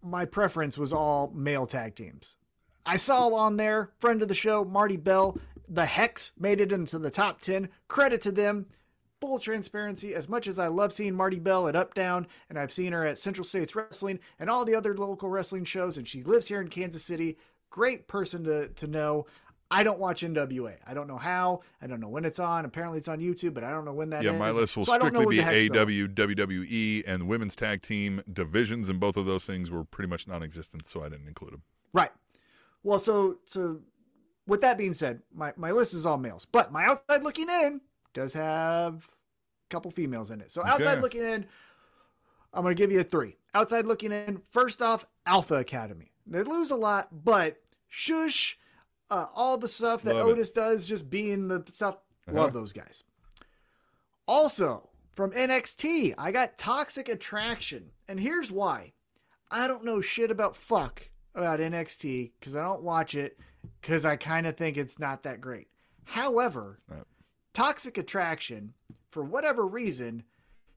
[0.02, 2.38] my preference was all male tag teams.
[2.86, 5.38] I saw on there, friend of the show, Marti Belle.
[5.68, 7.68] The Hex made it into the top 10.
[7.90, 8.66] Credit to them.
[9.20, 12.72] Full transparency, as much as I love seeing Marti Belle at Up Down, and I've
[12.72, 16.24] seen her at Central States Wrestling and all the other local wrestling shows, and she
[16.24, 17.38] lives here in Kansas City.
[17.70, 19.26] Great person to, to know.
[19.70, 20.76] I don't watch NWA.
[20.86, 21.62] I don't know how.
[21.82, 22.64] I don't know when it's on.
[22.64, 24.96] Apparently, it's on YouTube, but I don't know when that yeah, my list will so
[24.96, 29.84] strictly be AW, WWE, and women's tag team divisions, and both of those things were
[29.84, 31.64] pretty much non existent, so I didn't include them.
[31.94, 32.12] Right.
[32.84, 33.82] Well, so so
[34.48, 37.82] with that being said, my, my list is all males, but my outside looking in
[38.14, 40.52] does have a couple females in it.
[40.52, 41.02] So outside okay.
[41.02, 41.46] looking in,
[42.54, 43.36] I'm going to give you a three.
[43.54, 46.14] Outside looking in, first off, Alpha Academy.
[46.26, 47.58] They lose a lot, but
[47.88, 48.58] shush,
[49.10, 50.56] uh, all the stuff that love Otis it.
[50.56, 51.96] does, just being the stuff.
[52.28, 52.42] Uh-huh.
[52.42, 53.04] Love those guys.
[54.28, 57.92] Also, from NXT, I got Toxic Attraction.
[58.08, 58.94] And here's why
[59.50, 63.40] I don't know shit about fuck about NXT because I don't watch it
[63.82, 65.68] because I kind of think it's not that great.
[66.04, 66.78] However,
[67.54, 68.74] Toxic Attraction,
[69.10, 70.24] for whatever reason,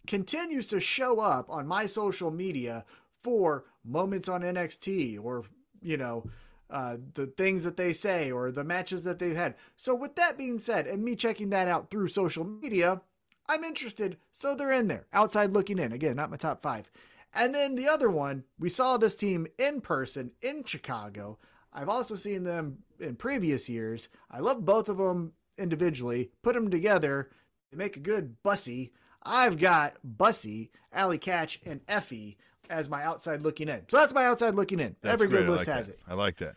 [0.06, 2.84] continues to show up on my social media
[3.22, 5.44] for moments on NXT or,
[5.82, 6.24] you know,
[6.70, 9.54] uh, the things that they say or the matches that they've had.
[9.76, 13.02] So, with that being said, and me checking that out through social media,
[13.48, 14.16] I'm interested.
[14.32, 15.92] So, they're in there, outside looking in.
[15.92, 16.90] Again, not my top five.
[17.32, 21.38] And then the other one, we saw this team in person in Chicago.
[21.72, 24.08] I've also seen them in previous years.
[24.30, 26.30] I love both of them individually.
[26.42, 27.30] Put them together,
[27.70, 28.92] they make a good bussy.
[29.22, 32.36] I've got Bussy, Allie Katch, and Effy
[32.70, 33.82] as my outside looking in.
[33.88, 34.96] So that's my outside looking in.
[35.02, 35.40] That's Every great.
[35.40, 35.94] good list like has that.
[35.94, 36.00] it.
[36.08, 36.54] I like that.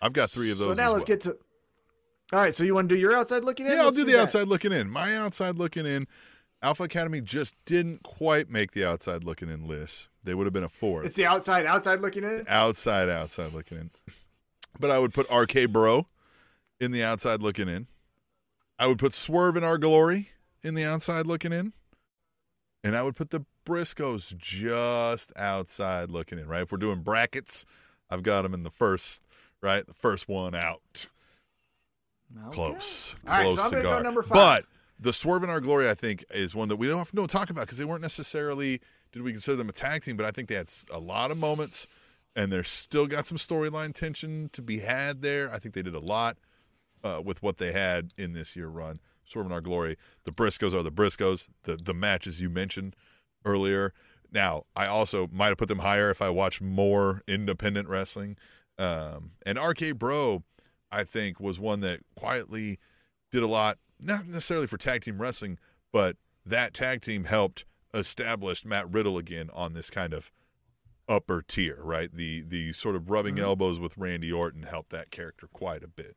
[0.00, 0.68] I've got three of those.
[0.68, 1.16] So now let's well.
[1.16, 1.36] get to.
[2.32, 3.72] All right, so you want to do your outside looking in?
[3.72, 4.22] Yeah, I'll do, do the that.
[4.22, 4.90] outside looking in.
[4.90, 6.06] My outside looking in,
[6.62, 10.08] Alpha Academy just didn't quite make the outside looking in list.
[10.24, 11.06] They would have been a fourth.
[11.06, 12.44] It's the outside, outside looking in.
[12.48, 13.90] Outside, outside looking in.
[14.78, 16.08] But I would put RK Bro
[16.80, 17.86] in the outside looking in.
[18.78, 20.30] I would put Swerve in our glory
[20.62, 21.72] in the outside looking in.
[22.82, 26.62] And I would put the Briscoes just outside looking in, right?
[26.62, 27.66] If we're doing brackets,
[28.08, 29.26] I've got them in the first,
[29.60, 29.86] right?
[29.86, 31.06] The first one out.
[32.46, 32.54] Okay.
[32.54, 33.14] Close.
[33.26, 34.34] All right, Close so I'm gonna go number five.
[34.34, 34.64] But
[34.98, 37.62] the Swerve in our glory, I think, is one that we don't, don't talk about
[37.62, 38.80] because they weren't necessarily–
[39.16, 40.16] did we consider them a tag team?
[40.16, 41.86] But I think they had a lot of moments,
[42.34, 45.50] and they're still got some storyline tension to be had there.
[45.50, 46.36] I think they did a lot
[47.02, 49.00] uh, with what they had in this year run.
[49.24, 49.96] Swerve in our glory.
[50.24, 51.48] The Briscoes are the Briscoes.
[51.62, 52.94] The the matches you mentioned
[53.50, 53.94] earlier.
[54.32, 58.36] Now, I also might have put them higher if I watched more independent wrestling.
[58.76, 60.42] Um, and RK Bro,
[60.92, 62.78] I think, was one that quietly
[63.30, 65.58] did a lot, not necessarily for tag team wrestling,
[65.92, 67.64] but that tag team helped
[67.94, 70.30] establish Matt Riddle again on this kind of
[71.08, 72.14] upper tier, right?
[72.14, 73.42] The the sort of rubbing Mhm.
[73.42, 76.16] elbows with Randy Orton helped that character quite a bit.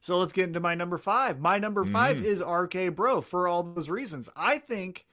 [0.00, 1.40] So let's get into my number five.
[1.40, 2.24] My number 5 Mhm.
[2.24, 4.28] is RK Bro for all those reasons.
[4.36, 5.06] I think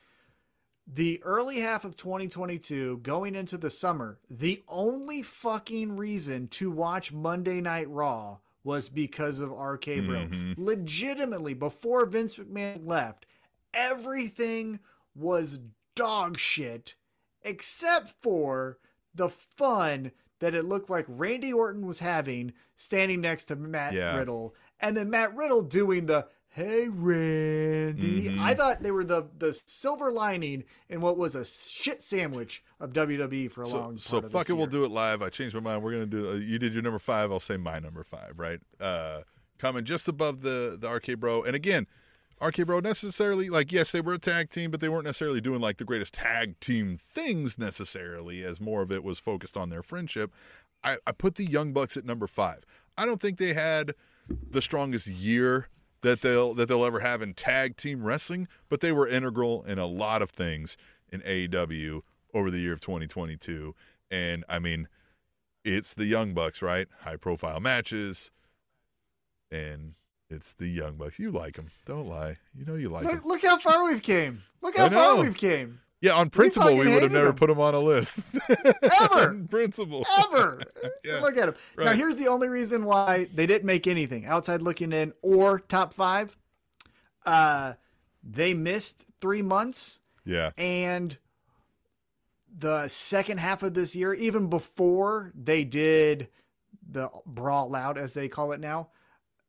[0.86, 7.12] the early half of 2022 going into the summer, the only fucking reason to watch
[7.12, 10.26] Monday Night Raw was because of RK Bro.
[10.28, 10.56] Mhm.
[10.58, 13.26] Legitimately, before Vince McMahon left,
[13.74, 14.80] everything
[15.16, 15.60] was
[15.96, 16.96] dog shit
[17.44, 18.78] except for
[19.14, 24.18] the fun that it looked like Randy Orton was having standing next to Matt Yeah.
[24.18, 28.30] Riddle and then Matt Riddle doing the hey Randy.
[28.30, 28.40] Mhm.
[28.40, 32.94] I thought they were the the silver lining in what was a shit sandwich of
[32.94, 33.98] WWE for a So, long time.
[34.00, 35.22] so fuck it, we'll do it live.
[35.22, 35.84] I changed my mind.
[35.84, 36.32] We're gonna do.
[36.32, 37.32] Uh, you did your number five.
[37.32, 38.34] I'll say my number five.
[38.38, 39.22] Right, uh,
[39.58, 41.44] coming just above the the RK Bro.
[41.44, 41.88] And again,
[42.42, 45.60] RK Bro necessarily like yes, they were a tag team, but they weren't necessarily doing
[45.62, 48.44] like the greatest tag team things necessarily.
[48.44, 50.32] As more of it was focused on their friendship.
[50.84, 52.66] I, I put the Young Bucks at number five.
[52.98, 53.96] I don't think they had
[54.52, 55.70] the strongest year
[56.04, 59.80] that they'll that they'll ever have in tag team wrestling, but they were integral in
[59.80, 60.78] a lot of things
[61.12, 62.02] in AEW
[62.34, 63.74] over the year of 2022.
[64.12, 64.88] And I mean,
[65.66, 66.88] it's the Young Bucks, right?
[67.02, 68.32] High profile matches,
[69.52, 69.96] and
[70.30, 71.20] it's the Young Bucks.
[71.20, 72.38] You like them, don't lie.
[72.54, 73.16] You know you like them.
[73.16, 74.44] Look, look how far we've came.
[74.62, 75.80] Look how far we've came.
[76.04, 77.36] Yeah, on principle, we, fucking would have never them.
[77.36, 78.38] put them on a list.
[78.50, 79.30] Ever.
[79.30, 80.06] on principle.
[80.20, 80.60] Ever.
[81.06, 81.20] Yeah.
[81.22, 81.56] Look at him.
[81.78, 85.94] Now, here's the only reason why they didn't make anything outside looking in or top
[85.94, 86.38] five.
[87.26, 87.74] Uh,
[88.22, 90.52] they missed three months, Yeah.
[90.58, 91.18] and
[92.54, 96.28] the second half of this year, even before they did
[96.90, 98.90] the brawl out, as they call it now,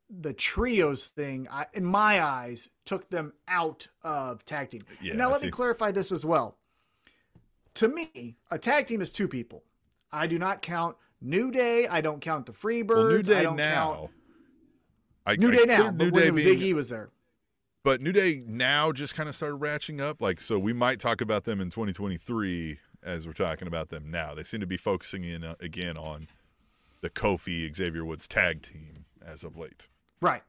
[0.09, 4.81] the trios thing, I, in my eyes, took them out of tag team.
[5.01, 6.57] Yeah, now, I let me clarify this as well.
[7.75, 9.63] To me, a tag team is two people.
[10.11, 11.87] I do not count New Day.
[11.87, 12.89] I don't count the Freebirds.
[12.95, 13.93] Well, New I Day don't now.
[13.93, 14.11] count
[15.25, 15.75] I, New I Day now.
[15.75, 17.09] consider But New when Day being, Big E was there.
[17.83, 20.21] but New Day now just kind of started ratcheting up.
[20.21, 24.33] Like, so we might talk about them in 2023 as we're talking about them now.
[24.33, 26.27] They seem to be focusing in uh, again on
[27.01, 29.89] the Kofi Xavier Woods tag team as of late.
[30.21, 30.43] Right.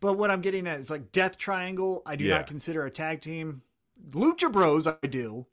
[0.00, 2.36] But what I'm getting at is like Death Triangle, I do Yeah.
[2.38, 3.62] not consider a tag team.
[4.10, 5.46] Lucha Bros, I do.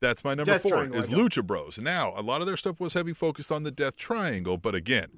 [0.00, 1.78] That's my number Death four is Lucha Bros.
[1.78, 5.08] Now, a lot of their stuff was heavy focused on the Death Triangle, but again,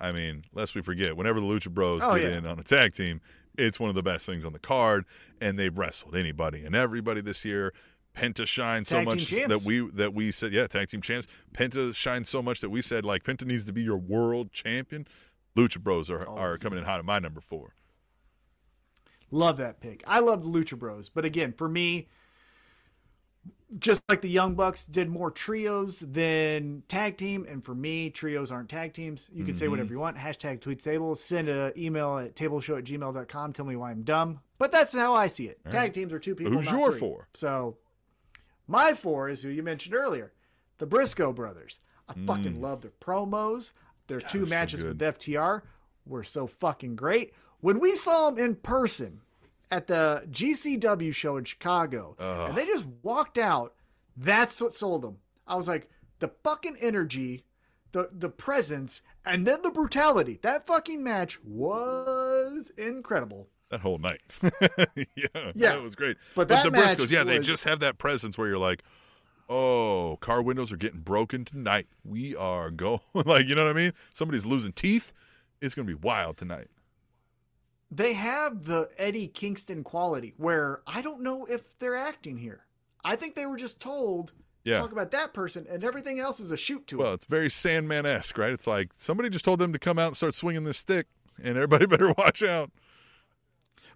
[0.00, 2.38] I mean, lest we forget, whenever the Lucha Bros Oh, get yeah.
[2.38, 3.20] in on a tag team,
[3.56, 5.04] it's one of the best things on the card,
[5.40, 7.72] and they've wrestled anybody and everybody this year.
[8.16, 11.26] Penta shines so Tag much that we that we said, yeah, tag team champs.
[11.54, 15.06] Penta shines so much that we said like Penta needs to be your world champion.
[15.56, 17.74] Lucha Bros are, Oh, are coming in hot at my number four.
[19.32, 20.04] Love that pick.
[20.06, 21.08] I love the Lucha Bros.
[21.08, 22.06] But again, for me,
[23.78, 27.46] just like the Young Bucks did more trios than tag team.
[27.48, 29.26] And for me, trios aren't tag teams.
[29.32, 29.70] You can say Mm-hmm.
[29.70, 30.18] whatever you want.
[30.18, 31.14] Hashtag tweet table.
[31.14, 33.52] Send an email at tableshow at gmail.com.
[33.54, 34.40] Tell me why I'm dumb.
[34.58, 35.58] But that's how I see it.
[35.70, 36.52] Tag teams are two people.
[36.52, 37.00] Who's your three.
[37.00, 37.28] four?
[37.32, 37.78] So
[38.68, 40.32] my four is who you mentioned earlier
[40.78, 41.80] the Briscoe brothers.
[42.08, 43.72] I fucking love their promos.
[44.08, 44.40] Their two Mm.
[44.40, 45.62] they're so matches with FTR
[46.04, 47.32] were so fucking great.
[47.62, 49.20] When we saw them in person
[49.70, 52.46] at the GCW show in Chicago, uh-huh.
[52.48, 53.72] and they just walked out,
[54.16, 55.16] that's what sold them.
[55.46, 57.44] I was like, the fucking energy,
[57.92, 60.38] the the presence, and then the brutality.
[60.42, 63.48] That fucking match was incredible.
[63.70, 64.20] that whole night.
[64.42, 64.50] yeah,
[65.54, 65.72] Yeah.
[65.72, 66.16] that was great.
[66.34, 68.82] But But, that the Briscoes, yeah, they just have that presence where you're like,
[69.48, 71.86] oh, car windows are getting broken tonight.
[72.04, 73.92] We are going, like, you know what I mean?
[74.12, 75.12] Somebody's losing teeth.
[75.60, 76.68] It's going to be wild tonight.
[77.94, 82.64] They have the Eddie Kingston quality where I don't know if they're acting here.
[83.04, 84.32] I think they were just told
[84.64, 84.78] Yeah.
[84.78, 87.08] talk about that person and everything else is a shoot to Well, it.
[87.08, 88.52] Well, it's very Sandman esque, right?
[88.52, 91.06] It's like somebody just told them to come out and start swinging this stick,
[91.38, 92.70] and everybody better watch out.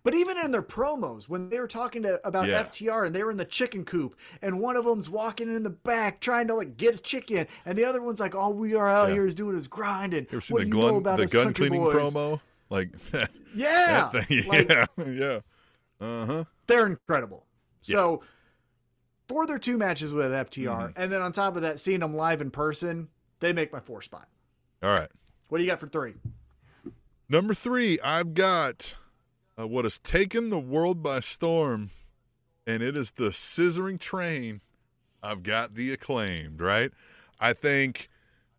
[0.02, 2.62] But even in their promos, when they were talking to about Yeah.
[2.62, 5.70] FTR and they were in the chicken coop, and one of them's walking in the
[5.70, 8.86] back trying to like get a chicken, and the other one's like, "All we are
[8.89, 9.14] out Yeah.
[9.14, 11.18] here is doing is grinding." You ever seen what the do you know gun, about
[11.18, 11.97] the gun cleaning boys?
[12.12, 12.40] promo?
[12.70, 14.44] Like that, Yeah, that thing.
[14.48, 15.38] like, Yeah, yeah.
[16.01, 16.44] Uh huh.
[16.66, 17.47] they're incredible.
[17.82, 18.22] So
[19.28, 21.01] for their two matches with FTR, Mm-hmm.
[21.02, 23.09] and then on top of that, seeing them live in person,
[23.40, 24.28] they make my four spot.
[24.82, 25.09] All right.
[25.48, 26.14] What do you got for three?
[27.28, 28.97] Number three, I've got
[29.59, 31.90] uh, what has taken the world by storm,
[32.66, 34.60] and it is the scissoring train.
[35.22, 36.93] I've got the acclaimed, right?
[37.40, 38.09] I think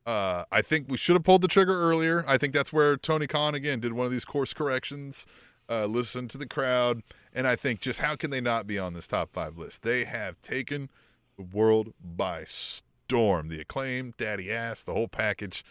[0.07, 2.23] Uh, I think we should have pulled the trigger earlier.
[2.25, 5.27] I think that's where Tony Khan again did one of these course corrections.
[5.69, 7.03] Uh, listen to the crowd,
[7.34, 9.84] and I think just how can they not be on this top five list?
[9.84, 10.89] They have taken
[11.35, 13.49] the world by storm.
[13.49, 15.65] The acclaim, Daddy Ass, the whole package.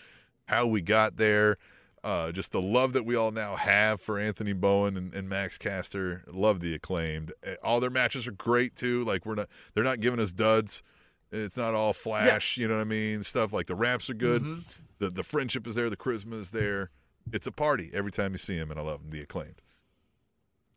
[0.48, 1.56] How we got there,
[2.04, 5.56] uh, just the love that we all now have for Anthony Bowen and, and Max
[5.56, 6.24] Caster.
[6.30, 7.32] Love the acclaimed.
[7.44, 9.02] Uh, All their matches are great too.
[9.02, 10.82] Like we're not, they're not giving us duds.
[11.36, 13.22] It's not all flash, you know what I mean?
[13.22, 14.42] Stuff like the raps are good.
[14.42, 14.60] Mm-hmm.
[14.98, 16.90] The the friendship is there, the charisma is there.
[17.32, 19.10] It's a party every time you see him, and I love him.
[19.10, 19.60] The acclaimed.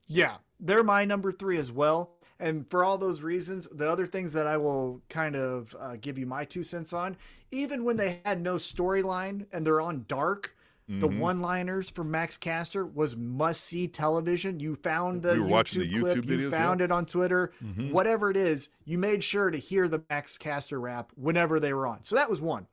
[0.07, 2.11] Yeah, they're my number three as well.
[2.39, 6.17] And for all those reasons, the other things that I will kind of uh, give
[6.17, 7.17] you my two cents on,
[7.51, 10.55] even when they had no storyline and they're on dark,
[10.89, 11.19] Mm-hmm.
[11.19, 14.59] one liners from Max Caster was must see television.
[14.59, 16.49] You found the We were YouTube watching the clip, YouTube you videos, Mm-hmm.
[16.51, 16.85] found yeah.
[16.85, 17.51] it on Twitter,
[17.91, 21.85] whatever it is, you made sure to hear the Max Caster rap whenever they were
[21.85, 22.03] on.
[22.03, 22.65] So that was one.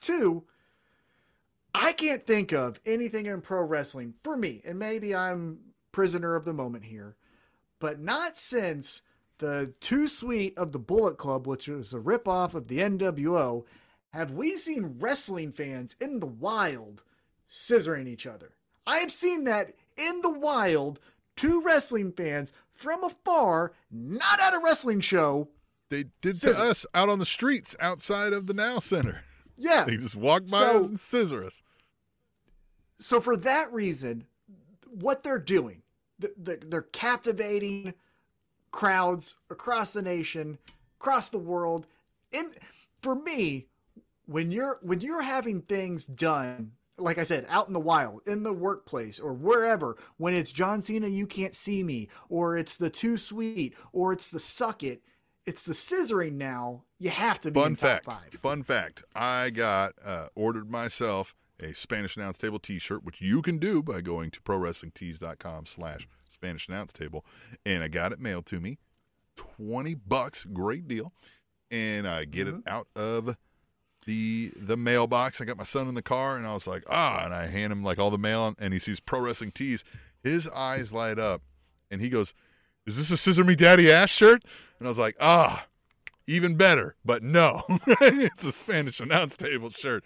[0.00, 0.44] Two,
[1.74, 5.58] I can't think of anything in pro wrestling for me, and maybe I'm
[5.92, 7.16] prisoner of the moment here,
[7.80, 9.02] but not since
[9.38, 13.64] the Too Sweet of the Bullet Club, which was a ripoff of the NWO,
[14.12, 17.02] have we seen wrestling fans in the wild
[17.50, 18.52] scissoring each other.
[18.86, 21.00] I have seen that in the wild,
[21.36, 25.48] two wrestling fans from afar, not at a wrestling show.
[25.90, 29.24] They did to us out on the streets outside of the Now Center.
[29.56, 29.84] Yeah.
[29.84, 31.62] They just walked by So- us and scissor us.
[32.98, 34.26] so for that reason,
[34.88, 35.82] what they're doing,
[36.20, 37.94] th- th- they're captivating
[38.70, 40.58] crowds across the nation,
[41.00, 41.86] across the world.
[42.32, 42.52] And
[43.02, 43.66] for me,
[44.26, 48.42] when you're when you're having things done, like I said, out in the wild, in
[48.42, 52.90] the workplace or wherever, when it's John Cena, you can't see me, or it's the
[52.90, 55.02] too sweet, or it's the suck it,
[55.46, 56.84] it's the scissoring now.
[56.98, 58.04] You have to be Fun in top fact.
[58.04, 58.32] five.
[58.34, 59.02] Fun fact.
[59.14, 64.00] I got uh, ordered myself a Spanish Announce Table T-shirt, which you can do by
[64.00, 67.24] going to ProWrestlingTees.com slash Spanish Announce Table,
[67.66, 68.78] and I got it mailed to me.
[69.36, 71.12] Twenty bucks, great deal,
[71.70, 72.58] and I get Mm-hmm.
[72.58, 73.36] it out of
[74.06, 75.40] the the mailbox.
[75.40, 77.72] I got my son in the car, and I was like, ah, and I hand
[77.72, 79.84] him like all the mail, and he sees Pro Wrestling Tees.
[80.22, 81.42] His eyes light up,
[81.90, 82.34] and he goes,
[82.86, 84.42] "Is this a Scissor Me Daddy Ass shirt?"
[84.78, 85.66] And I was like, ah,
[86.26, 90.04] even better, but no, it's a Spanish announce table shirt.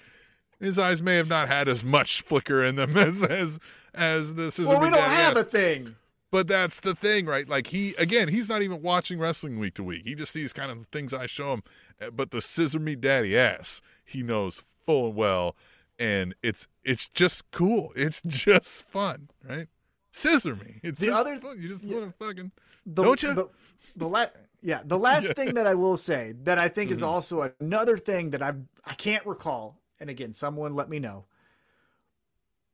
[0.61, 3.59] His eyes may have not had as much flicker in them as as
[3.93, 5.43] as the Scissor Well, we don't Daddy have Ass.
[5.43, 5.97] a thing.
[6.35, 7.49] But that's the thing, right?
[7.49, 10.03] Like he again, he's not even watching wrestling week to week.
[10.05, 11.63] He just sees kind of the things I show him.
[12.03, 15.55] Uh, But the scissor me daddy ass, he knows full and well,
[15.97, 17.93] and it's it's just cool.
[17.97, 19.69] It's just fun, right?
[20.11, 20.81] Scissor me.
[20.83, 21.63] It's The other- fun.
[21.63, 21.99] You just yeah.
[21.99, 22.51] want to fucking
[22.85, 23.35] the, Don't you?
[23.35, 23.49] The,
[23.95, 24.27] the la-
[24.61, 27.07] yeah, the last thing that I will say that I think is Mm-hmm.
[27.11, 28.55] also another thing that I
[28.85, 31.27] I can't recall, and again, someone let me know.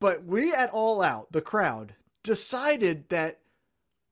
[0.01, 3.37] But we at All Out, the crowd, decided that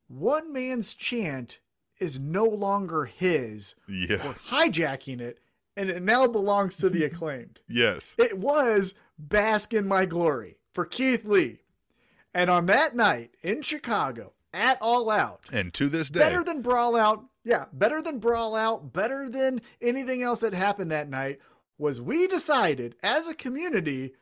[0.09, 1.61] one man's chant
[1.99, 3.75] is no longer his.
[3.89, 5.39] yeah, We're hijacking it,
[5.77, 7.61] and it now belongs to the acclaimed.
[7.69, 11.61] yes, It was Bask in My Glory for Keith Lee.
[12.35, 16.63] And on that night in Chicago, at All Out, and to this day, better than
[16.63, 21.41] Brawl Out, yeah, better than Brawl Out, better than anything else that happened that night,
[21.79, 24.15] was we decided as a community,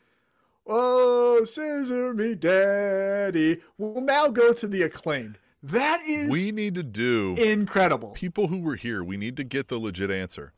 [0.67, 5.39] oh, scissor me daddy, we'll now go to the acclaimed.
[5.73, 8.11] That is we need to do incredible.
[8.11, 9.03] people who were here.
[9.03, 10.53] We need to get the legit answer.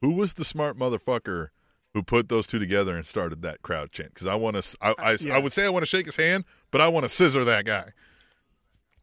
[0.00, 1.48] Who was the smart motherfucker
[1.94, 4.14] who put those two together and started that crowd chant?
[4.14, 5.36] Because I want to, I, I, yeah.
[5.36, 7.64] I would say I want to shake his hand, but I want to scissor that
[7.64, 7.90] guy.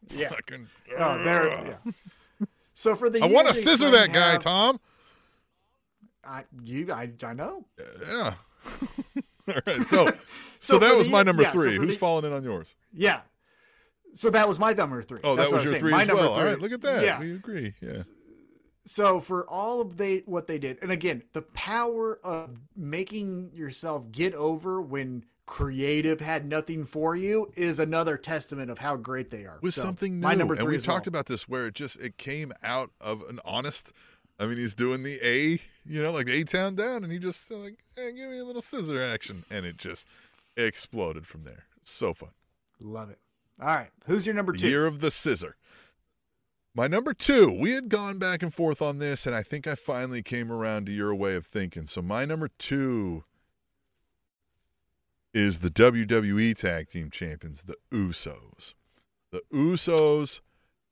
[0.10, 0.30] Yeah.
[0.30, 1.78] Fucking- Oh, there.
[1.86, 2.46] Yeah.
[2.74, 4.80] So for the I want to scissor that guy, have- Tom.
[6.26, 7.66] I, you, I, I know.
[8.08, 8.34] Yeah.
[9.48, 9.82] All right.
[9.82, 10.12] So, so,
[10.60, 11.76] So that was my number yeah, three.
[11.76, 12.76] for Who's the- falling in on yours?
[12.94, 13.22] Yeah.
[14.16, 15.20] So that was my number three.
[15.24, 15.82] Oh, That's that what was I'm your saying.
[15.82, 16.32] three My as number well.
[16.34, 16.50] All three.
[16.50, 16.60] right.
[16.62, 17.04] Look at that.
[17.04, 17.20] Yeah.
[17.20, 17.74] We agree.
[17.82, 18.02] Yeah.
[18.86, 24.12] So for all of they what they did, and again, the power of making yourself
[24.12, 29.46] get over when creative had nothing for you is another testament of how great they
[29.46, 29.58] are.
[29.62, 30.26] With So, something new.
[30.28, 31.12] My number three and we talked well.
[31.12, 33.92] about this where it just it came out of an honest.
[34.40, 37.50] I mean, he's doing the A, you know, like A town down, and he just
[37.52, 40.08] like, hey, give me a little scissor action, and it just
[40.56, 41.66] exploded from there.
[41.84, 42.30] So fun.
[42.80, 43.20] Love it.
[43.62, 44.70] All right, who's your number The two?
[44.70, 45.56] Year of the Scissor.
[46.76, 49.76] My number two, we had gone back and forth on this, and I think I
[49.76, 51.88] finally came around to your way of thinking.
[51.88, 53.24] So my number two
[55.34, 58.76] is the WWE Tag Team Champions, the Usos.
[59.32, 60.42] The Usos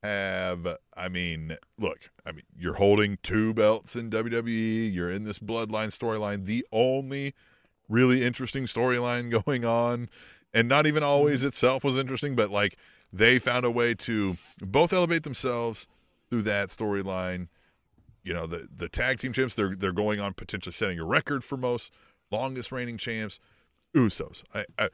[0.02, 4.92] have, I mean, look, I mean, you're holding two belts in WWE.
[4.92, 6.44] You're in this bloodline storyline.
[6.44, 7.34] The only
[7.88, 10.08] really interesting storyline going on,
[10.54, 12.76] and not even always itself was interesting, but like
[13.12, 15.86] they found a way to both elevate themselves
[16.30, 17.48] through that storyline.
[18.22, 21.44] You know, the the tag team champs, they're they're going on potentially setting a record
[21.44, 21.92] for most
[22.30, 23.40] longest reigning champs.
[23.94, 24.42] Usos.
[24.54, 24.88] I, I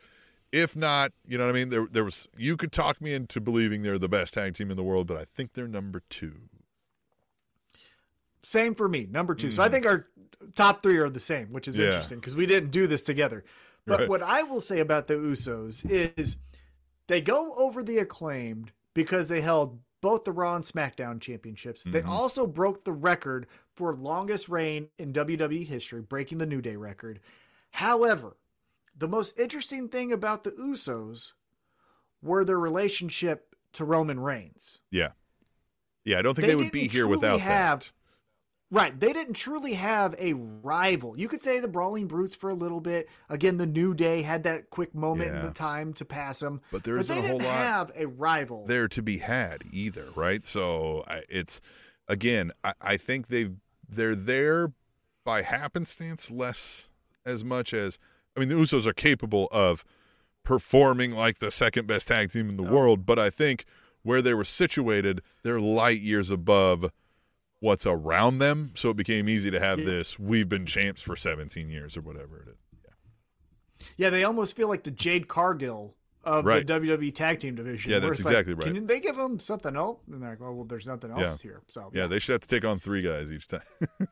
[0.53, 1.69] if not, you know what I mean?
[1.71, 4.77] There there was you could talk me into believing they're the best tag team in
[4.77, 6.35] the world, but I think they're number two.
[8.43, 10.07] Same for me, number 2 So I think our
[10.55, 11.83] top three are the same, which is Mm-hmm.
[11.83, 11.89] Yeah.
[11.89, 13.43] interesting because we didn't do this together.
[13.87, 14.09] But Right.
[14.09, 16.37] what I will say about the Usos is
[17.07, 21.83] they go over the acclaimed because they held both the Raw and SmackDown championships.
[21.83, 22.09] They Mhm.
[22.09, 27.21] also broke the record for longest reign in WWE history, breaking the New Day record.
[27.73, 28.37] However,
[28.97, 31.33] the most interesting thing about the Usos
[32.23, 34.79] were their relationship to Roman Reigns.
[34.91, 35.13] Yeah.
[36.05, 37.93] Yeah, I don't think they, would be here without have, that.
[38.75, 41.17] Right, they didn't truly have a rival.
[41.17, 43.09] You could say the Brawling Brutes for a little bit.
[43.29, 46.83] Again, the New Day had that quick moment in the time to pass them, But
[46.83, 48.67] there but isn't they a whole lot have a rival.
[48.67, 50.45] there to be had either, right?
[50.45, 51.61] So I, it's
[52.09, 53.51] again, I, I think they
[53.89, 54.73] they're there
[55.25, 56.89] by happenstance less
[57.25, 58.01] as much as
[58.37, 59.85] I mean the Usos are capable of
[60.43, 62.73] performing like the second best tag team in the oh.
[62.73, 63.67] world, but I think
[64.03, 66.91] where they were situated, they're light years above
[67.65, 69.85] what's around them, so it became easy to have Yeah.
[69.87, 72.57] this we've been champs for 17 years or whatever it is.
[73.97, 76.67] Yeah, they almost feel like the Jade Cargill of Right.
[76.67, 77.91] the WWE Tag Team division.
[77.91, 78.75] Yeah, that's it's like, exactly right.
[78.75, 80.01] Can they give them something else?
[80.11, 81.37] And they're like, oh, well, there's nothing else Yeah.
[81.51, 81.63] here.
[81.69, 83.61] So Yeah, they should have to take on three guys each time.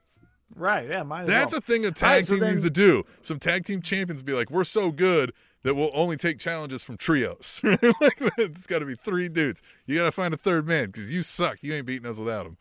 [0.54, 0.88] right.
[0.88, 1.04] Yeah.
[1.24, 1.58] That's well.
[1.58, 3.04] a thing a tag right, so team then- needs to do.
[3.22, 6.96] Some tag team champions be like, we're so good that we'll only take challenges from
[6.96, 7.60] trios.
[7.64, 7.82] like.
[8.38, 9.62] It's got to be three dudes.
[9.86, 11.58] You got to find a third man because you suck.
[11.62, 12.56] You ain't beating us without him.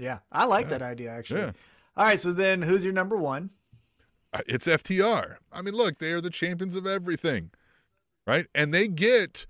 [0.00, 1.40] Yeah, I like that idea actually.
[1.40, 1.52] Yeah.
[1.96, 3.50] All right, so then who's your number one?
[4.32, 5.36] Uh, It's FTR.
[5.52, 7.50] I mean, look, they are the champions of everything,
[8.26, 8.46] right?
[8.54, 9.46] And they get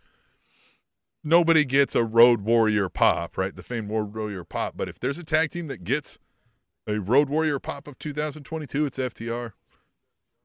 [1.23, 3.55] nobody gets a Road Warrior pop, right?
[3.55, 4.77] The famed Road Warrior pop.
[4.77, 6.19] But if there's a tag team that gets
[6.87, 9.53] a Road Warrior pop of 2022, it's FTR.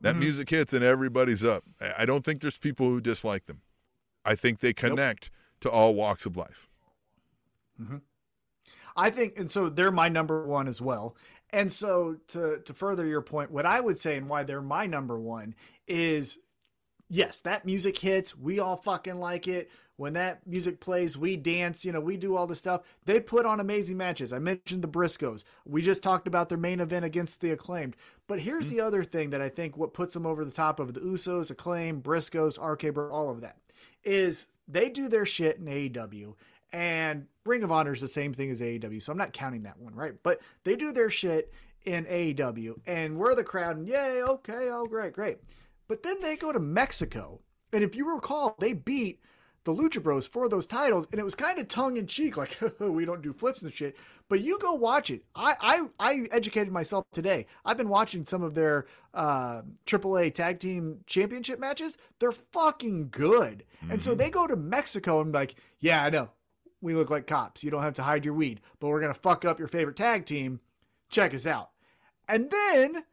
[0.02, 0.19] That Mhm.
[0.19, 1.64] music hits and everybody's up.
[1.80, 3.61] I I don't think there's people who dislike them.
[4.26, 6.68] I think they connect to all walks of life.
[8.96, 11.16] I think, and so they're my number one as well.
[11.52, 14.86] And so to to further your point, what I would say and why they're my
[14.86, 15.56] number one
[15.88, 16.40] is,
[17.10, 18.38] yes, that music hits.
[18.38, 19.70] We all fucking like it.
[19.98, 21.86] When that music plays, we dance.
[21.86, 22.82] You know, we do all the stuff.
[23.06, 24.34] They put on amazing matches.
[24.34, 25.46] I mentioned the Briscoes.
[25.66, 27.96] We just talked about their main event against the Acclaimed.
[28.28, 28.78] But here's mm-hmm.
[28.78, 31.52] the other thing that I think what puts them over the top of the Usos,
[31.52, 33.58] Acclaim, Briscoes, RK, Bro, all of that
[34.04, 36.34] is they do their shit in AEW
[36.76, 39.80] and Ring of Honor is the same thing as AEW, so I'm not counting that
[39.80, 40.11] one, right?
[40.23, 41.53] But they do their shit
[41.85, 45.38] in AEW, and we're the crowd, and yay, okay, oh, great, great.
[45.88, 47.39] But then they go to Mexico,
[47.72, 49.22] and if you recall, they beat
[49.64, 52.60] the Lucha Bros for those titles, and it was kind of tongue in cheek, like
[52.81, 53.95] we don't do flips and shit.
[54.27, 55.23] But you go watch it.
[55.34, 57.45] I I, I educated myself today.
[57.64, 61.97] I've been watching some of their uh, AAA tag team championship matches.
[62.19, 66.31] They're fucking good, and so they go to Mexico and like, yeah, I know
[66.86, 67.64] we look like cops.
[67.64, 70.26] You don't have to hide your weed, but we're gonna fuck up your favorite tag
[70.26, 70.62] team.
[71.10, 71.72] Check us out.
[72.28, 73.03] And then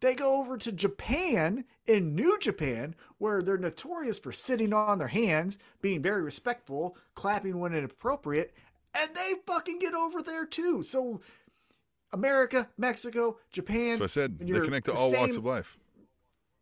[0.00, 5.08] they go over to Japan in New Japan, where they're notorious for sitting on their
[5.08, 8.54] hands, being very respectful, clapping when inappropriate,
[8.94, 10.82] and they fucking get over there too.
[10.82, 11.20] So
[12.12, 13.98] America, Mexico, Japan.
[13.98, 15.78] So I said they connect to the all walks of life.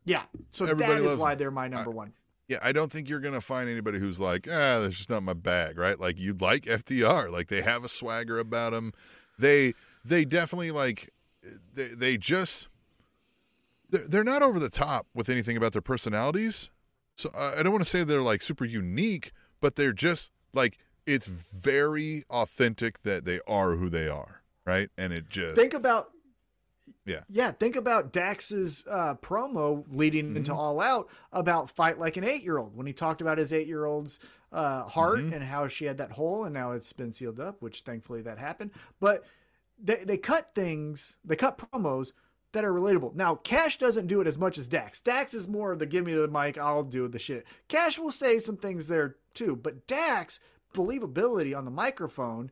[0.04, 0.22] Yeah.
[0.50, 1.38] So Everybody that is why them.
[1.38, 2.12] they're my number one.
[2.48, 5.34] Yeah, I don't think you're gonna find anybody who's like, ah, that's just not my
[5.34, 6.00] bag, right?
[6.00, 8.92] Like you'd like FTR, like they have a swagger about them.
[9.38, 11.12] They they definitely like
[11.74, 12.68] they they just
[13.90, 16.70] they're, not over the top with anything about their personalities.
[17.16, 21.26] So I don't want to say they're like super unique, but they're just like it's
[21.26, 24.90] very authentic that they are who they are, right?
[24.96, 26.10] And it just Think about
[27.04, 27.20] Yeah.
[27.28, 30.60] Yeah, think about Dax's uh, promo leading into Mm-hmm.
[30.60, 33.66] All Out about fight like an eight year old when he talked about his eight
[33.66, 34.18] year old's
[34.52, 35.34] uh, heart Mm-hmm.
[35.34, 38.38] and how she had that hole and now it's been sealed up, which thankfully that
[38.38, 38.70] happened.
[39.00, 39.24] But
[39.82, 42.12] they, they cut things, they cut promos
[42.52, 43.14] that are relatable.
[43.14, 45.00] Now, Cash doesn't do it as much as Dax.
[45.02, 47.46] Dax is more of the give me the mic, I'll do the shit.
[47.68, 50.40] Cash will say some things there too, but Dax,
[50.74, 52.50] believability on the microphone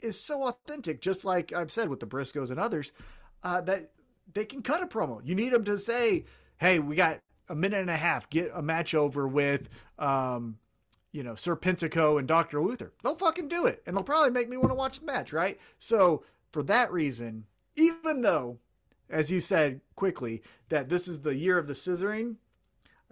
[0.00, 2.92] is so authentic, just like I've said with the Briscoes and others,
[3.42, 3.90] uh, that
[4.32, 5.20] they can cut a promo.
[5.24, 6.24] You need them to say,
[6.58, 8.28] "Hey, we got a minute and a half.
[8.30, 10.58] Get a match over with, um,
[11.12, 14.48] you know, Sir Pentaco and Doctor Luther." They'll fucking do it, and they'll probably make
[14.48, 15.58] me want to watch the match, right?
[15.78, 17.46] So for that reason,
[17.76, 18.58] even though
[19.10, 22.36] as you said quickly, that this is the year of the scissoring.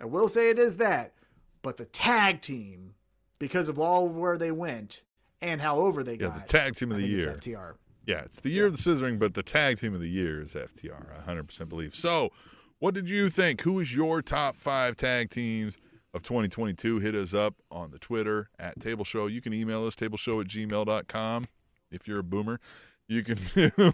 [0.01, 1.15] I will say it is that,
[1.63, 2.95] but the tag team,
[3.39, 5.03] because of all where they went
[5.41, 7.39] and how over they Yeah, got, the tag team of I the year.
[7.41, 7.75] FTR.
[8.07, 10.55] Yeah, it's the year of the scissoring, but the tag team of the year is
[10.55, 11.07] FTR.
[11.27, 11.97] I 100% believe.
[11.97, 12.31] So,
[12.79, 13.63] what did you think?
[13.63, 15.77] Who is your top five tag teams
[16.15, 17.01] of 2022?
[17.01, 19.27] Hit us up on the Twitter at Table Show.
[19.27, 21.47] You can email us, tableshow at gmail.com.
[21.91, 22.61] If you're a boomer,
[23.09, 23.93] you can do,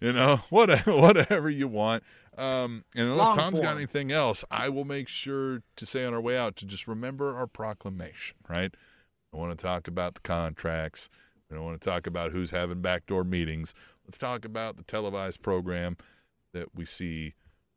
[0.00, 2.02] you know, whatever, whatever you want.
[2.36, 6.14] Um, and unless Long Tom's got anything else, I will make sure to say on
[6.14, 8.74] our way out to just remember our proclamation, right?
[9.32, 11.08] I want to talk about the contracts.
[11.52, 13.74] We don't want to talk about who's having backdoor meetings.
[14.06, 15.98] Let's talk about the televised program
[16.54, 17.34] that we see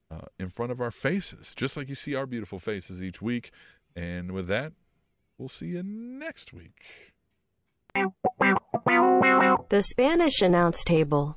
[0.10, 3.52] uh, in front of our faces, just like you see our beautiful faces each week.
[3.94, 4.72] And with that,
[5.38, 7.14] we'll see you next week.
[7.94, 11.36] The Spanish announce table.